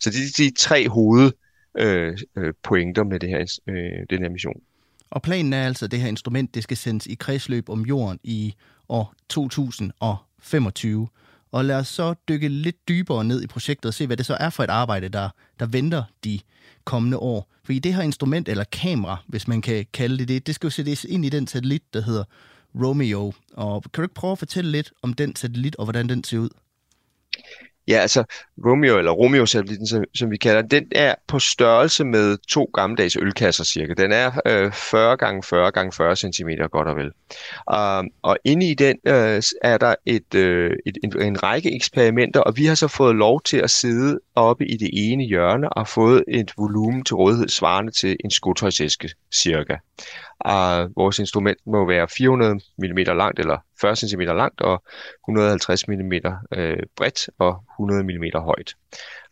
Så 0.00 0.10
det 0.10 0.18
er 0.18 0.44
de 0.44 0.56
tre 0.56 0.88
hoved 0.88 1.32
Øh, 1.78 2.18
øh, 2.36 2.54
pointer 2.62 3.04
med 3.04 3.20
det 3.20 3.28
her, 3.28 3.60
øh, 3.66 4.06
den 4.10 4.22
her 4.22 4.28
mission. 4.28 4.60
Og 5.10 5.22
planen 5.22 5.52
er 5.52 5.66
altså, 5.66 5.84
at 5.84 5.90
det 5.90 6.00
her 6.00 6.08
instrument 6.08 6.54
det 6.54 6.62
skal 6.62 6.76
sendes 6.76 7.06
i 7.06 7.14
kredsløb 7.14 7.68
om 7.68 7.86
jorden 7.86 8.20
i 8.22 8.54
år 8.88 9.14
2025. 9.28 11.08
Og 11.52 11.64
lad 11.64 11.76
os 11.76 11.88
så 11.88 12.14
dykke 12.28 12.48
lidt 12.48 12.88
dybere 12.88 13.24
ned 13.24 13.42
i 13.42 13.46
projektet 13.46 13.88
og 13.88 13.94
se, 13.94 14.06
hvad 14.06 14.16
det 14.16 14.26
så 14.26 14.36
er 14.40 14.50
for 14.50 14.64
et 14.64 14.70
arbejde, 14.70 15.08
der, 15.08 15.28
der 15.60 15.66
venter 15.66 16.04
de 16.24 16.40
kommende 16.84 17.18
år. 17.18 17.50
For 17.64 17.72
i 17.72 17.78
det 17.78 17.94
her 17.94 18.02
instrument, 18.02 18.48
eller 18.48 18.64
kamera, 18.64 19.16
hvis 19.26 19.48
man 19.48 19.62
kan 19.62 19.86
kalde 19.92 20.18
det 20.18 20.28
det, 20.28 20.46
det 20.46 20.54
skal 20.54 20.66
jo 20.66 20.70
sættes 20.70 21.04
ind 21.04 21.24
i 21.24 21.28
den 21.28 21.46
satellit, 21.46 21.94
der 21.94 22.00
hedder 22.00 22.24
Romeo. 22.74 23.32
Og 23.52 23.82
kan 23.82 23.90
du 23.96 24.02
ikke 24.02 24.14
prøve 24.14 24.32
at 24.32 24.38
fortælle 24.38 24.70
lidt 24.70 24.92
om 25.02 25.14
den 25.14 25.36
satellit, 25.36 25.76
og 25.76 25.84
hvordan 25.84 26.08
den 26.08 26.24
ser 26.24 26.38
ud? 26.38 26.48
Ja, 27.88 27.98
altså 27.98 28.24
Romeo, 28.66 28.98
eller 28.98 29.10
Romeo-satellitten, 29.10 29.86
som, 29.86 30.04
som 30.14 30.30
vi 30.30 30.36
kalder 30.36 30.62
den, 30.62 30.86
er 30.92 31.14
på 31.26 31.38
størrelse 31.38 32.04
med 32.04 32.38
to 32.48 32.70
gammeldags 32.74 33.16
ølkasser 33.16 33.64
cirka. 33.64 33.94
Den 33.94 34.12
er 34.12 34.40
øh, 34.46 34.72
40 34.72 35.16
gange 35.16 35.42
40 35.42 35.72
gange 35.72 35.92
40 35.92 36.16
cm 36.16 36.48
godt 36.72 36.88
og 36.88 36.96
vel. 36.96 37.10
Um, 37.74 38.10
og 38.22 38.38
inde 38.44 38.70
i 38.70 38.74
den 38.74 38.96
øh, 39.06 39.42
er 39.62 39.78
der 39.78 39.94
et, 40.06 40.34
øh, 40.34 40.70
et, 40.86 40.98
en, 41.04 41.22
en 41.22 41.42
række 41.42 41.74
eksperimenter, 41.74 42.40
og 42.40 42.56
vi 42.56 42.64
har 42.64 42.74
så 42.74 42.88
fået 42.88 43.16
lov 43.16 43.40
til 43.42 43.56
at 43.56 43.70
sidde 43.70 44.20
oppe 44.38 44.66
i 44.66 44.76
det 44.76 44.90
ene 44.92 45.24
hjørne 45.24 45.68
og 45.68 45.88
fået 45.88 46.24
et 46.28 46.52
volumen 46.58 47.04
til 47.04 47.16
rådighed 47.16 47.48
svarende 47.48 47.92
til 47.92 48.16
en 48.24 48.30
skotøjsæske 48.30 49.10
cirka. 49.34 49.76
Uh, 50.46 50.96
vores 50.96 51.18
instrument 51.18 51.58
må 51.66 51.86
være 51.86 52.08
400 52.08 52.60
mm 52.78 52.96
langt 52.96 53.40
eller 53.40 53.58
40 53.80 53.96
cm 53.96 54.20
langt 54.20 54.60
og 54.60 54.82
150 55.28 55.88
mm 55.88 56.12
øh, 56.52 56.78
bredt 56.96 57.30
og 57.38 57.62
100 57.74 58.02
mm 58.02 58.24
højt. 58.34 58.74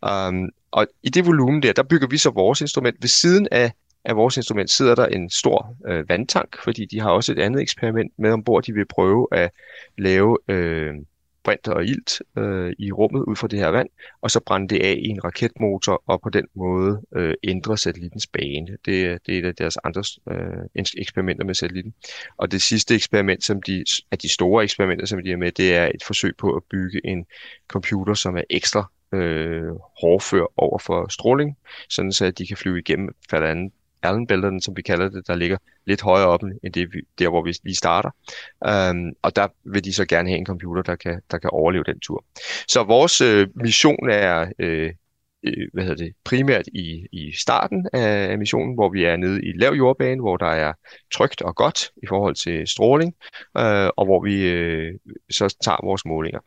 Um, 0.02 0.48
og 0.70 0.86
i 1.02 1.08
det 1.08 1.26
volumen 1.26 1.62
der, 1.62 1.72
der 1.72 1.82
bygger 1.82 2.08
vi 2.08 2.16
så 2.16 2.30
vores 2.30 2.60
instrument. 2.60 2.96
Ved 3.00 3.08
siden 3.08 3.48
af, 3.50 3.72
af 4.04 4.16
vores 4.16 4.36
instrument 4.36 4.70
sidder 4.70 4.94
der 4.94 5.06
en 5.06 5.30
stor 5.30 5.76
øh, 5.88 6.08
vandtank, 6.08 6.62
fordi 6.64 6.86
de 6.86 7.00
har 7.00 7.10
også 7.10 7.32
et 7.32 7.38
andet 7.38 7.62
eksperiment 7.62 8.12
med 8.18 8.32
ombord. 8.32 8.62
De 8.62 8.72
vil 8.72 8.86
prøve 8.86 9.28
at 9.32 9.50
lave 9.98 10.38
øh, 10.48 10.94
brint 11.46 11.68
og 11.68 11.84
ilt 11.84 12.22
øh, 12.38 12.72
i 12.78 12.92
rummet 12.92 13.22
ud 13.22 13.36
fra 13.36 13.48
det 13.48 13.58
her 13.58 13.68
vand, 13.68 13.88
og 14.20 14.30
så 14.30 14.40
brænde 14.40 14.68
det 14.68 14.82
af 14.82 14.96
i 14.98 15.08
en 15.08 15.24
raketmotor, 15.24 16.02
og 16.06 16.20
på 16.22 16.30
den 16.30 16.46
måde 16.54 17.00
øh, 17.16 17.34
ændre 17.44 17.76
satellittens 17.78 18.26
bane. 18.26 18.66
Det, 18.84 19.26
det 19.26 19.34
er 19.34 19.38
et 19.38 19.44
af 19.44 19.54
deres 19.54 19.76
andre 19.84 20.02
øh, 20.30 20.84
eksperimenter 20.98 21.44
med 21.44 21.54
satellitten. 21.54 21.94
Og 22.36 22.52
det 22.52 22.62
sidste 22.62 22.94
eksperiment, 22.94 23.44
som 23.44 23.62
de, 23.62 23.84
af 24.10 24.18
de 24.18 24.28
store 24.28 24.64
eksperimenter, 24.64 25.06
som 25.06 25.22
de 25.22 25.32
er 25.32 25.36
med, 25.36 25.52
det 25.52 25.76
er 25.76 25.86
et 25.94 26.02
forsøg 26.06 26.36
på 26.36 26.56
at 26.56 26.62
bygge 26.70 27.00
en 27.04 27.26
computer, 27.68 28.14
som 28.14 28.36
er 28.36 28.42
ekstra 28.50 28.90
øh, 29.12 29.72
hårdfør 30.00 30.46
over 30.56 30.78
for 30.78 31.08
stråling, 31.08 31.56
sådan 31.88 32.12
så 32.12 32.24
at 32.24 32.38
de 32.38 32.46
kan 32.46 32.56
flyve 32.56 32.78
igennem 32.78 33.14
blandt 33.28 33.46
andet 33.46 33.72
Allenbælterne, 34.06 34.62
som 34.62 34.76
vi 34.76 34.82
kalder 34.82 35.08
det, 35.08 35.26
der 35.26 35.34
ligger 35.34 35.56
lidt 35.86 36.02
højere 36.02 36.26
oppe 36.26 36.46
end 36.62 36.72
det, 36.72 36.94
vi, 36.94 37.00
der, 37.18 37.28
hvor 37.28 37.42
vi 37.42 37.54
lige 37.64 37.74
starter. 37.74 38.10
Um, 38.90 39.12
og 39.22 39.36
der 39.36 39.48
vil 39.64 39.84
de 39.84 39.92
så 39.92 40.06
gerne 40.06 40.28
have 40.28 40.38
en 40.38 40.46
computer, 40.46 40.82
der 40.82 40.96
kan, 40.96 41.20
der 41.30 41.38
kan 41.38 41.50
overleve 41.50 41.84
den 41.84 42.00
tur. 42.00 42.24
Så 42.68 42.82
vores 42.82 43.20
øh, 43.20 43.48
mission 43.54 44.10
er 44.10 44.52
øh, 44.58 44.92
øh 45.42 45.66
hvad 45.72 45.84
hedder 45.84 46.04
det, 46.04 46.14
primært 46.24 46.66
i, 46.66 47.06
i 47.12 47.32
starten 47.32 47.88
af 47.92 48.38
missionen, 48.38 48.74
hvor 48.74 48.88
vi 48.88 49.04
er 49.04 49.16
nede 49.16 49.42
i 49.42 49.52
lav 49.58 49.72
jordbane, 49.72 50.20
hvor 50.20 50.36
der 50.36 50.46
er 50.46 50.72
trygt 51.12 51.42
og 51.42 51.56
godt 51.56 51.90
i 52.02 52.06
forhold 52.06 52.34
til 52.34 52.68
stråling, 52.68 53.14
øh, 53.58 53.88
og 53.96 54.04
hvor 54.04 54.24
vi 54.24 54.48
øh, 54.48 54.94
så 55.30 55.56
tager 55.64 55.86
vores 55.86 56.04
målinger. 56.04 56.40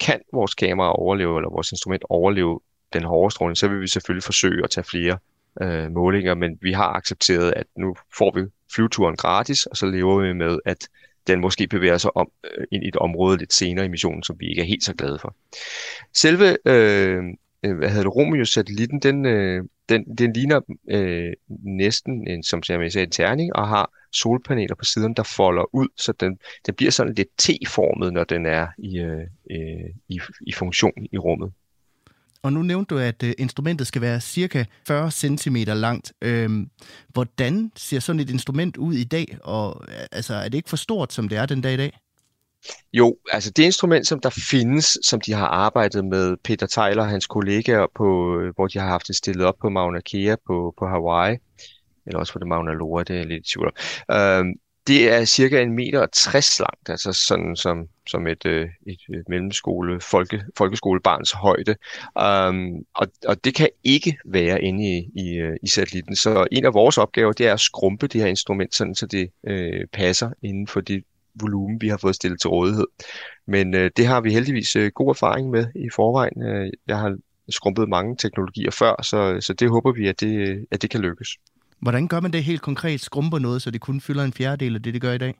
Kan 0.00 0.20
vores 0.32 0.54
kamera 0.54 0.92
overleve, 0.92 1.38
eller 1.38 1.50
vores 1.50 1.72
instrument 1.72 2.04
overleve 2.08 2.60
den 2.92 3.04
hårde 3.04 3.34
stråling, 3.34 3.56
så 3.56 3.68
vil 3.68 3.80
vi 3.80 3.88
selvfølgelig 3.88 4.24
forsøge 4.24 4.64
at 4.64 4.70
tage 4.70 4.84
flere 4.84 5.18
øh, 5.60 5.90
målinger, 5.90 6.34
men 6.34 6.58
vi 6.60 6.72
har 6.72 6.92
accepteret, 6.92 7.52
at 7.56 7.66
nu 7.76 7.96
får 8.18 8.32
vi 8.34 8.46
flyveturen 8.74 9.16
gratis, 9.16 9.66
og 9.66 9.76
så 9.76 9.86
lever 9.86 10.20
vi 10.20 10.32
med, 10.32 10.58
at 10.64 10.88
den 11.26 11.40
måske 11.40 11.66
bevæger 11.66 11.98
sig 11.98 12.16
om 12.16 12.30
øh, 12.44 12.64
ind 12.72 12.84
i 12.84 12.88
et 12.88 12.96
område 12.96 13.38
lidt 13.38 13.52
senere 13.52 13.84
i 13.84 13.88
missionen, 13.88 14.22
som 14.22 14.36
vi 14.40 14.48
ikke 14.48 14.62
er 14.62 14.66
helt 14.66 14.84
så 14.84 14.94
glade 14.94 15.18
for. 15.18 15.34
Selve 16.14 16.56
øh, 16.64 17.24
øh 17.62 17.76
hvad 17.76 17.88
hedder 17.88 18.02
det, 18.02 18.16
Romeo-satellitten, 18.16 19.00
den, 19.00 19.26
øh, 19.26 19.64
den, 19.88 20.16
den 20.18 20.32
ligner 20.32 20.60
øh, 20.90 21.32
næsten, 21.64 22.28
en, 22.28 22.42
som 22.42 22.62
jeg 22.68 22.92
sagde, 22.92 23.04
en 23.04 23.10
terning, 23.10 23.56
og 23.56 23.68
har 23.68 23.90
solpaneler 24.12 24.74
på 24.74 24.84
siden, 24.84 25.14
der 25.14 25.22
folder 25.22 25.74
ud, 25.74 25.88
så 25.96 26.12
den, 26.12 26.38
den 26.66 26.74
bliver 26.74 26.90
sådan 26.90 27.14
lidt 27.14 27.28
T-formet, 27.38 28.12
når 28.12 28.24
den 28.24 28.46
er 28.46 28.66
i, 28.78 28.98
øh, 28.98 29.20
øh 29.50 29.90
i, 30.08 30.20
i 30.46 30.52
funktion 30.52 31.06
i 31.12 31.18
rummet. 31.18 31.52
Og 32.42 32.52
nu 32.52 32.62
nævnte 32.62 32.94
du, 32.94 32.98
at 32.98 33.22
øh, 33.22 33.32
instrumentet 33.38 33.86
skal 33.86 34.02
være 34.02 34.20
cirka 34.20 34.64
40 34.86 35.10
cm 35.10 35.56
langt. 35.56 36.12
Øhm, 36.22 36.70
hvordan 37.08 37.72
ser 37.76 38.00
sådan 38.00 38.20
et 38.20 38.30
instrument 38.30 38.76
ud 38.76 38.94
i 38.94 39.04
dag? 39.04 39.36
Og 39.42 39.84
øh, 39.88 39.94
altså, 40.12 40.34
er 40.34 40.48
det 40.48 40.54
ikke 40.54 40.68
for 40.68 40.76
stort, 40.76 41.12
som 41.12 41.28
det 41.28 41.38
er 41.38 41.46
den 41.46 41.60
dag 41.60 41.74
i 41.74 41.76
dag? 41.76 41.98
Jo, 42.92 43.16
altså 43.32 43.50
det 43.50 43.62
instrument, 43.62 44.06
som 44.06 44.20
der 44.20 44.30
findes, 44.50 44.98
som 45.02 45.20
de 45.20 45.32
har 45.32 45.46
arbejdet 45.46 46.04
med 46.04 46.36
Peter 46.44 46.66
Tyler 46.66 47.02
og 47.02 47.08
hans 47.08 47.26
kollegaer, 47.26 47.86
på, 47.96 48.38
øh, 48.40 48.54
hvor 48.54 48.66
de 48.66 48.78
har 48.78 48.88
haft 48.88 49.08
det 49.08 49.16
stillet 49.16 49.46
op 49.46 49.54
på 49.60 49.68
Mauna 49.68 50.00
Kea 50.00 50.36
på, 50.46 50.74
på 50.78 50.86
Hawaii, 50.86 51.36
eller 52.06 52.18
også 52.18 52.32
på 52.32 52.38
det 52.38 52.46
Mauna 52.46 52.72
Loa, 52.72 53.02
det 53.02 53.20
er 53.20 53.24
lidt 53.24 53.46
i 53.46 53.52
tvivl 53.52 53.72
øhm, 54.10 54.52
det 54.86 55.12
er 55.12 55.24
cirka 55.24 55.62
en 55.62 55.72
meter 55.72 56.00
og 56.00 56.12
60 56.12 56.60
langt, 56.60 56.88
altså 56.88 57.12
sådan 57.12 57.56
som, 57.56 57.88
som 58.06 58.26
et, 58.26 58.46
øh, 58.46 58.68
et, 58.86 59.00
mellemskole, 59.28 60.00
folke, 60.00 60.42
folkeskolebarns 60.56 61.32
højde. 61.32 61.76
Um, 62.48 62.84
og, 62.94 63.06
og 63.26 63.44
det 63.44 63.54
kan 63.54 63.68
ikke 63.84 64.18
være 64.24 64.62
inde 64.62 64.98
i, 64.98 65.10
i, 65.14 65.34
øh, 65.34 65.56
i 65.62 65.68
satellitten. 65.68 66.16
Så 66.16 66.46
en 66.52 66.64
af 66.64 66.74
vores 66.74 66.98
opgaver, 66.98 67.32
det 67.32 67.46
er 67.46 67.52
at 67.52 67.60
skrumpe 67.60 68.06
det 68.06 68.20
her 68.20 68.28
instrument, 68.28 68.74
sådan 68.74 68.94
så 68.94 69.06
det 69.06 69.30
øh, 69.46 69.86
passer 69.92 70.30
inden 70.42 70.66
for 70.66 70.80
det 70.80 71.04
volumen, 71.34 71.80
vi 71.80 71.88
har 71.88 71.96
fået 71.96 72.14
stillet 72.14 72.40
til 72.40 72.50
rådighed. 72.50 72.86
Men 73.46 73.74
øh, 73.74 73.90
det 73.96 74.06
har 74.06 74.20
vi 74.20 74.32
heldigvis 74.32 74.76
øh, 74.76 74.90
god 74.94 75.08
erfaring 75.08 75.50
med 75.50 75.66
i 75.74 75.88
forvejen. 75.94 76.42
Øh, 76.42 76.72
jeg 76.86 76.98
har 76.98 77.16
skrumpet 77.48 77.88
mange 77.88 78.16
teknologier 78.16 78.70
før, 78.70 79.02
så, 79.02 79.38
så 79.40 79.52
det 79.52 79.70
håber 79.70 79.92
vi, 79.92 80.08
at 80.08 80.20
det, 80.20 80.66
at 80.70 80.82
det 80.82 80.90
kan 80.90 81.00
lykkes. 81.00 81.28
Hvordan 81.82 82.08
gør 82.08 82.20
man 82.20 82.32
det 82.32 82.44
helt 82.44 82.62
konkret? 82.62 83.00
Skrumper 83.00 83.38
noget, 83.38 83.62
så 83.62 83.70
det 83.70 83.80
kun 83.80 84.00
fylder 84.00 84.24
en 84.24 84.32
fjerdedel 84.32 84.74
af 84.74 84.82
det, 84.82 84.94
det 84.94 85.02
gør 85.02 85.12
i 85.12 85.18
dag? 85.18 85.34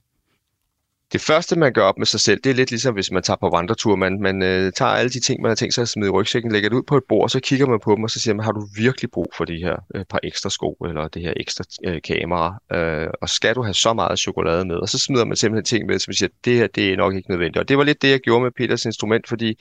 Det 1.13 1.21
første, 1.21 1.59
man 1.59 1.73
gør 1.73 1.83
op 1.83 1.99
med 1.99 2.07
sig 2.07 2.21
selv, 2.21 2.41
det 2.45 2.51
er 2.51 2.55
lidt 2.55 2.71
ligesom, 2.71 2.95
hvis 2.95 3.11
man 3.11 3.23
tager 3.23 3.37
på 3.37 3.51
vandretur. 3.51 3.97
Man, 3.97 4.21
man 4.21 4.43
øh, 4.43 4.73
tager 4.73 4.91
alle 4.91 5.11
de 5.11 5.21
ting, 5.21 5.43
man 5.43 5.51
har 5.51 5.55
tænkt 5.55 5.75
sig 5.75 5.83
at 5.83 5.89
smide 5.89 6.09
i 6.09 6.11
rygsækken, 6.11 6.53
lægger 6.53 6.69
det 6.69 6.77
ud 6.77 6.83
på 6.83 6.97
et 6.97 7.03
bord, 7.09 7.29
så 7.29 7.41
kigger 7.41 7.67
man 7.67 7.81
på 7.85 7.95
dem, 7.95 8.05
og 8.05 8.11
så 8.11 8.21
siger 8.21 8.35
man, 8.35 8.45
har 8.45 8.53
du 8.53 8.69
virkelig 8.77 9.11
brug 9.11 9.33
for 9.37 9.45
de 9.45 9.57
her 9.57 9.77
øh, 9.95 10.05
par 10.05 10.21
ekstra 10.23 10.51
sko, 10.51 10.77
eller 10.89 11.09
det 11.09 11.23
her 11.23 11.33
ekstra 11.37 11.65
øh, 11.85 12.01
kamera? 12.03 12.61
Øh, 12.73 13.09
og 13.23 13.29
skal 13.29 13.55
du 13.55 13.63
have 13.63 13.75
så 13.75 13.93
meget 13.93 14.19
chokolade 14.19 14.65
med? 14.65 14.77
Og 14.77 14.88
så 14.88 14.99
smider 14.99 15.25
man 15.25 15.37
simpelthen 15.37 15.65
ting 15.65 15.87
med, 15.87 15.99
som 15.99 16.13
siger, 16.13 16.29
det 16.45 16.55
her, 16.57 16.67
det 16.67 16.93
er 16.93 16.97
nok 16.97 17.15
ikke 17.15 17.31
nødvendigt. 17.31 17.61
Og 17.61 17.69
det 17.69 17.79
var 17.79 17.85
lidt 17.85 18.03
det, 18.03 18.11
jeg 18.11 18.21
gjorde 18.21 18.43
med 18.43 18.51
Peters 18.57 18.85
instrument, 18.85 19.29
fordi 19.29 19.59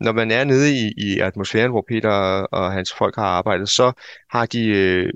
når 0.00 0.12
man 0.12 0.30
er 0.30 0.44
nede 0.44 0.74
i, 0.74 0.92
i 0.96 1.18
atmosfæren, 1.18 1.70
hvor 1.70 1.84
Peter 1.88 2.10
og 2.52 2.72
hans 2.72 2.94
folk 2.98 3.16
har 3.16 3.26
arbejdet, 3.26 3.68
så 3.68 3.92
har 4.30 4.46
de 4.46 4.66
øh, 4.66 5.12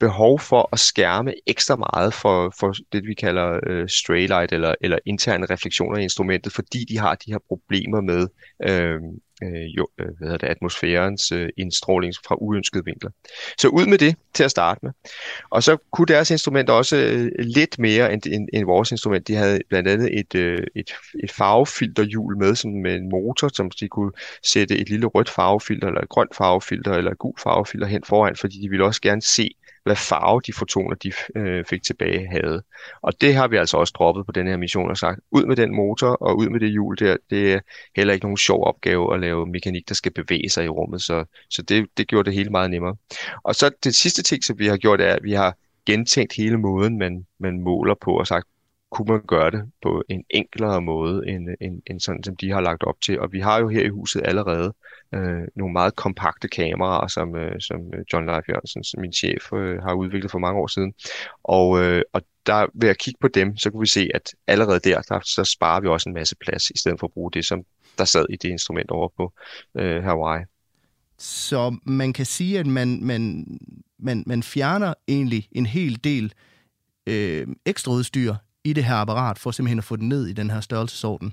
behov 0.00 0.40
for 0.40 0.68
at 0.72 0.78
skærme 0.78 1.34
ekstra 1.46 1.76
meget 1.76 2.14
for, 2.14 2.54
for 2.58 2.74
det, 2.92 3.06
vi 3.06 3.14
kalder 3.14 3.60
øh, 3.66 3.88
stray 3.88 4.26
light 4.26 4.52
eller, 4.52 4.74
eller 4.80 4.98
interne 5.06 5.46
refleksioner 5.46 5.98
i 5.98 6.02
instrumentet, 6.02 6.52
fordi 6.52 6.84
de 6.84 6.98
har 6.98 7.14
de 7.14 7.32
her 7.32 7.38
problemer 7.48 8.00
med, 8.00 8.28
øh, 8.68 9.00
øh, 9.42 9.76
jo, 9.76 9.88
øh, 9.98 10.06
hvad 10.06 10.28
hedder 10.28 10.38
det, 10.38 10.46
atmosfærens 10.46 11.32
øh, 11.32 11.48
indstråling 11.56 12.14
fra 12.26 12.36
uønskede 12.40 12.84
vinkler. 12.84 13.10
Så 13.58 13.68
ud 13.68 13.86
med 13.86 13.98
det 13.98 14.16
til 14.34 14.44
at 14.44 14.50
starte 14.50 14.80
med. 14.82 14.92
Og 15.50 15.62
så 15.62 15.76
kunne 15.92 16.06
deres 16.06 16.30
instrument 16.30 16.70
også 16.70 16.96
øh, 16.96 17.30
lidt 17.38 17.78
mere 17.78 18.12
end, 18.12 18.22
end, 18.26 18.48
end 18.52 18.64
vores 18.64 18.90
instrument. 18.90 19.28
De 19.28 19.34
havde 19.34 19.60
blandt 19.68 19.88
andet 19.88 20.18
et, 20.18 20.34
øh, 20.34 20.66
et, 20.76 20.90
et 21.24 21.32
farvefilterhjul 21.32 22.36
med, 22.36 22.54
sådan 22.54 22.82
med 22.82 22.94
en 22.94 23.08
motor, 23.08 23.48
som 23.54 23.70
de 23.70 23.88
kunne 23.88 24.12
sætte 24.44 24.78
et 24.78 24.88
lille 24.90 25.06
rødt 25.06 25.30
farvefilter, 25.30 25.88
eller 25.88 26.00
et 26.00 26.08
grønt 26.08 26.36
farvefilter, 26.36 26.92
eller 26.92 27.10
et 27.10 27.18
gult 27.18 27.40
farvefilter 27.40 27.86
hen 27.86 28.04
foran, 28.04 28.36
fordi 28.36 28.60
de 28.62 28.68
ville 28.68 28.84
også 28.84 29.00
gerne 29.00 29.22
se, 29.22 29.50
hvad 29.84 29.96
farve 29.96 30.40
de 30.46 30.52
fotoner, 30.52 30.96
de 30.96 31.12
øh, 31.36 31.64
fik 31.70 31.82
tilbage, 31.82 32.28
havde. 32.28 32.62
Og 33.02 33.20
det 33.20 33.34
har 33.34 33.48
vi 33.48 33.56
altså 33.56 33.76
også 33.76 33.92
droppet 33.96 34.26
på 34.26 34.32
den 34.32 34.46
her 34.46 34.56
mission 34.56 34.90
og 34.90 34.96
sagt, 34.96 35.20
ud 35.30 35.44
med 35.44 35.56
den 35.56 35.76
motor 35.76 36.08
og 36.08 36.38
ud 36.38 36.48
med 36.48 36.60
det 36.60 36.70
hjul 36.70 36.96
der. 36.98 37.16
Det 37.30 37.52
er 37.52 37.60
heller 37.96 38.14
ikke 38.14 38.24
nogen 38.24 38.36
sjov 38.36 38.66
opgave 38.66 39.14
at 39.14 39.20
lave 39.20 39.29
mekanik, 39.36 39.88
der 39.88 39.94
skal 39.94 40.12
bevæge 40.12 40.48
sig 40.50 40.64
i 40.64 40.68
rummet, 40.68 41.02
så, 41.02 41.24
så 41.50 41.62
det, 41.62 41.86
det 41.96 42.08
gjorde 42.08 42.26
det 42.26 42.34
hele 42.34 42.50
meget 42.50 42.70
nemmere. 42.70 42.96
Og 43.42 43.54
så 43.54 43.70
det 43.84 43.94
sidste 43.94 44.22
ting, 44.22 44.44
som 44.44 44.58
vi 44.58 44.66
har 44.66 44.76
gjort, 44.76 45.00
er, 45.00 45.14
at 45.14 45.22
vi 45.22 45.32
har 45.32 45.56
gentænkt 45.86 46.32
hele 46.36 46.58
måden, 46.58 46.98
man, 46.98 47.26
man 47.38 47.60
måler 47.60 47.94
på 47.94 48.18
og 48.18 48.26
sagt, 48.26 48.46
kunne 48.90 49.06
man 49.12 49.22
gøre 49.28 49.50
det 49.50 49.70
på 49.82 50.02
en 50.08 50.24
enklere 50.30 50.80
måde, 50.82 51.28
end, 51.28 51.48
end, 51.60 51.82
end 51.86 52.00
sådan, 52.00 52.24
som 52.24 52.36
de 52.36 52.50
har 52.50 52.60
lagt 52.60 52.82
op 52.82 53.00
til. 53.00 53.20
Og 53.20 53.32
vi 53.32 53.40
har 53.40 53.60
jo 53.60 53.68
her 53.68 53.82
i 53.82 53.88
huset 53.88 54.22
allerede 54.24 54.74
øh, 55.14 55.42
nogle 55.56 55.72
meget 55.72 55.96
kompakte 55.96 56.48
kameraer, 56.48 57.06
som, 57.06 57.36
øh, 57.36 57.60
som 57.60 57.80
John 58.12 58.26
Leif 58.26 58.48
Jørgensen, 58.48 59.00
min 59.00 59.12
chef, 59.12 59.52
øh, 59.52 59.82
har 59.82 59.94
udviklet 59.94 60.30
for 60.30 60.38
mange 60.38 60.60
år 60.60 60.66
siden. 60.66 60.94
Og, 61.42 61.82
øh, 61.82 62.02
og 62.12 62.22
der 62.46 62.66
ved 62.74 62.88
at 62.88 62.98
kigge 62.98 63.18
på 63.20 63.28
dem, 63.28 63.56
så 63.56 63.70
kunne 63.70 63.80
vi 63.80 63.86
se, 63.86 64.08
at 64.14 64.34
allerede 64.46 64.80
der, 64.80 65.00
der 65.00 65.20
så 65.24 65.44
sparer 65.44 65.80
vi 65.80 65.88
også 65.88 66.08
en 66.08 66.14
masse 66.14 66.36
plads, 66.36 66.70
i 66.70 66.78
stedet 66.78 67.00
for 67.00 67.06
at 67.06 67.12
bruge 67.12 67.30
det, 67.32 67.44
som 67.44 67.64
der 67.98 68.04
sad 68.04 68.26
i 68.30 68.36
det 68.36 68.48
instrument 68.48 68.90
over 68.90 69.08
på 69.16 69.32
øh, 69.74 70.02
Hawaii. 70.02 70.44
Så 71.18 71.76
man 71.84 72.12
kan 72.12 72.26
sige, 72.26 72.58
at 72.58 72.66
man, 72.66 73.04
man, 73.04 73.46
man, 73.98 74.24
man 74.26 74.42
fjerner 74.42 74.94
egentlig 75.08 75.48
en 75.52 75.66
hel 75.66 76.04
del 76.04 76.32
øh, 77.06 77.46
ekstra 77.66 77.92
udstyr 77.92 78.34
i 78.64 78.72
det 78.72 78.84
her 78.84 78.94
apparat, 78.94 79.38
for 79.38 79.50
simpelthen 79.50 79.78
at 79.78 79.84
få 79.84 79.96
den 79.96 80.08
ned 80.08 80.26
i 80.26 80.32
den 80.32 80.50
her 80.50 80.60
størrelsesorden? 80.60 81.32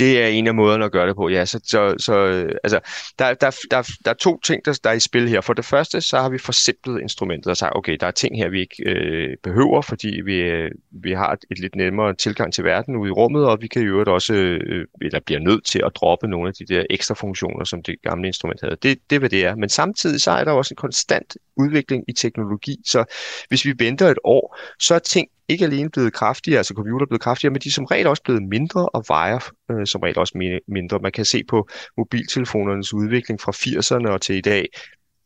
Det 0.00 0.22
er 0.22 0.26
en 0.26 0.46
af 0.46 0.54
måderne 0.54 0.84
at 0.84 0.92
gøre 0.92 1.08
det 1.08 1.16
på, 1.16 1.28
ja. 1.28 1.44
Så, 1.44 1.60
så, 1.64 1.94
så 1.98 2.18
øh, 2.18 2.54
altså, 2.64 2.80
der, 3.18 3.34
der, 3.34 3.50
der, 3.70 3.82
der 4.04 4.10
er 4.10 4.14
to 4.14 4.40
ting, 4.40 4.64
der, 4.64 4.80
der 4.84 4.90
er 4.90 4.94
i 4.94 5.00
spil 5.00 5.28
her. 5.28 5.40
For 5.40 5.52
det 5.52 5.64
første, 5.64 6.00
så 6.00 6.18
har 6.20 6.28
vi 6.28 6.38
forsimplet 6.38 7.00
instrumentet 7.00 7.46
og 7.50 7.56
sagt, 7.56 7.76
okay, 7.76 7.96
der 8.00 8.06
er 8.06 8.10
ting 8.10 8.36
her, 8.36 8.48
vi 8.48 8.60
ikke 8.60 8.90
øh, 8.90 9.36
behøver, 9.42 9.82
fordi 9.82 10.20
vi, 10.24 10.36
øh, 10.36 10.70
vi 10.90 11.12
har 11.12 11.32
et, 11.32 11.44
et 11.50 11.58
lidt 11.58 11.76
nemmere 11.76 12.14
tilgang 12.14 12.54
til 12.54 12.64
verden 12.64 12.96
ude 12.96 13.08
i 13.08 13.12
rummet, 13.12 13.46
og 13.46 13.58
vi 13.60 13.66
kan 13.66 13.82
jo 13.82 14.04
også, 14.06 14.34
øh, 14.34 14.86
eller 15.02 15.20
bliver 15.26 15.40
nødt 15.40 15.64
til 15.64 15.82
at 15.86 15.92
droppe 15.94 16.28
nogle 16.28 16.48
af 16.48 16.54
de 16.54 16.74
der 16.74 16.84
ekstra 16.90 17.14
funktioner, 17.14 17.64
som 17.64 17.82
det 17.82 17.96
gamle 18.02 18.26
instrument 18.26 18.60
havde. 18.60 18.76
Det, 18.82 18.98
det 19.10 19.16
er, 19.16 19.20
hvad 19.20 19.30
det 19.30 19.44
er. 19.44 19.54
Men 19.54 19.68
samtidig 19.68 20.20
så 20.20 20.30
er 20.30 20.44
der 20.44 20.52
også 20.52 20.74
en 20.74 20.76
konstant 20.76 21.36
udvikling 21.56 22.04
i 22.08 22.12
teknologi, 22.12 22.76
så 22.86 23.04
hvis 23.48 23.64
vi 23.64 23.74
venter 23.78 24.08
et 24.08 24.18
år, 24.24 24.56
så 24.78 24.94
er 24.94 24.98
ting 24.98 25.28
ikke 25.50 25.64
alene 25.64 25.90
blevet 25.90 26.12
kraftigere, 26.12 26.58
altså 26.58 26.74
computer 26.74 27.04
er 27.04 27.08
blevet 27.08 27.22
kraftigere, 27.22 27.52
men 27.52 27.60
de 27.60 27.68
er 27.68 27.72
som 27.72 27.84
regel 27.84 28.06
også 28.06 28.22
blevet 28.22 28.42
mindre 28.42 28.88
og 28.88 29.04
vejer 29.08 29.50
øh, 29.70 29.86
som 29.86 30.00
regel 30.00 30.18
også 30.18 30.60
mindre. 30.68 30.98
Man 30.98 31.12
kan 31.12 31.24
se 31.24 31.44
på 31.48 31.68
mobiltelefonernes 31.96 32.94
udvikling 32.94 33.40
fra 33.40 33.52
80'erne 33.52 34.12
og 34.12 34.20
til 34.20 34.36
i 34.36 34.40
dag, 34.40 34.68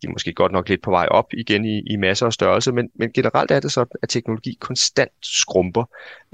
de 0.03 0.09
er 0.09 0.12
måske 0.12 0.33
godt 0.33 0.53
nok 0.53 0.68
lidt 0.68 0.83
på 0.83 0.91
vej 0.91 1.07
op 1.11 1.27
igen 1.33 1.64
i, 1.64 1.83
i 1.87 1.97
masser 1.97 2.27
af 2.27 2.33
størrelse, 2.33 2.72
men, 2.72 2.91
men 2.95 3.12
generelt 3.12 3.51
er 3.51 3.61
det 3.61 3.72
så, 3.72 3.85
at 4.03 4.09
teknologi 4.09 4.57
konstant 4.61 5.12
skrumper. 5.22 5.85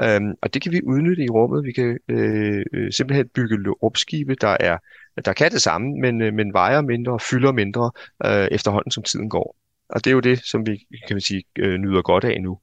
Øhm, 0.01 0.35
og 0.43 0.55
det 0.55 0.63
kan 0.63 0.73
vi 0.73 0.81
udnytte 0.85 1.25
i 1.25 1.29
rummet. 1.29 1.65
Vi 1.65 1.73
kan 1.73 1.99
øh, 2.09 2.65
øh 2.73 2.93
simpelthen 2.93 3.29
bygge 3.29 3.71
rumskibe, 3.71 4.35
der 4.35 4.57
er 4.61 4.79
der 5.25 5.33
kan 5.33 5.51
det 5.51 5.63
samme, 5.63 6.01
men, 6.01 6.23
øh, 6.23 6.35
men 6.35 6.53
vejer 6.53 6.81
mindre 6.81 7.13
og 7.13 7.21
fylder 7.21 7.53
mindre 7.53 7.91
øh, 8.27 8.49
efterhånden, 8.51 8.91
som 8.91 9.03
tiden 9.03 9.31
går. 9.31 9.57
Og 9.89 10.05
det 10.05 10.11
er 10.11 10.15
jo 10.15 10.21
det, 10.21 10.39
som 10.45 10.67
vi 10.67 10.77
kan 11.07 11.15
man 11.15 11.21
sige, 11.21 11.45
øh, 11.59 11.79
nyder 11.79 12.03
godt 12.03 12.25
af 12.25 12.43
nu. 12.43 12.59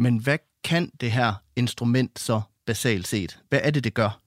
Men 0.00 0.18
hvad 0.18 0.38
kan 0.64 0.90
det 1.00 1.12
her 1.12 1.34
instrument 1.56 2.18
så 2.18 2.40
basalt 2.66 3.08
set? 3.08 3.38
Hvad 3.48 3.60
er 3.62 3.70
det, 3.70 3.84
det 3.84 3.94
gør? 3.94 4.20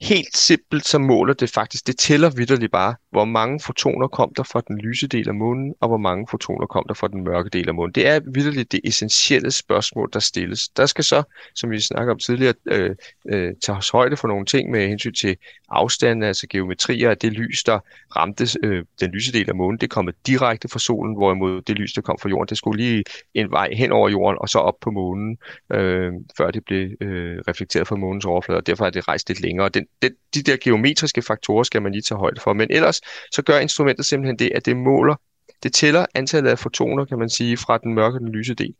Helt 0.00 0.36
simpelt 0.36 0.86
så 0.86 0.98
måler 0.98 1.34
det 1.34 1.50
faktisk, 1.50 1.86
det 1.86 1.98
tæller 1.98 2.30
vidderligt 2.30 2.72
bare, 2.72 2.94
hvor 3.10 3.24
mange 3.24 3.60
fotoner 3.60 4.08
kom 4.08 4.32
der 4.36 4.42
fra 4.42 4.62
den 4.68 4.78
lyse 4.78 5.06
del 5.08 5.28
af 5.28 5.34
månen, 5.34 5.74
og 5.80 5.88
hvor 5.88 5.96
mange 5.96 6.26
fotoner 6.30 6.66
kom 6.66 6.84
der 6.88 6.94
fra 6.94 7.08
den 7.08 7.24
mørke 7.24 7.50
del 7.50 7.68
af 7.68 7.74
månen. 7.74 7.92
Det 7.92 8.06
er 8.06 8.20
vidderligt 8.34 8.72
det 8.72 8.80
essentielle 8.84 9.50
spørgsmål, 9.50 10.08
der 10.12 10.18
stilles. 10.18 10.68
Der 10.68 10.86
skal 10.86 11.04
så, 11.04 11.22
som 11.54 11.70
vi 11.70 11.80
snakker 11.80 12.12
om 12.12 12.18
tidligere, 12.18 12.54
øh, 12.66 12.96
øh, 13.28 13.52
tages 13.62 13.90
højde 13.90 14.16
for 14.16 14.28
nogle 14.28 14.46
ting 14.46 14.70
med 14.70 14.88
hensyn 14.88 15.12
til 15.12 15.36
afstanden, 15.68 16.22
altså 16.22 16.46
geometrier 16.50 17.10
at 17.10 17.22
det 17.22 17.32
lys, 17.32 17.64
der 17.64 17.78
ramte 18.16 18.46
øh, 18.62 18.84
den 19.00 19.10
lyse 19.10 19.32
del 19.32 19.48
af 19.48 19.54
månen, 19.54 19.78
det 19.78 19.90
kom 19.90 20.08
direkte 20.26 20.68
fra 20.68 20.78
solen, 20.78 21.16
hvorimod 21.16 21.62
det 21.62 21.76
lys, 21.76 21.92
der 21.92 22.02
kom 22.02 22.18
fra 22.22 22.28
jorden, 22.28 22.48
det 22.48 22.58
skulle 22.58 22.82
lige 22.82 23.04
en 23.34 23.50
vej 23.50 23.68
hen 23.72 23.92
over 23.92 24.08
jorden 24.08 24.38
og 24.40 24.48
så 24.48 24.58
op 24.58 24.74
på 24.80 24.90
månen, 24.90 25.38
øh, 25.72 26.12
før 26.36 26.50
det 26.50 26.64
blev 26.64 26.90
øh, 27.00 27.38
reflekteret 27.48 27.88
fra 27.88 27.96
månens 27.96 28.24
overflade, 28.24 28.58
og 28.58 28.66
derfor 28.66 28.86
er 28.86 28.90
det 28.90 29.08
rejst 29.08 29.28
lidt 29.28 29.40
længere. 29.40 29.68
Den, 29.68 29.86
den, 30.02 30.12
de 30.34 30.42
der 30.42 30.56
geometriske 30.56 31.22
faktorer 31.22 31.62
skal 31.62 31.82
man 31.82 31.92
lige 31.92 32.02
tage 32.02 32.18
højde 32.18 32.40
for, 32.40 32.52
men 32.52 32.68
ellers 32.70 32.97
så 33.32 33.42
gør 33.42 33.58
instrumentet 33.58 34.06
simpelthen 34.06 34.38
det, 34.38 34.52
at 34.54 34.66
det 34.66 34.76
måler 34.76 35.14
det 35.62 35.72
tæller 35.72 36.06
antallet 36.14 36.50
af 36.50 36.58
fotoner, 36.58 37.04
kan 37.04 37.18
man 37.18 37.28
sige, 37.28 37.56
fra 37.56 37.78
den 37.78 37.94
mørke 37.94 38.16
og 38.16 38.20
den 38.20 38.28
lyse 38.28 38.54
del. 38.54 38.74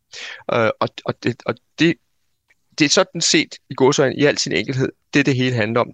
Øh, 0.54 0.70
og, 0.80 0.88
og, 1.04 1.14
det, 1.22 1.42
og 1.46 1.54
det, 1.78 1.94
det 2.78 2.84
er 2.84 2.88
sådan 2.88 3.20
set 3.20 3.54
i 3.70 3.74
godsøjne 3.74 4.16
i 4.16 4.24
al 4.24 4.38
sin 4.38 4.52
enkelhed, 4.52 4.88
det 5.14 5.26
det 5.26 5.36
hele 5.36 5.54
handler 5.56 5.80
om 5.80 5.92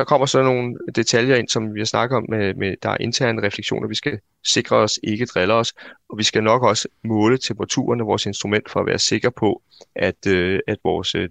der 0.00 0.04
kommer 0.04 0.26
så 0.26 0.42
nogle 0.42 0.76
detaljer 0.94 1.36
ind, 1.36 1.48
som 1.48 1.74
vi 1.74 1.80
har 1.80 1.84
snakket 1.84 2.16
om, 2.16 2.26
med, 2.28 2.54
med 2.54 2.76
der 2.82 2.90
er 2.90 2.96
interne 3.00 3.42
refleksioner, 3.46 3.88
vi 3.88 3.94
skal 3.94 4.18
sikre 4.46 4.76
os, 4.76 4.98
ikke 5.02 5.26
driller 5.26 5.54
os, 5.54 5.72
og 6.08 6.18
vi 6.18 6.22
skal 6.22 6.42
nok 6.42 6.62
også 6.62 6.88
måle 7.04 7.38
temperaturen 7.38 8.00
af 8.00 8.06
vores 8.06 8.26
instrument 8.26 8.70
for 8.70 8.80
at 8.80 8.86
være 8.86 8.98
sikre 8.98 9.32
på, 9.32 9.62
at, 9.94 10.26
øh, 10.26 10.60
at 10.68 10.78
vores 10.84 11.14
øh, 11.14 11.28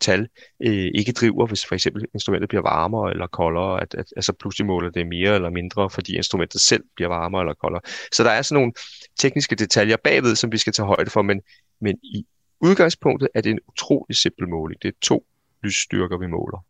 tal 0.00 0.28
øh, 0.60 0.90
ikke 0.94 1.12
driver, 1.12 1.46
hvis 1.46 1.66
for 1.66 1.74
eksempel 1.74 2.04
instrumentet 2.14 2.48
bliver 2.48 2.62
varmere 2.62 3.10
eller 3.10 3.26
koldere, 3.26 3.82
at, 3.82 3.94
at 3.94 4.06
altså 4.16 4.32
pludselig 4.32 4.66
måler 4.66 4.90
det 4.90 5.06
mere 5.06 5.34
eller 5.34 5.50
mindre, 5.50 5.90
fordi 5.90 6.16
instrumentet 6.16 6.60
selv 6.60 6.84
bliver 6.96 7.08
varmere 7.08 7.42
eller 7.42 7.54
koldere. 7.54 7.80
Så 8.12 8.24
der 8.24 8.30
er 8.30 8.42
sådan 8.42 8.60
nogle 8.60 8.72
tekniske 9.18 9.56
detaljer 9.56 9.96
bagved, 10.04 10.36
som 10.36 10.52
vi 10.52 10.58
skal 10.58 10.72
tage 10.72 10.86
højde 10.86 11.10
for, 11.10 11.22
men, 11.22 11.40
men 11.80 11.98
i 12.02 12.26
udgangspunktet 12.60 13.28
er 13.34 13.40
det 13.40 13.50
en 13.50 13.60
utrolig 13.68 14.16
simpel 14.16 14.48
måling. 14.48 14.82
Det 14.82 14.88
er 14.88 14.98
to 15.02 15.26
lysstyrker, 15.62 16.18
vi 16.18 16.26
måler. 16.26 16.64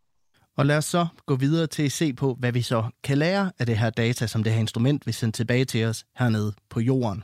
Og 0.61 0.66
lad 0.66 0.76
os 0.76 0.84
så 0.84 1.06
gå 1.26 1.36
videre 1.36 1.66
til 1.66 1.82
at 1.82 1.92
se 1.92 2.12
på, 2.12 2.36
hvad 2.38 2.52
vi 2.52 2.62
så 2.62 2.84
kan 3.02 3.18
lære 3.18 3.52
af 3.58 3.66
det 3.66 3.78
her 3.78 3.90
data, 3.90 4.26
som 4.26 4.44
det 4.44 4.52
her 4.52 4.61
instrument 4.61 5.06
vil 5.06 5.14
sende 5.14 5.36
tilbage 5.36 5.64
til 5.64 5.84
os 5.84 6.04
hernede 6.18 6.52
på 6.70 6.80
jorden. 6.80 7.22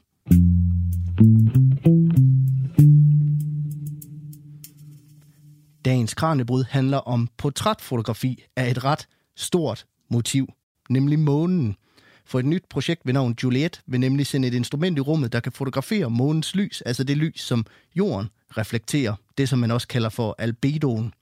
Dagens 5.85 6.15
kranjebrud 6.15 6.65
handler 6.71 6.99
om 6.99 7.29
portrætfotografi 7.37 8.45
af 8.57 8.71
et 8.71 8.85
ret 8.85 9.09
stort 9.37 9.87
motiv, 10.11 10.53
nemlig 10.91 11.19
månen. 11.19 11.77
For 12.25 12.39
et 12.39 12.45
nyt 12.45 12.65
projekt 12.71 13.01
ved 13.05 13.13
navn 13.13 13.37
Juliet 13.43 13.81
vil 13.87 14.01
nemlig 14.01 14.27
sende 14.27 14.49
et 14.49 14.55
instrument 14.55 14.99
i 14.99 15.01
rummet, 15.01 15.33
der 15.33 15.41
kan 15.41 15.53
fotografere 15.53 16.11
månens 16.11 16.55
lys, 16.55 16.81
altså 16.81 17.05
det 17.05 17.17
lys, 17.17 17.41
som 17.41 17.67
jorden 17.97 18.29
reflekterer, 18.51 19.15
det 19.39 19.49
som 19.49 19.59
man 19.59 19.71
også 19.71 19.89
kalder 19.89 20.09
for 20.09 20.35
albedoen. 20.39 21.13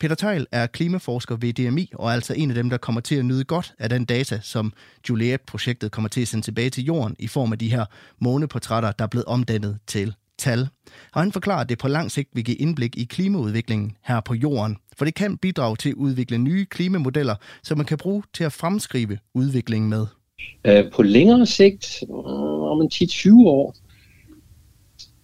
Peter 0.00 0.14
Tøjl 0.14 0.46
er 0.52 0.66
klimaforsker 0.66 1.36
ved 1.36 1.52
DMI, 1.52 1.90
og 1.94 2.08
er 2.08 2.12
altså 2.12 2.34
en 2.34 2.50
af 2.50 2.54
dem, 2.54 2.70
der 2.70 2.76
kommer 2.76 3.00
til 3.00 3.14
at 3.14 3.24
nyde 3.24 3.44
godt 3.44 3.74
af 3.78 3.88
den 3.88 4.04
data, 4.04 4.40
som 4.42 4.72
Juliet-projektet 5.08 5.92
kommer 5.92 6.08
til 6.08 6.20
at 6.20 6.28
sende 6.28 6.44
tilbage 6.44 6.70
til 6.70 6.84
jorden 6.84 7.16
i 7.18 7.26
form 7.26 7.52
af 7.52 7.58
de 7.58 7.70
her 7.70 7.84
måneportrætter, 8.18 8.92
der 8.92 9.04
er 9.04 9.08
blevet 9.08 9.24
omdannet 9.24 9.78
til 9.86 10.14
tal. 10.38 10.68
Og 11.12 11.20
han 11.20 11.32
forklarer, 11.32 11.60
at 11.60 11.68
det 11.68 11.78
på 11.78 11.88
lang 11.88 12.10
sigt 12.10 12.28
vil 12.32 12.44
give 12.44 12.56
indblik 12.56 12.96
i 12.96 13.04
klimaudviklingen 13.04 13.96
her 14.04 14.20
på 14.20 14.34
jorden, 14.34 14.76
for 14.96 15.04
det 15.04 15.14
kan 15.14 15.36
bidrage 15.36 15.76
til 15.76 15.88
at 15.88 15.94
udvikle 15.94 16.38
nye 16.38 16.64
klimamodeller, 16.64 17.34
som 17.62 17.78
man 17.78 17.86
kan 17.86 17.98
bruge 17.98 18.22
til 18.34 18.44
at 18.44 18.52
fremskrive 18.52 19.18
udviklingen 19.34 19.90
med. 19.90 20.06
Øh, 20.64 20.90
på 20.92 21.02
længere 21.02 21.46
sigt, 21.46 21.98
mm, 22.08 22.14
om 22.72 22.80
en 22.80 22.90
10-20 22.94 23.32
år, 23.46 23.76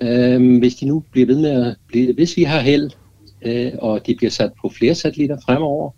øh, 0.03 0.59
hvis 0.59 0.75
de 0.75 0.87
nu 0.87 1.05
bliver 1.11 1.27
ved 1.27 1.41
med 1.41 1.67
at 1.67 1.77
blive, 1.89 2.15
hvis 2.15 2.37
vi 2.37 2.43
har 2.43 2.61
held, 2.61 2.91
øh, 3.43 3.73
og 3.79 4.07
de 4.07 4.15
bliver 4.15 4.31
sat 4.31 4.53
på 4.61 4.69
flere 4.69 4.95
satellitter 4.95 5.37
fremover, 5.45 5.91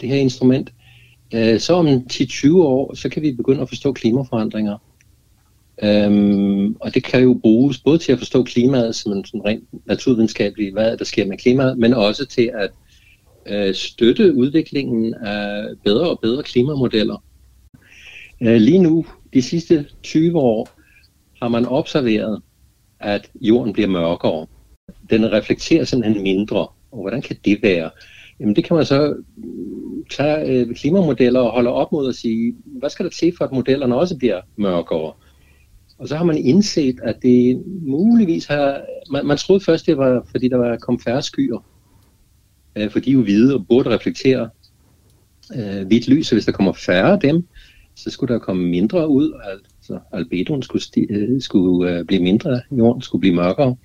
det 0.00 0.08
her 0.08 0.16
instrument, 0.16 0.72
øh, 1.34 1.60
så 1.60 1.74
om 1.74 1.86
10-20 2.12 2.56
år, 2.56 2.94
så 2.94 3.08
kan 3.08 3.22
vi 3.22 3.32
begynde 3.32 3.60
at 3.60 3.68
forstå 3.68 3.92
klimaforandringer. 3.92 4.78
Øhm, 5.82 6.76
og 6.80 6.94
det 6.94 7.04
kan 7.04 7.22
jo 7.22 7.38
bruges 7.42 7.78
både 7.78 7.98
til 7.98 8.12
at 8.12 8.18
forstå 8.18 8.42
klimaet 8.44 8.94
som 8.94 9.12
en 9.12 9.24
sådan 9.24 9.44
rent 9.44 9.64
naturvidenskabelig, 9.86 10.72
hvad 10.72 10.96
der 10.96 11.04
sker 11.04 11.26
med 11.26 11.38
klimaet, 11.38 11.78
men 11.78 11.94
også 11.94 12.26
til 12.26 12.50
at 12.54 12.70
øh, 13.46 13.74
støtte 13.74 14.34
udviklingen 14.34 15.14
af 15.14 15.66
bedre 15.84 16.10
og 16.10 16.18
bedre 16.22 16.42
klimamodeller. 16.42 17.24
Øh, 18.40 18.56
lige 18.56 18.78
nu, 18.78 19.06
de 19.34 19.42
sidste 19.42 19.86
20 20.02 20.38
år, 20.38 20.68
har 21.42 21.48
man 21.48 21.66
observeret, 21.66 22.42
at 23.00 23.30
jorden 23.40 23.72
bliver 23.72 23.88
mørkere 23.88 24.46
den 25.10 25.32
reflekterer 25.32 25.84
simpelthen 25.84 26.22
mindre. 26.22 26.66
Og 26.92 27.00
hvordan 27.00 27.22
kan 27.22 27.36
det 27.44 27.58
være? 27.62 27.90
Jamen 28.40 28.56
det 28.56 28.64
kan 28.64 28.76
man 28.76 28.84
så 28.84 29.16
mm, 29.36 30.04
tage 30.10 30.46
øh, 30.46 30.74
klimamodeller 30.74 31.40
og 31.40 31.50
holde 31.50 31.70
op 31.70 31.92
mod 31.92 32.08
at 32.08 32.14
sige, 32.14 32.54
hvad 32.64 32.90
skal 32.90 33.04
der 33.04 33.10
til 33.10 33.32
for, 33.38 33.44
at 33.44 33.52
modellerne 33.52 33.96
også 33.96 34.16
bliver 34.18 34.40
mørkere? 34.56 35.12
Og 35.98 36.08
så 36.08 36.16
har 36.16 36.24
man 36.24 36.36
indset, 36.36 37.00
at 37.02 37.16
det 37.22 37.62
muligvis 37.82 38.46
har... 38.46 38.80
Man, 39.10 39.26
man 39.26 39.36
troede 39.36 39.64
først, 39.64 39.86
det 39.86 39.98
var, 39.98 40.26
fordi 40.30 40.48
der 40.48 40.56
var 40.56 40.76
kom 40.76 41.00
færre 41.00 41.22
skyer. 41.22 41.64
Øh, 42.76 42.90
for 42.90 42.98
de 42.98 43.10
er 43.10 43.14
jo 43.14 43.22
hvide 43.22 43.54
og 43.54 43.66
burde 43.68 43.90
reflektere 43.90 44.50
øh, 45.56 45.86
hvidt 45.86 46.08
lys, 46.08 46.32
og 46.32 46.34
hvis 46.34 46.44
der 46.44 46.52
kommer 46.52 46.72
færre 46.72 47.12
af 47.12 47.20
dem, 47.20 47.46
så 47.96 48.10
skulle 48.10 48.34
der 48.34 48.40
komme 48.40 48.68
mindre 48.68 49.08
ud, 49.08 49.40
altså 49.44 49.98
albedoen 50.12 50.62
skulle, 50.62 50.82
sti- 50.82 51.12
øh, 51.14 51.40
skulle 51.40 51.98
øh, 51.98 52.04
blive 52.04 52.22
mindre, 52.22 52.60
jorden 52.70 53.02
skulle 53.02 53.20
blive 53.20 53.34
mørkere. 53.34 53.76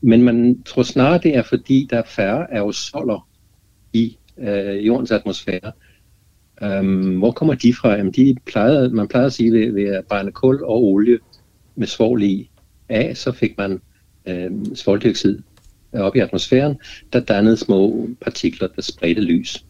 Men 0.00 0.22
man 0.22 0.62
tror 0.62 0.82
snarere, 0.82 1.20
det 1.22 1.36
er 1.36 1.42
fordi, 1.42 1.86
der 1.90 1.98
er 1.98 2.06
færre 2.06 2.52
aerosoler 2.54 3.28
i 3.92 4.18
øh, 4.38 4.86
jordens 4.86 5.10
atmosfære. 5.10 5.72
Øhm, 6.62 7.18
hvor 7.18 7.30
kommer 7.30 7.54
de 7.54 7.74
fra? 7.74 7.94
Jamen, 7.94 8.12
de 8.12 8.36
plejede, 8.46 8.90
man 8.90 9.08
plejede 9.08 9.26
at 9.26 9.32
sige, 9.32 9.52
ved, 9.52 9.72
ved 9.72 9.84
at 9.84 10.04
brænde 10.08 10.32
kul 10.32 10.64
og 10.64 10.84
olie 10.84 11.18
med 11.76 11.86
svovl 11.86 12.22
i 12.22 12.50
af, 12.88 13.16
så 13.16 13.32
fik 13.32 13.58
man 13.58 13.80
øh, 14.26 14.50
svovldioxid 14.74 15.38
op 15.92 16.16
i 16.16 16.18
atmosfæren, 16.18 16.76
der 17.12 17.20
dannede 17.20 17.56
små 17.56 18.08
partikler, 18.20 18.68
der 18.76 18.82
spredte 18.82 19.20
lys. 19.20 19.64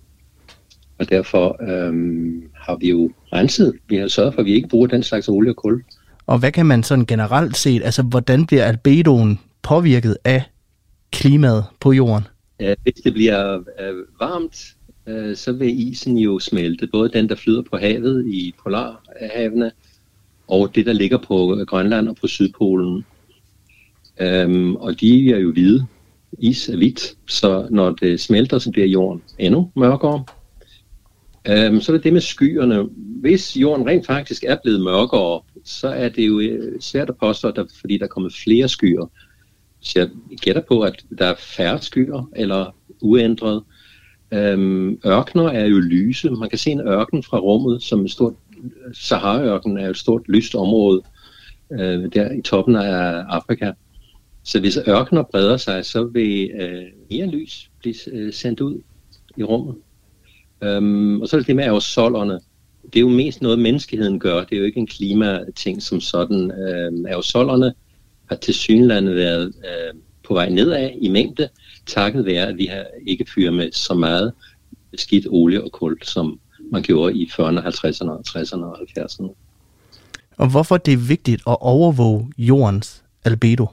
Og 0.98 1.10
derfor 1.10 1.72
øhm, 1.72 2.42
har 2.54 2.76
vi 2.76 2.90
jo 2.90 3.10
renset. 3.32 3.74
Vi 3.88 3.96
har 3.96 4.08
sørget 4.08 4.34
for, 4.34 4.40
at 4.40 4.46
vi 4.46 4.52
ikke 4.52 4.68
bruger 4.68 4.86
den 4.86 5.02
slags 5.02 5.28
olie 5.28 5.50
og 5.50 5.56
kul. 5.56 5.84
Og 6.26 6.38
hvad 6.38 6.52
kan 6.52 6.66
man 6.66 6.82
sådan 6.82 7.06
generelt 7.06 7.56
set, 7.56 7.82
altså 7.84 8.02
hvordan 8.02 8.46
bliver 8.46 8.64
albedoen 8.64 9.38
påvirket 9.68 10.16
af 10.24 10.42
klimaet 11.12 11.64
på 11.80 11.92
jorden? 11.92 12.26
Ja, 12.60 12.74
hvis 12.82 12.94
det 12.94 13.12
bliver 13.12 13.54
øh, 13.54 13.94
varmt, 14.20 14.74
øh, 15.06 15.36
så 15.36 15.52
vil 15.52 15.88
isen 15.88 16.18
jo 16.18 16.38
smelte. 16.38 16.86
Både 16.86 17.08
den, 17.08 17.28
der 17.28 17.34
flyder 17.34 17.62
på 17.62 17.76
havet 17.76 18.26
i 18.26 18.54
polarhavene, 18.62 19.70
og 20.48 20.74
det, 20.74 20.86
der 20.86 20.92
ligger 20.92 21.18
på 21.18 21.64
Grønland 21.66 22.08
og 22.08 22.16
på 22.16 22.26
Sydpolen. 22.26 23.04
Øhm, 24.20 24.76
og 24.76 25.00
de 25.00 25.32
er 25.32 25.38
jo 25.38 25.52
hvide. 25.52 25.86
Is 26.38 26.68
er 26.68 26.76
hvidt, 26.76 27.16
så 27.26 27.66
når 27.70 27.90
det 27.90 28.20
smelter, 28.20 28.58
så 28.58 28.70
bliver 28.70 28.86
jorden 28.86 29.22
endnu 29.38 29.70
mørkere. 29.76 30.24
Øhm, 31.48 31.80
så 31.80 31.92
er 31.92 31.96
det 31.96 32.04
det 32.04 32.12
med 32.12 32.20
skyerne. 32.20 32.88
Hvis 33.20 33.56
jorden 33.56 33.86
rent 33.86 34.06
faktisk 34.06 34.44
er 34.44 34.56
blevet 34.62 34.80
mørkere, 34.80 35.40
så 35.64 35.88
er 35.88 36.08
det 36.08 36.26
jo 36.26 36.40
øh, 36.40 36.80
svært 36.80 37.08
at 37.08 37.16
påstå, 37.16 37.50
der, 37.50 37.64
fordi 37.80 37.98
der 37.98 38.04
er 38.04 38.08
kommet 38.08 38.34
flere 38.34 38.68
skyer. 38.68 39.06
Så 39.80 39.98
jeg 39.98 40.08
gætter 40.40 40.62
på, 40.68 40.80
at 40.80 41.04
der 41.18 41.26
er 41.26 41.34
færre 41.38 41.82
skyer 41.82 42.30
eller 42.36 42.74
uændret. 43.00 43.62
Øhm, 44.32 45.00
ørkner 45.06 45.48
er 45.48 45.66
jo 45.66 45.78
lyse. 45.78 46.30
Man 46.30 46.48
kan 46.48 46.58
se 46.58 46.70
en 46.70 46.80
ørken 46.80 47.22
fra 47.22 47.38
rummet, 47.38 47.82
som 47.82 48.04
et 48.04 48.10
stort 48.10 48.34
Sahara-ørken 48.92 49.78
er 49.78 49.90
et 49.90 49.96
stort 49.96 50.28
lyst 50.28 50.54
område 50.54 51.02
øh, 51.72 52.12
der 52.14 52.32
i 52.32 52.42
toppen 52.42 52.76
af 52.76 53.24
Afrika. 53.28 53.72
Så 54.44 54.60
hvis 54.60 54.78
ørkener 54.88 55.22
breder 55.22 55.56
sig, 55.56 55.84
så 55.84 56.04
vil 56.04 56.50
øh, 56.60 56.82
mere 57.10 57.26
lys 57.26 57.70
blive 57.78 57.94
øh, 58.12 58.32
sendt 58.32 58.60
ud 58.60 58.80
i 59.36 59.42
rummet. 59.42 59.74
Øhm, 60.62 61.20
og 61.20 61.28
så 61.28 61.36
er 61.36 61.40
det 61.40 61.46
det 61.46 61.56
med 61.56 61.64
aerosolerne. 61.64 62.40
Det 62.82 62.96
er 62.96 63.00
jo 63.00 63.08
mest 63.08 63.42
noget, 63.42 63.58
menneskeheden 63.58 64.18
gør. 64.18 64.44
Det 64.44 64.52
er 64.52 64.58
jo 64.58 64.64
ikke 64.64 64.80
en 64.80 64.86
klimating 64.86 65.82
som 65.82 66.00
sådan. 66.00 66.50
Øhm, 66.50 67.06
aerosolerne 67.06 67.74
har 68.28 68.36
til 68.36 68.54
synlandet 68.54 69.14
været 69.14 69.46
uh, 69.46 70.00
på 70.22 70.34
vej 70.34 70.48
nedad 70.48 70.90
i 71.00 71.08
mængde, 71.08 71.48
takket 71.86 72.24
være, 72.24 72.46
at 72.46 72.58
vi 72.58 72.66
har 72.66 72.84
ikke 73.06 73.26
fyret 73.34 73.54
med 73.54 73.72
så 73.72 73.94
meget 73.94 74.32
skidt 74.94 75.26
olie 75.30 75.64
og 75.64 75.72
kul, 75.72 76.02
som 76.02 76.40
man 76.72 76.82
gjorde 76.82 77.14
i 77.14 77.30
40'erne, 77.32 77.60
50'erne, 77.60 78.22
60'erne 78.28 78.64
og 78.64 78.78
70'erne. 78.80 79.34
Og 80.36 80.50
hvorfor 80.50 80.76
det 80.76 80.92
er 80.92 81.08
vigtigt 81.08 81.42
at 81.46 81.56
overvåge 81.60 82.32
jordens 82.38 83.04
albedo? 83.24 83.66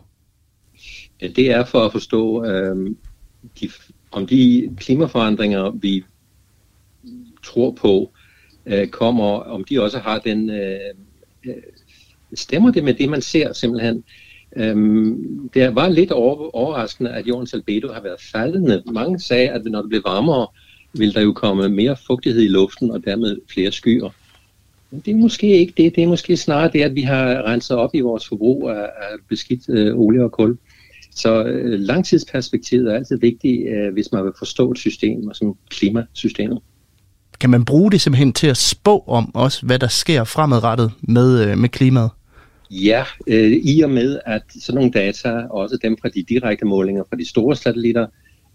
Det 1.19 1.51
er 1.51 1.65
for 1.65 1.85
at 1.85 1.91
forstå, 1.91 2.45
øh, 2.45 2.95
de, 3.61 3.69
om 4.11 4.27
de 4.27 4.69
klimaforandringer, 4.77 5.69
vi 5.69 6.03
tror 7.43 7.71
på, 7.71 8.11
øh, 8.65 8.87
kommer, 8.87 9.25
om 9.25 9.63
de 9.63 9.83
også 9.83 9.99
har 9.99 10.19
den, 10.19 10.49
øh, 10.49 10.79
øh, 11.45 11.53
stemmer 12.33 12.71
det 12.71 12.83
med 12.83 12.93
det, 12.93 13.09
man 13.09 13.21
ser 13.21 13.53
simpelthen. 13.53 14.03
Øhm, 14.55 15.49
det 15.53 15.75
var 15.75 15.89
lidt 15.89 16.11
over, 16.11 16.55
overraskende, 16.55 17.11
at 17.11 17.27
jordens 17.27 17.53
albedo 17.53 17.93
har 17.93 18.01
været 18.01 18.21
faldende. 18.31 18.83
Mange 18.91 19.19
sagde, 19.19 19.49
at 19.49 19.65
når 19.65 19.81
det 19.81 19.89
blev 19.89 20.01
varmere, 20.05 20.47
vil 20.93 21.13
der 21.13 21.21
jo 21.21 21.33
komme 21.33 21.69
mere 21.69 21.95
fugtighed 22.07 22.41
i 22.41 22.47
luften 22.47 22.91
og 22.91 23.05
dermed 23.05 23.37
flere 23.53 23.71
skyer. 23.71 24.09
Men 24.91 25.01
det 25.05 25.11
er 25.11 25.15
måske 25.15 25.47
ikke 25.47 25.73
det. 25.77 25.95
Det 25.95 26.03
er 26.03 26.07
måske 26.07 26.37
snarere 26.37 26.71
det, 26.73 26.81
at 26.81 26.95
vi 26.95 27.01
har 27.01 27.43
renset 27.43 27.77
op 27.77 27.89
i 27.93 27.99
vores 27.99 28.27
forbrug 28.27 28.69
af, 28.69 28.81
af 28.81 29.17
beskidt 29.29 29.69
øh, 29.69 29.99
olie 29.99 30.23
og 30.23 30.31
kul. 30.31 30.57
Så 31.15 31.43
øh, 31.43 31.79
langtidsperspektivet 31.79 32.91
er 32.91 32.95
altid 32.95 33.19
vigtigt, 33.19 33.69
øh, 33.69 33.93
hvis 33.93 34.11
man 34.11 34.23
vil 34.23 34.33
forstå 34.39 34.71
et 34.71 34.77
system, 34.77 35.33
som 35.33 35.55
klimasystemet. 35.69 36.59
Kan 37.39 37.49
man 37.49 37.65
bruge 37.65 37.91
det 37.91 38.01
simpelthen 38.01 38.33
til 38.33 38.47
at 38.47 38.57
spå 38.57 39.03
om 39.07 39.35
også, 39.35 39.65
hvad 39.65 39.79
der 39.79 39.87
sker 39.87 40.23
fremadrettet 40.23 40.91
med, 41.01 41.49
øh, 41.49 41.57
med 41.57 41.69
klimaet? 41.69 42.09
Ja, 42.71 43.03
øh, 43.27 43.51
i 43.51 43.81
og 43.81 43.89
med, 43.89 44.19
at 44.25 44.43
sådan 44.59 44.75
nogle 44.77 44.91
data, 44.91 45.29
også 45.49 45.77
dem 45.81 45.97
fra 46.01 46.09
de 46.09 46.23
direkte 46.23 46.65
målinger 46.65 47.03
fra 47.09 47.17
de 47.17 47.29
store 47.29 47.55
satellitter, 47.55 48.07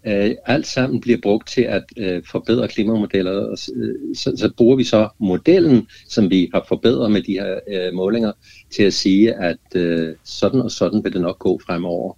øh, 0.07 0.35
alt 0.45 0.67
sammen 0.67 1.01
bliver 1.01 1.17
brugt 1.23 1.47
til 1.47 1.61
at 1.61 1.83
øh, 1.97 2.23
forbedre 2.31 2.67
klimamodeller. 2.67 3.31
Og, 3.31 3.57
øh, 3.75 4.15
så, 4.15 4.33
så 4.37 4.51
bruger 4.57 4.75
vi 4.75 4.83
så 4.83 5.09
modellen, 5.19 5.87
som 6.09 6.29
vi 6.29 6.49
har 6.53 6.65
forbedret 6.67 7.11
med 7.11 7.21
de 7.21 7.31
her 7.31 7.59
øh, 7.67 7.93
målinger, 7.93 8.31
til 8.71 8.83
at 8.83 8.93
sige, 8.93 9.33
at 9.33 9.75
øh, 9.75 10.15
sådan 10.23 10.61
og 10.61 10.71
sådan 10.71 11.03
vil 11.03 11.13
det 11.13 11.21
nok 11.21 11.39
gå 11.39 11.59
fremover. 11.65 12.13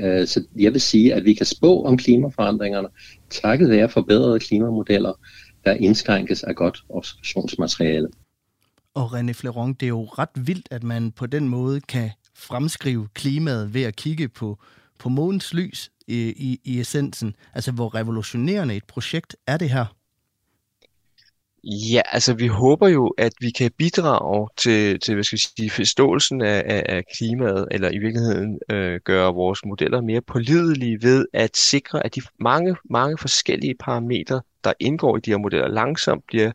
Øh, 0.00 0.26
så 0.26 0.44
jeg 0.56 0.72
vil 0.72 0.80
sige, 0.80 1.14
at 1.14 1.24
vi 1.24 1.34
kan 1.34 1.46
spå 1.46 1.82
om 1.82 1.96
klimaforandringerne, 1.96 2.88
takket 3.30 3.70
være 3.70 3.88
forbedrede 3.88 4.40
klimamodeller, 4.40 5.12
der 5.64 5.72
indskrænkes 5.72 6.42
af 6.42 6.54
godt 6.54 6.84
observationsmateriale. 6.88 8.08
Og 8.94 9.18
René 9.18 9.32
Fleron, 9.32 9.72
det 9.72 9.86
er 9.86 9.88
jo 9.88 10.04
ret 10.04 10.46
vildt, 10.46 10.68
at 10.70 10.82
man 10.82 11.12
på 11.12 11.26
den 11.26 11.48
måde 11.48 11.80
kan 11.80 12.10
fremskrive 12.34 13.08
klimaet 13.14 13.74
ved 13.74 13.82
at 13.82 13.96
kigge 13.96 14.28
på, 14.28 14.58
på 14.98 15.08
månens 15.08 15.54
lys 15.54 15.90
i, 16.06 16.18
i, 16.28 16.60
i 16.64 16.80
essensen. 16.80 17.36
Altså, 17.54 17.72
hvor 17.72 17.94
revolutionerende 17.94 18.76
et 18.76 18.84
projekt 18.84 19.36
er 19.46 19.56
det 19.56 19.70
her? 19.70 19.86
Ja, 21.64 22.00
altså 22.12 22.34
vi 22.34 22.46
håber 22.46 22.88
jo, 22.88 23.14
at 23.18 23.32
vi 23.40 23.50
kan 23.50 23.70
bidrage 23.78 24.48
til, 24.56 25.00
til 25.00 25.14
hvad 25.14 25.24
skal 25.24 25.36
jeg 25.36 25.40
sige, 25.56 25.70
forståelsen 25.70 26.42
af, 26.42 26.62
af, 26.66 26.82
af 26.88 27.02
klimaet, 27.16 27.68
eller 27.70 27.90
i 27.90 27.98
virkeligheden 27.98 28.58
øh, 28.70 29.00
gøre 29.04 29.34
vores 29.34 29.60
modeller 29.64 30.00
mere 30.00 30.20
pålidelige 30.20 30.98
ved 31.02 31.26
at 31.32 31.56
sikre, 31.56 32.06
at 32.06 32.14
de 32.14 32.20
mange, 32.40 32.76
mange 32.90 33.18
forskellige 33.18 33.74
parametre, 33.80 34.40
der 34.64 34.72
indgår 34.80 35.16
i 35.16 35.20
de 35.20 35.30
her 35.30 35.38
modeller, 35.38 35.68
langsomt 35.68 36.24
bliver 36.26 36.52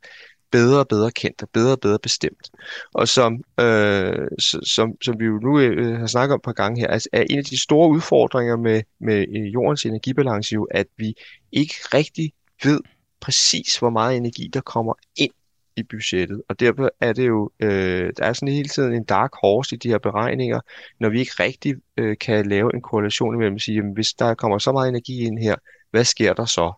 bedre 0.54 0.80
og 0.80 0.88
bedre 0.88 1.12
kendt 1.12 1.42
og 1.42 1.50
bedre 1.54 1.72
og 1.72 1.80
bedre 1.80 2.00
bestemt. 2.00 2.50
Og 2.94 3.08
som, 3.08 3.44
øh, 3.60 4.28
som, 4.76 4.88
som 5.02 5.20
vi 5.20 5.26
jo 5.26 5.40
nu 5.40 5.60
øh, 5.60 6.00
har 6.00 6.08
snakket 6.08 6.34
om 6.34 6.38
et 6.38 6.44
par 6.44 6.54
gange 6.54 6.82
her, 6.82 6.88
altså, 6.88 7.10
er 7.14 7.24
en 7.30 7.38
af 7.38 7.46
de 7.46 7.62
store 7.62 7.90
udfordringer 7.90 8.58
med, 8.58 8.82
med 9.00 9.26
øh, 9.38 9.54
jordens 9.54 9.86
energibalance 9.86 10.54
jo, 10.54 10.64
at 10.64 10.88
vi 10.98 11.14
ikke 11.52 11.76
rigtig 11.94 12.34
ved 12.64 12.80
præcis, 13.22 13.78
hvor 13.78 13.90
meget 13.90 14.18
energi, 14.18 14.50
der 14.54 14.62
kommer 14.62 14.94
ind 15.16 15.32
i 15.76 15.84
budgettet. 15.84 16.42
Og 16.50 16.60
derfor 16.60 16.92
er 17.02 17.14
det 17.14 17.28
jo, 17.28 17.52
øh, 17.60 18.14
der 18.18 18.26
er 18.26 18.34
sådan 18.34 18.54
hele 18.54 18.70
tiden 18.70 18.94
en 18.94 19.04
dark 19.04 19.32
horse 19.42 19.76
i 19.76 19.80
de 19.80 19.90
her 19.90 19.98
beregninger, 19.98 20.60
når 21.00 21.10
vi 21.10 21.20
ikke 21.20 21.36
rigtig 21.40 21.76
øh, 21.98 22.18
kan 22.18 22.46
lave 22.46 22.74
en 22.74 22.82
korrelation 22.82 23.36
imellem 23.36 23.56
at 23.56 23.62
sige, 23.62 23.76
jamen, 23.76 23.94
hvis 23.94 24.14
der 24.14 24.34
kommer 24.34 24.58
så 24.58 24.72
meget 24.72 24.90
energi 24.90 25.20
ind 25.20 25.40
her, 25.40 25.56
hvad 25.92 26.04
sker 26.04 26.34
der 26.34 26.46
så? 26.46 26.74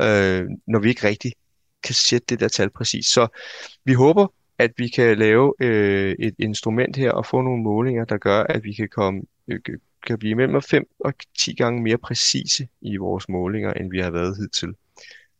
Øh, 0.00 0.44
når 0.66 0.78
vi 0.78 0.88
ikke 0.88 1.06
rigtig 1.06 1.32
kan 1.86 1.94
sætte 1.94 2.26
det 2.28 2.40
der 2.40 2.48
tal 2.48 2.70
præcis. 2.70 3.06
Så 3.06 3.28
vi 3.84 3.92
håber, 3.92 4.26
at 4.58 4.72
vi 4.76 4.88
kan 4.88 5.18
lave 5.18 5.54
øh, 5.60 6.16
et 6.18 6.34
instrument 6.38 6.96
her 6.96 7.10
og 7.10 7.26
få 7.26 7.42
nogle 7.42 7.62
målinger, 7.62 8.04
der 8.04 8.16
gør, 8.16 8.42
at 8.42 8.64
vi 8.64 8.72
kan 8.72 8.88
komme 8.88 9.22
øh, 9.48 9.60
kan 10.06 10.18
blive 10.18 10.34
mellem 10.34 10.62
5 10.62 10.86
og 11.00 11.14
10 11.38 11.54
gange 11.54 11.82
mere 11.82 11.98
præcise 11.98 12.68
i 12.80 12.96
vores 12.96 13.28
målinger, 13.28 13.72
end 13.72 13.90
vi 13.90 14.00
har 14.00 14.10
været 14.10 14.36
hidtil. 14.36 14.68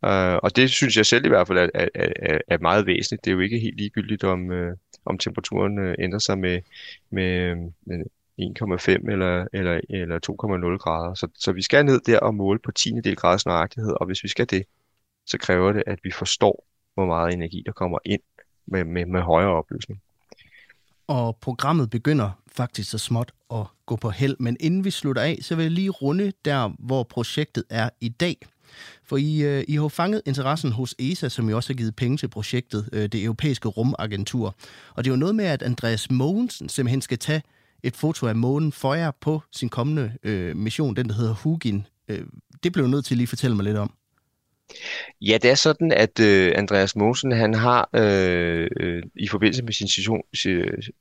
Uh, 0.03 0.37
og 0.43 0.57
det 0.57 0.71
synes 0.71 0.97
jeg 0.97 1.07
selv 1.07 1.25
i 1.25 1.29
hvert 1.29 1.47
fald 1.47 1.59
er, 1.59 1.69
er, 1.75 1.89
er, 1.95 2.39
er 2.49 2.59
meget 2.59 2.87
væsentligt. 2.87 3.25
Det 3.25 3.31
er 3.31 3.35
jo 3.35 3.41
ikke 3.41 3.59
helt 3.59 3.77
ligegyldigt, 3.77 4.25
om, 4.25 4.53
øh, 4.53 4.77
om 5.05 5.19
temperaturen 5.19 5.79
øh, 5.79 5.95
ændrer 5.99 6.19
sig 6.19 6.39
med, 6.39 6.61
med, 7.11 7.57
med 7.87 8.05
1,5 8.41 9.11
eller, 9.11 9.47
eller, 9.53 9.81
eller 9.91 10.19
2,0 10.73 10.79
grader. 10.79 11.15
Så, 11.15 11.29
så 11.35 11.53
vi 11.53 11.63
skal 11.63 11.85
ned 11.85 12.01
der 12.01 12.19
og 12.19 12.35
måle 12.35 12.59
på 12.59 12.73
10. 12.73 12.91
del 13.05 13.17
grads 13.17 13.47
nøjagtighed, 13.47 13.95
og 14.01 14.07
hvis 14.07 14.25
vi 14.25 14.29
skal 14.29 14.51
det, 14.51 14.65
så 15.27 15.39
kræver 15.39 15.73
det, 15.73 15.83
at 15.87 15.99
vi 16.03 16.11
forstår, 16.11 16.67
hvor 16.95 17.07
meget 17.07 17.35
energi 17.35 17.63
der 17.67 17.73
kommer 17.73 17.99
ind 18.05 18.21
med, 18.67 18.85
med, 18.85 19.07
med 19.07 19.21
højere 19.21 19.51
opløsning. 19.51 20.03
Og 21.07 21.37
programmet 21.37 21.91
begynder 21.91 22.31
faktisk 22.53 22.91
så 22.91 22.99
småt 22.99 23.33
at 23.51 23.67
gå 23.87 23.97
på 23.97 24.11
held, 24.11 24.37
men 24.41 24.57
inden 24.61 24.85
vi 24.85 24.91
slutter 24.91 25.23
af, 25.23 25.39
så 25.41 25.55
vil 25.57 25.63
jeg 25.63 25.73
lige 25.73 25.91
runde 25.91 26.33
der, 26.45 26.73
hvor 26.79 27.03
projektet 27.03 27.65
er 27.71 27.91
i 28.01 28.09
dag– 28.09 28.37
For 29.05 29.17
I, 29.17 29.43
øh, 29.43 29.65
I 29.69 29.75
har 29.77 29.89
fanget 29.89 30.23
interessen 30.27 30.73
hos 30.73 30.95
ESA, 30.99 31.29
som 31.29 31.51
jo 31.51 31.57
også 31.57 31.73
har 31.73 31.77
givet 31.77 31.97
penge 31.97 32.17
til 32.17 32.29
projektet, 32.29 32.89
øh, 32.93 33.03
det 33.03 33.25
europæiske 33.25 33.69
rumagentur. 33.69 34.55
Og 34.95 35.05
det 35.05 35.11
er 35.11 35.15
jo 35.15 35.19
noget 35.19 35.35
med, 35.35 35.45
at 35.45 35.63
Andreas 35.63 36.11
Mogensen 36.11 36.69
simpelthen 36.69 37.03
skal 37.03 37.19
tage 37.19 37.43
et 37.83 37.97
foto 37.97 38.27
af 38.27 38.37
månen 38.37 38.73
for 38.73 38.95
jer 38.95 39.11
på 39.21 39.43
sin 39.53 39.69
kommende 39.69 40.13
øh, 40.23 40.57
mission, 40.57 40.97
den 40.97 41.09
der 41.09 41.15
hedder 41.15 41.35
Hugin. 41.35 41.87
Øh, 42.09 42.27
det 42.63 42.73
blev 42.73 42.87
nødt 42.87 43.05
til 43.05 43.17
lige 43.17 43.27
fortælle 43.27 43.57
mig 43.57 43.65
lidt 43.65 43.77
om. 43.77 43.93
Ja, 45.21 45.39
det 45.43 45.51
er 45.51 45.55
sådan, 45.55 45.93
at 45.93 46.21
øh, 46.21 46.53
Andreas 46.57 46.97
Mogensen, 46.97 47.33
han 47.33 47.55
har 47.55 47.89
øh, 47.95 48.69
øh, 48.81 49.03
i 49.15 49.29
forbindelse 49.29 49.65
med 49.65 49.73
sin, 49.73 49.85
mission, 49.85 50.23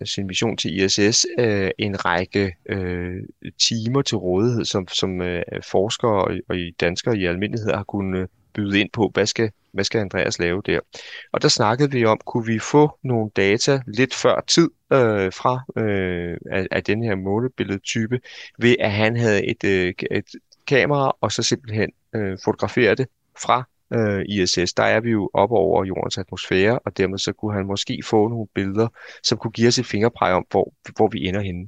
sin 0.05 0.27
mission 0.27 0.57
til 0.57 0.83
ISS 0.83 1.25
øh, 1.39 1.71
en 1.77 2.05
række 2.05 2.55
øh, 2.69 3.23
timer 3.59 4.01
til 4.01 4.17
rådighed, 4.17 4.65
som, 4.65 4.87
som 4.87 5.21
øh, 5.21 5.43
forskere 5.63 6.25
og, 6.25 6.33
og 6.49 6.57
i 6.57 6.71
danskere 6.71 7.17
i 7.17 7.25
almindelighed 7.25 7.73
har 7.73 7.83
kunnet 7.83 8.29
byde 8.53 8.79
ind 8.79 8.89
på, 8.93 9.11
hvad 9.13 9.25
skal, 9.25 9.51
hvad 9.71 9.83
skal 9.83 9.99
Andreas 9.99 10.39
lave 10.39 10.61
der. 10.65 10.79
Og 11.31 11.41
der 11.41 11.47
snakkede 11.47 11.91
vi 11.91 12.05
om, 12.05 12.19
kunne 12.25 12.45
vi 12.45 12.59
få 12.59 12.99
nogle 13.03 13.31
data 13.35 13.81
lidt 13.87 14.15
før 14.15 14.43
tid 14.47 14.69
øh, 14.93 15.33
fra 15.33 15.81
øh, 15.83 16.37
af, 16.51 16.67
af 16.71 16.83
den 16.83 17.03
her 17.03 17.15
målebilledtype, 17.15 18.19
ved 18.59 18.75
at 18.79 18.91
han 18.91 19.17
havde 19.17 19.45
et, 19.45 19.63
øh, 19.63 19.93
et 20.11 20.25
kamera, 20.67 21.17
og 21.21 21.31
så 21.31 21.43
simpelthen 21.43 21.91
øh, 22.15 22.37
fotografere 22.45 22.95
det 22.95 23.07
fra 23.35 23.63
øh, 23.93 24.25
ISS, 24.29 24.73
der 24.73 24.83
er 24.83 24.99
vi 24.99 25.11
jo 25.11 25.29
oppe 25.33 25.55
over 25.55 25.85
jordens 25.85 26.17
atmosfære, 26.17 26.79
og 26.79 26.97
dermed 26.97 27.17
så 27.17 27.33
kunne 27.33 27.53
han 27.53 27.65
måske 27.65 27.99
få 28.03 28.27
nogle 28.27 28.47
billeder, 28.55 28.87
som 29.23 29.37
kunne 29.37 29.51
give 29.51 29.67
os 29.67 29.79
et 29.79 29.85
fingerpræg 29.85 30.33
om, 30.33 30.45
hvor, 30.51 30.73
hvor 30.95 31.07
vi 31.07 31.27
ender 31.27 31.41
henne. 31.41 31.67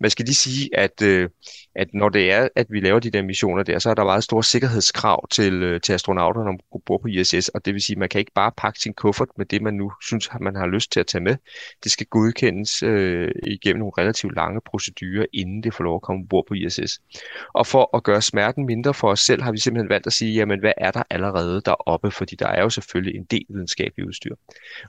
Man 0.00 0.10
skal 0.10 0.24
lige 0.24 0.34
sige, 0.34 0.78
at, 0.78 1.02
øh, 1.02 1.28
at 1.74 1.88
når 1.94 2.08
det 2.08 2.32
er, 2.32 2.48
at 2.56 2.66
vi 2.70 2.80
laver 2.80 3.00
de 3.00 3.10
der 3.10 3.22
missioner 3.22 3.62
der, 3.62 3.78
så 3.78 3.90
er 3.90 3.94
der 3.94 4.04
meget 4.04 4.24
store 4.24 4.44
sikkerhedskrav 4.44 5.28
til, 5.28 5.62
øh, 5.62 5.80
til 5.80 5.92
astronauterne 5.92 6.48
om 6.48 6.58
at 6.74 6.80
bo 6.86 6.96
på 6.96 7.08
ISS, 7.08 7.48
og 7.48 7.64
det 7.64 7.74
vil 7.74 7.82
sige, 7.82 7.94
at 7.94 7.98
man 7.98 8.08
kan 8.08 8.18
ikke 8.18 8.32
bare 8.34 8.52
pakke 8.56 8.80
sin 8.80 8.94
kuffert 8.94 9.28
med 9.38 9.46
det, 9.46 9.62
man 9.62 9.74
nu 9.74 9.92
synes, 10.02 10.28
man 10.40 10.56
har 10.56 10.66
lyst 10.66 10.92
til 10.92 11.00
at 11.00 11.06
tage 11.06 11.24
med. 11.24 11.36
Det 11.84 11.92
skal 11.92 12.06
godkendes 12.06 12.82
øh, 12.82 13.30
igennem 13.46 13.78
nogle 13.78 13.92
relativt 13.98 14.34
lange 14.36 14.60
procedurer, 14.66 15.26
inden 15.32 15.62
det 15.62 15.74
får 15.74 15.84
lov 15.84 15.94
at 15.94 16.02
komme 16.02 16.26
bord 16.28 16.44
på 16.48 16.54
ISS. 16.54 17.00
Og 17.54 17.66
for 17.66 17.96
at 17.96 18.02
gøre 18.02 18.22
smerten 18.22 18.66
mindre 18.66 18.94
for 18.94 19.10
os 19.10 19.20
selv, 19.20 19.42
har 19.42 19.52
vi 19.52 19.58
simpelthen 19.58 19.88
valgt 19.88 20.06
at 20.06 20.12
sige, 20.12 20.34
jamen 20.34 20.60
hvad 20.60 20.72
er 20.76 20.90
der 20.90 21.02
allerede 21.10 21.41
deroppe, 21.44 22.10
fordi 22.10 22.36
der 22.36 22.46
er 22.46 22.62
jo 22.62 22.70
selvfølgelig 22.70 23.14
en 23.16 23.24
del 23.24 23.44
videnskabelig 23.48 24.06
udstyr. 24.06 24.34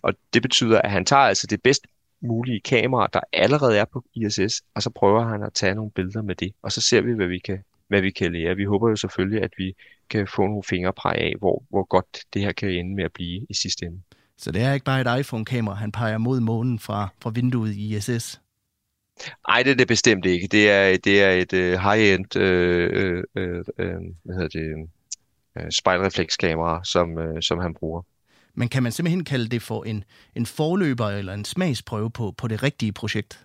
Og 0.02 0.14
det 0.34 0.42
betyder, 0.42 0.82
at 0.82 0.92
han 0.92 1.06
tager 1.06 1.22
altså 1.22 1.48
det 1.48 1.62
bedst 1.62 1.88
mulige 2.22 2.60
kamera, 2.60 3.08
der 3.14 3.20
allerede 3.34 3.78
er 3.78 3.86
på 3.86 4.04
ISS, 4.14 4.62
og 4.74 4.84
så 4.84 4.90
prøver 4.90 5.24
han 5.24 5.44
at 5.44 5.54
tage 5.54 5.76
nogle 5.76 5.92
billeder 5.92 6.22
med 6.22 6.36
det, 6.36 6.54
og 6.62 6.72
så 6.72 6.82
ser 6.82 7.02
vi, 7.02 7.14
hvad 7.14 7.28
vi 7.28 7.40
kan, 7.40 7.64
hvad 7.88 8.02
vi 8.02 8.12
kan 8.12 8.34
lære. 8.34 8.56
Vi 8.56 8.64
håber 8.64 8.90
jo 8.90 8.96
selvfølgelig, 8.96 9.44
at 9.44 9.52
vi 9.58 9.76
kan 10.10 10.28
få 10.28 10.42
nogle 10.42 10.64
fingerpræg 10.64 11.18
af, 11.18 11.34
hvor, 11.40 11.64
hvor 11.70 11.84
godt 11.84 12.20
det 12.34 12.42
her 12.42 12.52
kan 12.52 12.70
ende 12.70 12.96
med 12.96 13.04
at 13.04 13.14
blive 13.14 13.46
i 13.50 13.54
sidste 13.54 13.86
ende. 13.86 14.02
Så 14.38 14.52
det 14.52 14.62
er 14.62 14.74
ikke 14.74 14.84
bare 14.84 15.02
et 15.02 15.20
iPhone-kamera, 15.20 15.76
han 15.76 15.92
peger 15.92 16.18
mod 16.18 16.40
månen 16.40 16.80
fra, 16.80 17.08
fra 17.22 17.30
vinduet 17.30 17.74
i 17.76 17.96
ISS? 17.96 18.42
Nej, 19.48 19.64
det 19.64 19.72
er 19.72 19.76
det 19.76 19.88
bestemt 19.88 20.26
ikke. 20.26 20.48
Det 20.48 20.70
er, 20.70 20.98
det 20.98 21.24
er 21.24 21.32
et 21.32 21.54
uh, 21.54 21.82
high-end 21.82 22.36
uh, 22.36 22.44
uh, 23.42 23.60
uh, 23.86 24.02
hvad 24.24 24.36
hedder 24.36 24.48
det, 24.48 24.90
uh, 25.60 25.70
spejlreflekskamera, 25.70 26.82
som, 26.84 27.18
uh, 27.18 27.40
som 27.42 27.60
han 27.60 27.74
bruger. 27.74 28.02
Men 28.56 28.70
kan 28.70 28.84
man 28.84 28.92
simpelthen 28.92 29.24
kalde 29.24 29.50
det 29.50 29.62
for 29.62 29.84
en, 29.84 30.04
en 30.36 30.46
forløber 30.46 31.08
eller 31.10 31.34
en 31.34 31.46
smagsprøve 31.46 32.12
på, 32.12 32.34
på 32.38 32.48
det 32.48 32.64
rigtige 32.64 32.92
projekt? 32.92 33.40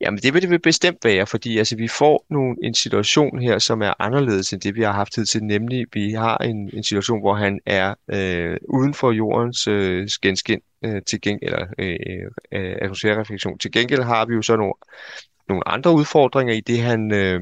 Jamen 0.00 0.18
det 0.18 0.34
vil 0.34 0.50
det 0.50 0.62
bestemt 0.62 0.98
være, 1.04 1.26
fordi 1.26 1.58
altså, 1.58 1.76
vi 1.76 1.88
får 1.88 2.26
nogle, 2.30 2.56
en 2.62 2.74
situation 2.74 3.38
her, 3.38 3.58
som 3.58 3.82
er 3.82 3.92
anderledes 3.98 4.52
end 4.52 4.60
det, 4.60 4.74
vi 4.74 4.82
har 4.82 4.92
haft 4.92 5.12
tid 5.12 5.26
til. 5.26 5.44
Nemlig, 5.44 5.86
vi 5.92 6.12
har 6.12 6.36
en, 6.36 6.70
en 6.72 6.84
situation, 6.84 7.20
hvor 7.20 7.34
han 7.34 7.60
er 7.66 7.94
øh, 8.08 8.56
uden 8.68 8.94
for 8.94 9.12
jordens 9.12 9.66
øh, 9.68 10.08
skænskin 10.08 10.60
øh, 10.84 11.02
til 11.06 11.20
gengæld, 11.20 11.52
eller 11.52 11.66
øh, 11.78 11.96
øh, 12.52 12.76
atmosfærereflektion. 12.82 13.58
Til 13.58 13.72
gengæld 13.72 14.02
har 14.02 14.26
vi 14.26 14.34
jo 14.34 14.42
så 14.42 14.56
nogle, 14.56 14.74
nogle 15.48 15.68
andre 15.68 15.92
udfordringer 15.92 16.54
i 16.54 16.60
det, 16.60 16.80
han 16.80 17.12
øh, 17.12 17.40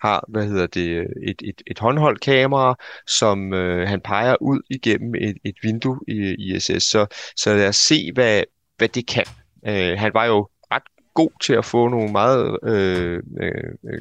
har, 0.00 0.24
hvad 0.28 0.46
hedder 0.46 0.66
det, 0.66 1.06
et, 1.22 1.42
et, 1.44 1.62
et 1.66 1.78
håndholdt 1.78 2.20
kamera, 2.20 2.74
som 3.06 3.54
øh, 3.54 3.88
han 3.88 4.00
peger 4.00 4.36
ud 4.40 4.60
igennem 4.70 5.14
et, 5.14 5.36
et 5.44 5.56
vindue 5.62 6.00
i 6.08 6.34
ISS. 6.38 6.82
Så, 6.82 7.06
så 7.36 7.54
lad 7.54 7.68
os 7.68 7.76
se, 7.76 8.12
hvad, 8.12 8.42
hvad 8.76 8.88
det 8.88 9.06
kan. 9.06 9.24
Øh, 9.66 9.98
han 9.98 10.14
var 10.14 10.24
jo 10.24 10.48
ret 10.72 10.82
god 11.14 11.30
til 11.42 11.52
at 11.52 11.64
få 11.64 11.88
nogle 11.88 12.12
meget 12.12 12.58
øh, 12.62 13.22
øh, 13.40 14.00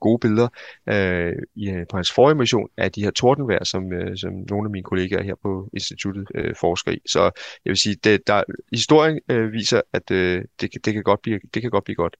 gode 0.00 0.18
billeder 0.18 0.48
øh, 0.88 1.32
i, 1.54 1.84
på 1.90 1.96
hans 1.96 2.12
forrige 2.12 2.34
mission 2.34 2.68
af 2.76 2.92
de 2.92 3.02
her 3.04 3.10
tordenvejr, 3.10 3.64
som, 3.64 3.92
øh, 3.92 4.16
som 4.16 4.32
nogle 4.50 4.66
af 4.66 4.70
mine 4.70 4.82
kollegaer 4.82 5.22
her 5.22 5.34
på 5.42 5.68
instituttet 5.72 6.26
øh, 6.34 6.54
forsker 6.60 6.92
i. 6.92 6.98
Så 7.06 7.22
jeg 7.64 7.70
vil 7.70 7.76
sige, 7.76 7.96
det, 8.04 8.26
der, 8.26 8.42
historien 8.72 9.20
øh, 9.28 9.52
viser, 9.52 9.80
at 9.92 10.10
øh, 10.10 10.44
det, 10.60 10.70
det, 10.84 10.94
kan 10.94 11.02
godt 11.02 11.22
blive, 11.22 11.40
det 11.54 11.62
kan 11.62 11.70
godt 11.70 11.84
blive 11.84 11.96
godt 11.96 12.16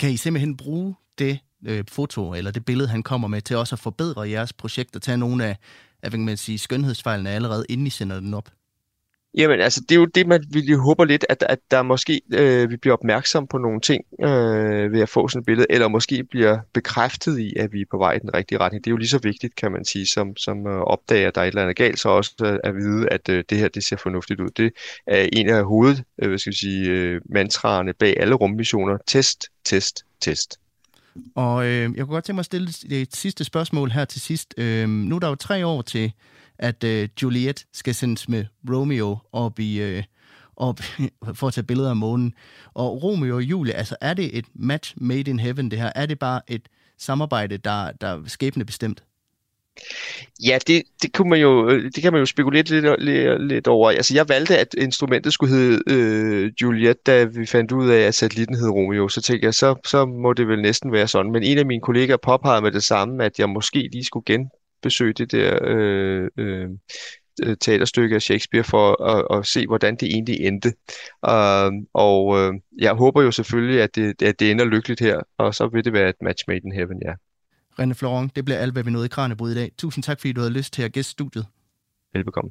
kan 0.00 0.10
I 0.10 0.16
simpelthen 0.16 0.56
bruge 0.56 0.94
det 1.18 1.38
øh, 1.66 1.84
foto, 1.88 2.34
eller 2.34 2.50
det 2.50 2.64
billede, 2.64 2.88
han 2.88 3.02
kommer 3.02 3.28
med, 3.28 3.42
til 3.42 3.56
også 3.56 3.74
at 3.74 3.78
forbedre 3.78 4.30
jeres 4.30 4.52
projekt 4.52 4.96
og 4.96 5.02
tage 5.02 5.18
nogle 5.18 5.44
af, 5.44 5.56
af 6.02 6.10
hvad 6.10 6.10
kan 6.10 6.24
man 6.24 6.36
sige, 6.36 6.58
skønhedsfejlene 6.58 7.30
allerede, 7.30 7.64
inden 7.68 7.86
I 7.86 7.90
sender 7.90 8.20
den 8.20 8.34
op? 8.34 8.50
Jamen, 9.34 9.60
altså, 9.60 9.80
det 9.80 9.92
er 9.92 9.98
jo 9.98 10.04
det, 10.04 10.26
man 10.26 10.44
ville 10.50 10.76
håber 10.76 11.04
lidt, 11.04 11.26
at, 11.28 11.44
at 11.48 11.58
der 11.70 11.82
måske 11.82 12.20
øh, 12.32 12.70
vi 12.70 12.76
bliver 12.76 12.94
opmærksom 12.94 13.46
på 13.46 13.58
nogle 13.58 13.80
ting 13.80 14.04
øh, 14.22 14.92
ved 14.92 15.00
at 15.00 15.08
få 15.08 15.28
sådan 15.28 15.40
et 15.40 15.46
billede, 15.46 15.66
eller 15.70 15.88
måske 15.88 16.24
bliver 16.24 16.58
bekræftet 16.74 17.38
i, 17.38 17.52
at 17.56 17.72
vi 17.72 17.80
er 17.80 17.84
på 17.90 17.98
vej 17.98 18.12
i 18.12 18.18
den 18.18 18.34
rigtige 18.34 18.58
retning. 18.58 18.84
Det 18.84 18.90
er 18.90 18.92
jo 18.92 18.96
lige 18.96 19.08
så 19.08 19.18
vigtigt, 19.18 19.56
kan 19.56 19.72
man 19.72 19.84
sige, 19.84 20.06
som, 20.06 20.36
som 20.36 20.66
øh, 20.66 20.80
opdager, 20.80 21.28
at 21.28 21.34
der 21.34 21.40
er 21.40 21.44
et 21.44 21.48
eller 21.48 21.62
andet 21.62 21.76
galt, 21.76 22.00
så 22.00 22.08
også 22.08 22.34
øh, 22.42 22.58
at 22.64 22.74
vide, 22.74 23.08
at 23.08 23.28
øh, 23.28 23.44
det 23.50 23.58
her, 23.58 23.68
det 23.68 23.84
ser 23.84 23.96
fornuftigt 23.96 24.40
ud. 24.40 24.50
Det 24.50 24.72
er 25.06 25.28
en 25.32 25.48
af 25.48 25.64
hoved, 25.64 25.96
øh, 26.22 26.28
hvad 26.28 26.38
skal 26.38 26.50
vi 26.50 26.56
sige, 26.56 26.90
øh, 26.90 27.20
mantraerne 27.30 27.92
bag 27.94 28.20
alle 28.20 28.34
rummissioner. 28.34 28.98
Test, 29.06 29.46
test, 29.64 30.04
test. 30.20 30.58
Og 31.34 31.66
øh, 31.66 31.70
jeg 31.70 32.04
kunne 32.04 32.06
godt 32.06 32.24
tænke 32.24 32.34
mig 32.34 32.40
at 32.40 32.46
stille 32.46 32.68
et 32.90 33.16
sidste 33.16 33.44
spørgsmål 33.44 33.90
her 33.90 34.04
til 34.04 34.20
sidst. 34.20 34.54
Øh, 34.56 34.88
nu 34.88 35.14
er 35.16 35.20
der 35.20 35.28
jo 35.28 35.34
tre 35.34 35.66
år 35.66 35.82
til 35.82 36.12
at 36.58 36.84
øh, 36.84 37.08
Juliet 37.22 37.66
skal 37.72 37.94
sendes 37.94 38.28
med 38.28 38.44
Romeo 38.70 39.18
op 39.32 39.58
i... 39.58 39.80
Øh, 39.80 40.02
op 40.58 40.80
for 41.38 41.46
at 41.46 41.54
tage 41.54 41.64
billeder 41.64 41.90
af 41.90 41.96
månen. 41.96 42.34
Og 42.74 43.02
Romeo 43.02 43.36
og 43.36 43.42
Julie, 43.42 43.74
altså 43.74 43.96
er 44.00 44.14
det 44.14 44.38
et 44.38 44.44
match 44.54 44.94
made 44.96 45.30
in 45.30 45.38
heaven 45.38 45.70
det 45.70 45.78
her? 45.78 45.92
Er 45.94 46.06
det 46.06 46.18
bare 46.18 46.40
et 46.48 46.68
samarbejde, 46.98 47.56
der, 47.56 47.92
der 47.92 48.06
er 48.06 48.22
skæbne 48.26 48.64
bestemt? 48.64 49.02
Ja, 50.44 50.58
det, 50.66 50.82
det, 51.02 51.12
kunne 51.12 51.30
man 51.30 51.40
jo, 51.40 51.68
øh, 51.68 51.84
det 51.84 52.02
kan 52.02 52.12
man 52.12 52.20
jo 52.20 52.26
spekulere 52.26 52.62
lidt, 52.62 53.04
lidt, 53.04 53.46
lidt 53.48 53.66
over. 53.66 53.90
Altså, 53.90 54.14
jeg 54.14 54.28
valgte, 54.28 54.58
at 54.58 54.74
instrumentet 54.78 55.32
skulle 55.32 55.54
hedde 55.54 55.80
øh, 55.86 56.52
Juliet, 56.62 57.06
da 57.06 57.24
vi 57.24 57.46
fandt 57.46 57.72
ud 57.72 57.90
af, 57.90 58.00
at 58.00 58.14
satellitten 58.14 58.56
hed 58.56 58.68
Romeo. 58.68 59.08
Så 59.08 59.22
tænkte 59.22 59.46
jeg, 59.46 59.54
så, 59.54 59.74
så 59.86 60.06
må 60.06 60.32
det 60.32 60.48
vel 60.48 60.62
næsten 60.62 60.92
være 60.92 61.08
sådan. 61.08 61.32
Men 61.32 61.42
en 61.42 61.58
af 61.58 61.66
mine 61.66 61.80
kollegaer 61.80 62.16
påpegede 62.16 62.62
med 62.62 62.72
det 62.72 62.84
samme, 62.84 63.24
at 63.24 63.38
jeg 63.38 63.48
måske 63.48 63.88
lige 63.92 64.04
skulle 64.04 64.24
gen, 64.26 64.50
besøge 64.82 65.12
det 65.12 65.32
der 65.32 65.58
øh, 65.62 66.28
øh, 66.36 66.68
teaterstykke 67.60 68.14
af 68.14 68.22
Shakespeare 68.22 68.64
for 68.64 69.02
at, 69.02 69.38
at 69.38 69.46
se, 69.46 69.66
hvordan 69.66 69.96
det 69.96 70.08
egentlig 70.08 70.40
endte. 70.40 70.68
Uh, 71.28 71.84
og 71.94 72.26
uh, 72.26 72.54
jeg 72.78 72.94
håber 72.94 73.22
jo 73.22 73.30
selvfølgelig, 73.30 73.82
at 73.82 73.94
det, 73.94 74.22
at 74.22 74.40
det 74.40 74.50
ender 74.50 74.64
lykkeligt 74.64 75.00
her, 75.00 75.20
og 75.38 75.54
så 75.54 75.68
vil 75.68 75.84
det 75.84 75.92
være 75.92 76.08
et 76.08 76.16
match 76.22 76.44
made 76.48 76.60
in 76.64 76.72
heaven, 76.72 77.02
ja. 77.04 77.12
René 77.80 77.92
Florent, 77.92 78.36
det 78.36 78.44
bliver 78.44 78.58
alt, 78.58 78.72
hvad 78.72 78.82
vi 78.82 78.90
nåede 78.90 79.06
i 79.06 79.08
Kranjebrud 79.08 79.50
i 79.50 79.54
dag. 79.54 79.70
Tusind 79.78 80.04
tak, 80.04 80.20
fordi 80.20 80.32
du 80.32 80.40
havde 80.40 80.52
lyst 80.52 80.72
til 80.72 80.82
at 80.82 80.92
gæste 80.92 81.10
studiet. 81.10 81.46
Velbekomme. 82.14 82.50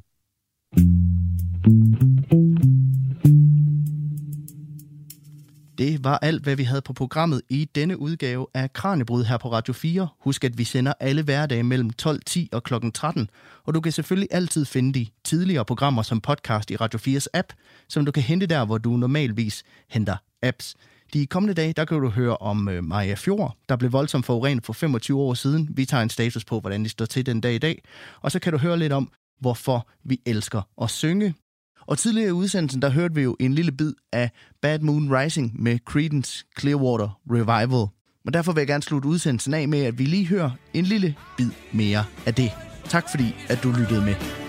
Det 5.78 6.04
var 6.04 6.18
alt, 6.22 6.44
hvad 6.44 6.56
vi 6.56 6.64
havde 6.64 6.82
på 6.82 6.94
programmet 6.94 7.42
i 7.50 7.70
denne 7.76 8.00
udgave 8.00 8.48
af 8.54 8.74
Kranjebrud 8.74 9.24
her 9.24 9.38
på 9.38 9.52
Radio 9.52 9.74
4. 9.74 10.08
Husk, 10.20 10.44
at 10.44 10.58
vi 10.58 10.64
sender 10.64 10.94
alle 11.00 11.24
hverdage 11.24 11.64
mellem 11.64 11.92
12.10 12.02 12.46
og 12.52 12.64
kl. 12.64 12.74
13, 12.94 13.30
og 13.66 13.74
du 13.74 13.82
kan 13.82 13.92
selvfølgelig 13.92 14.28
altid 14.32 14.66
finde 14.66 15.00
de 15.00 15.08
tidligere 15.24 15.66
programmer 15.66 16.02
som 16.02 16.22
podcast 16.22 16.72
i 16.72 16.76
Radio 16.76 17.00
4's 17.00 17.26
app, 17.34 17.54
som 17.90 18.06
du 18.06 18.12
kan 18.12 18.24
hente 18.24 18.46
der, 18.46 18.66
hvor 18.66 18.78
du 18.78 18.90
normalvis 18.90 19.64
henter 19.90 20.18
apps. 20.42 20.76
De 21.14 21.26
kommende 21.26 21.54
dage, 21.54 21.74
der 21.74 21.86
kan 21.86 22.02
du 22.02 22.10
høre 22.10 22.38
om 22.38 22.70
øh, 22.70 22.84
Maja 22.84 23.14
Fjord, 23.14 23.58
der 23.70 23.76
blev 23.76 23.92
voldsomt 23.92 24.26
forurenet 24.26 24.66
for 24.66 24.74
25 24.74 25.20
år 25.20 25.34
siden. 25.34 25.70
Vi 25.72 25.86
tager 25.86 26.04
en 26.04 26.10
status 26.10 26.46
på, 26.46 26.60
hvordan 26.60 26.84
det 26.84 26.92
står 26.92 27.06
til 27.06 27.26
den 27.26 27.42
dag 27.42 27.56
i 27.56 27.58
dag. 27.58 27.84
Og 28.22 28.32
så 28.32 28.40
kan 28.40 28.54
du 28.54 28.60
høre 28.60 28.80
lidt 28.80 28.94
om, 28.94 29.12
hvorfor 29.40 29.88
vi 30.04 30.22
elsker 30.26 30.62
at 30.82 30.90
synge. 30.90 31.34
Og 31.88 31.98
tidligere 31.98 32.30
i 32.30 32.32
udsendelsen, 32.32 32.82
der 32.82 32.90
hørte 32.90 33.16
vi 33.16 33.22
jo 33.22 33.36
en 33.40 33.54
lille 33.54 33.72
bid 33.72 33.94
af 34.14 34.32
Bad 34.62 34.80
Moon 34.80 35.16
Rising 35.16 35.62
med 35.64 35.80
Creedence 35.86 36.46
Clearwater 36.60 37.20
Revival. 37.32 37.88
Og 38.26 38.34
derfor 38.34 38.52
vil 38.52 38.62
jeg 38.62 38.68
gerne 38.68 38.84
slutte 38.84 39.08
udsendelsen 39.10 39.54
af 39.54 39.68
med, 39.68 39.80
at 39.80 40.00
vi 40.00 40.06
lige 40.06 40.28
hører 40.28 40.52
en 40.74 40.86
lille 40.86 41.16
bid 41.38 41.50
mere 41.74 42.06
af 42.26 42.34
det. 42.34 42.52
Tak 42.84 43.10
fordi, 43.12 43.36
at 43.50 43.60
du 43.64 43.72
lyttede 43.72 44.02
med. 44.02 44.47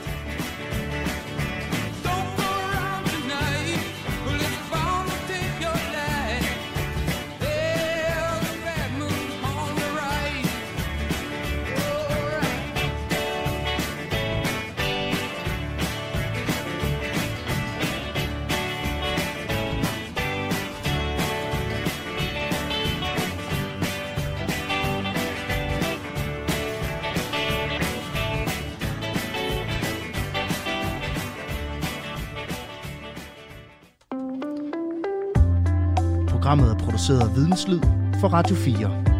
Videnslyd 37.39 37.85
for 38.21 38.33
Radio 38.33 38.57
4. 38.57 39.18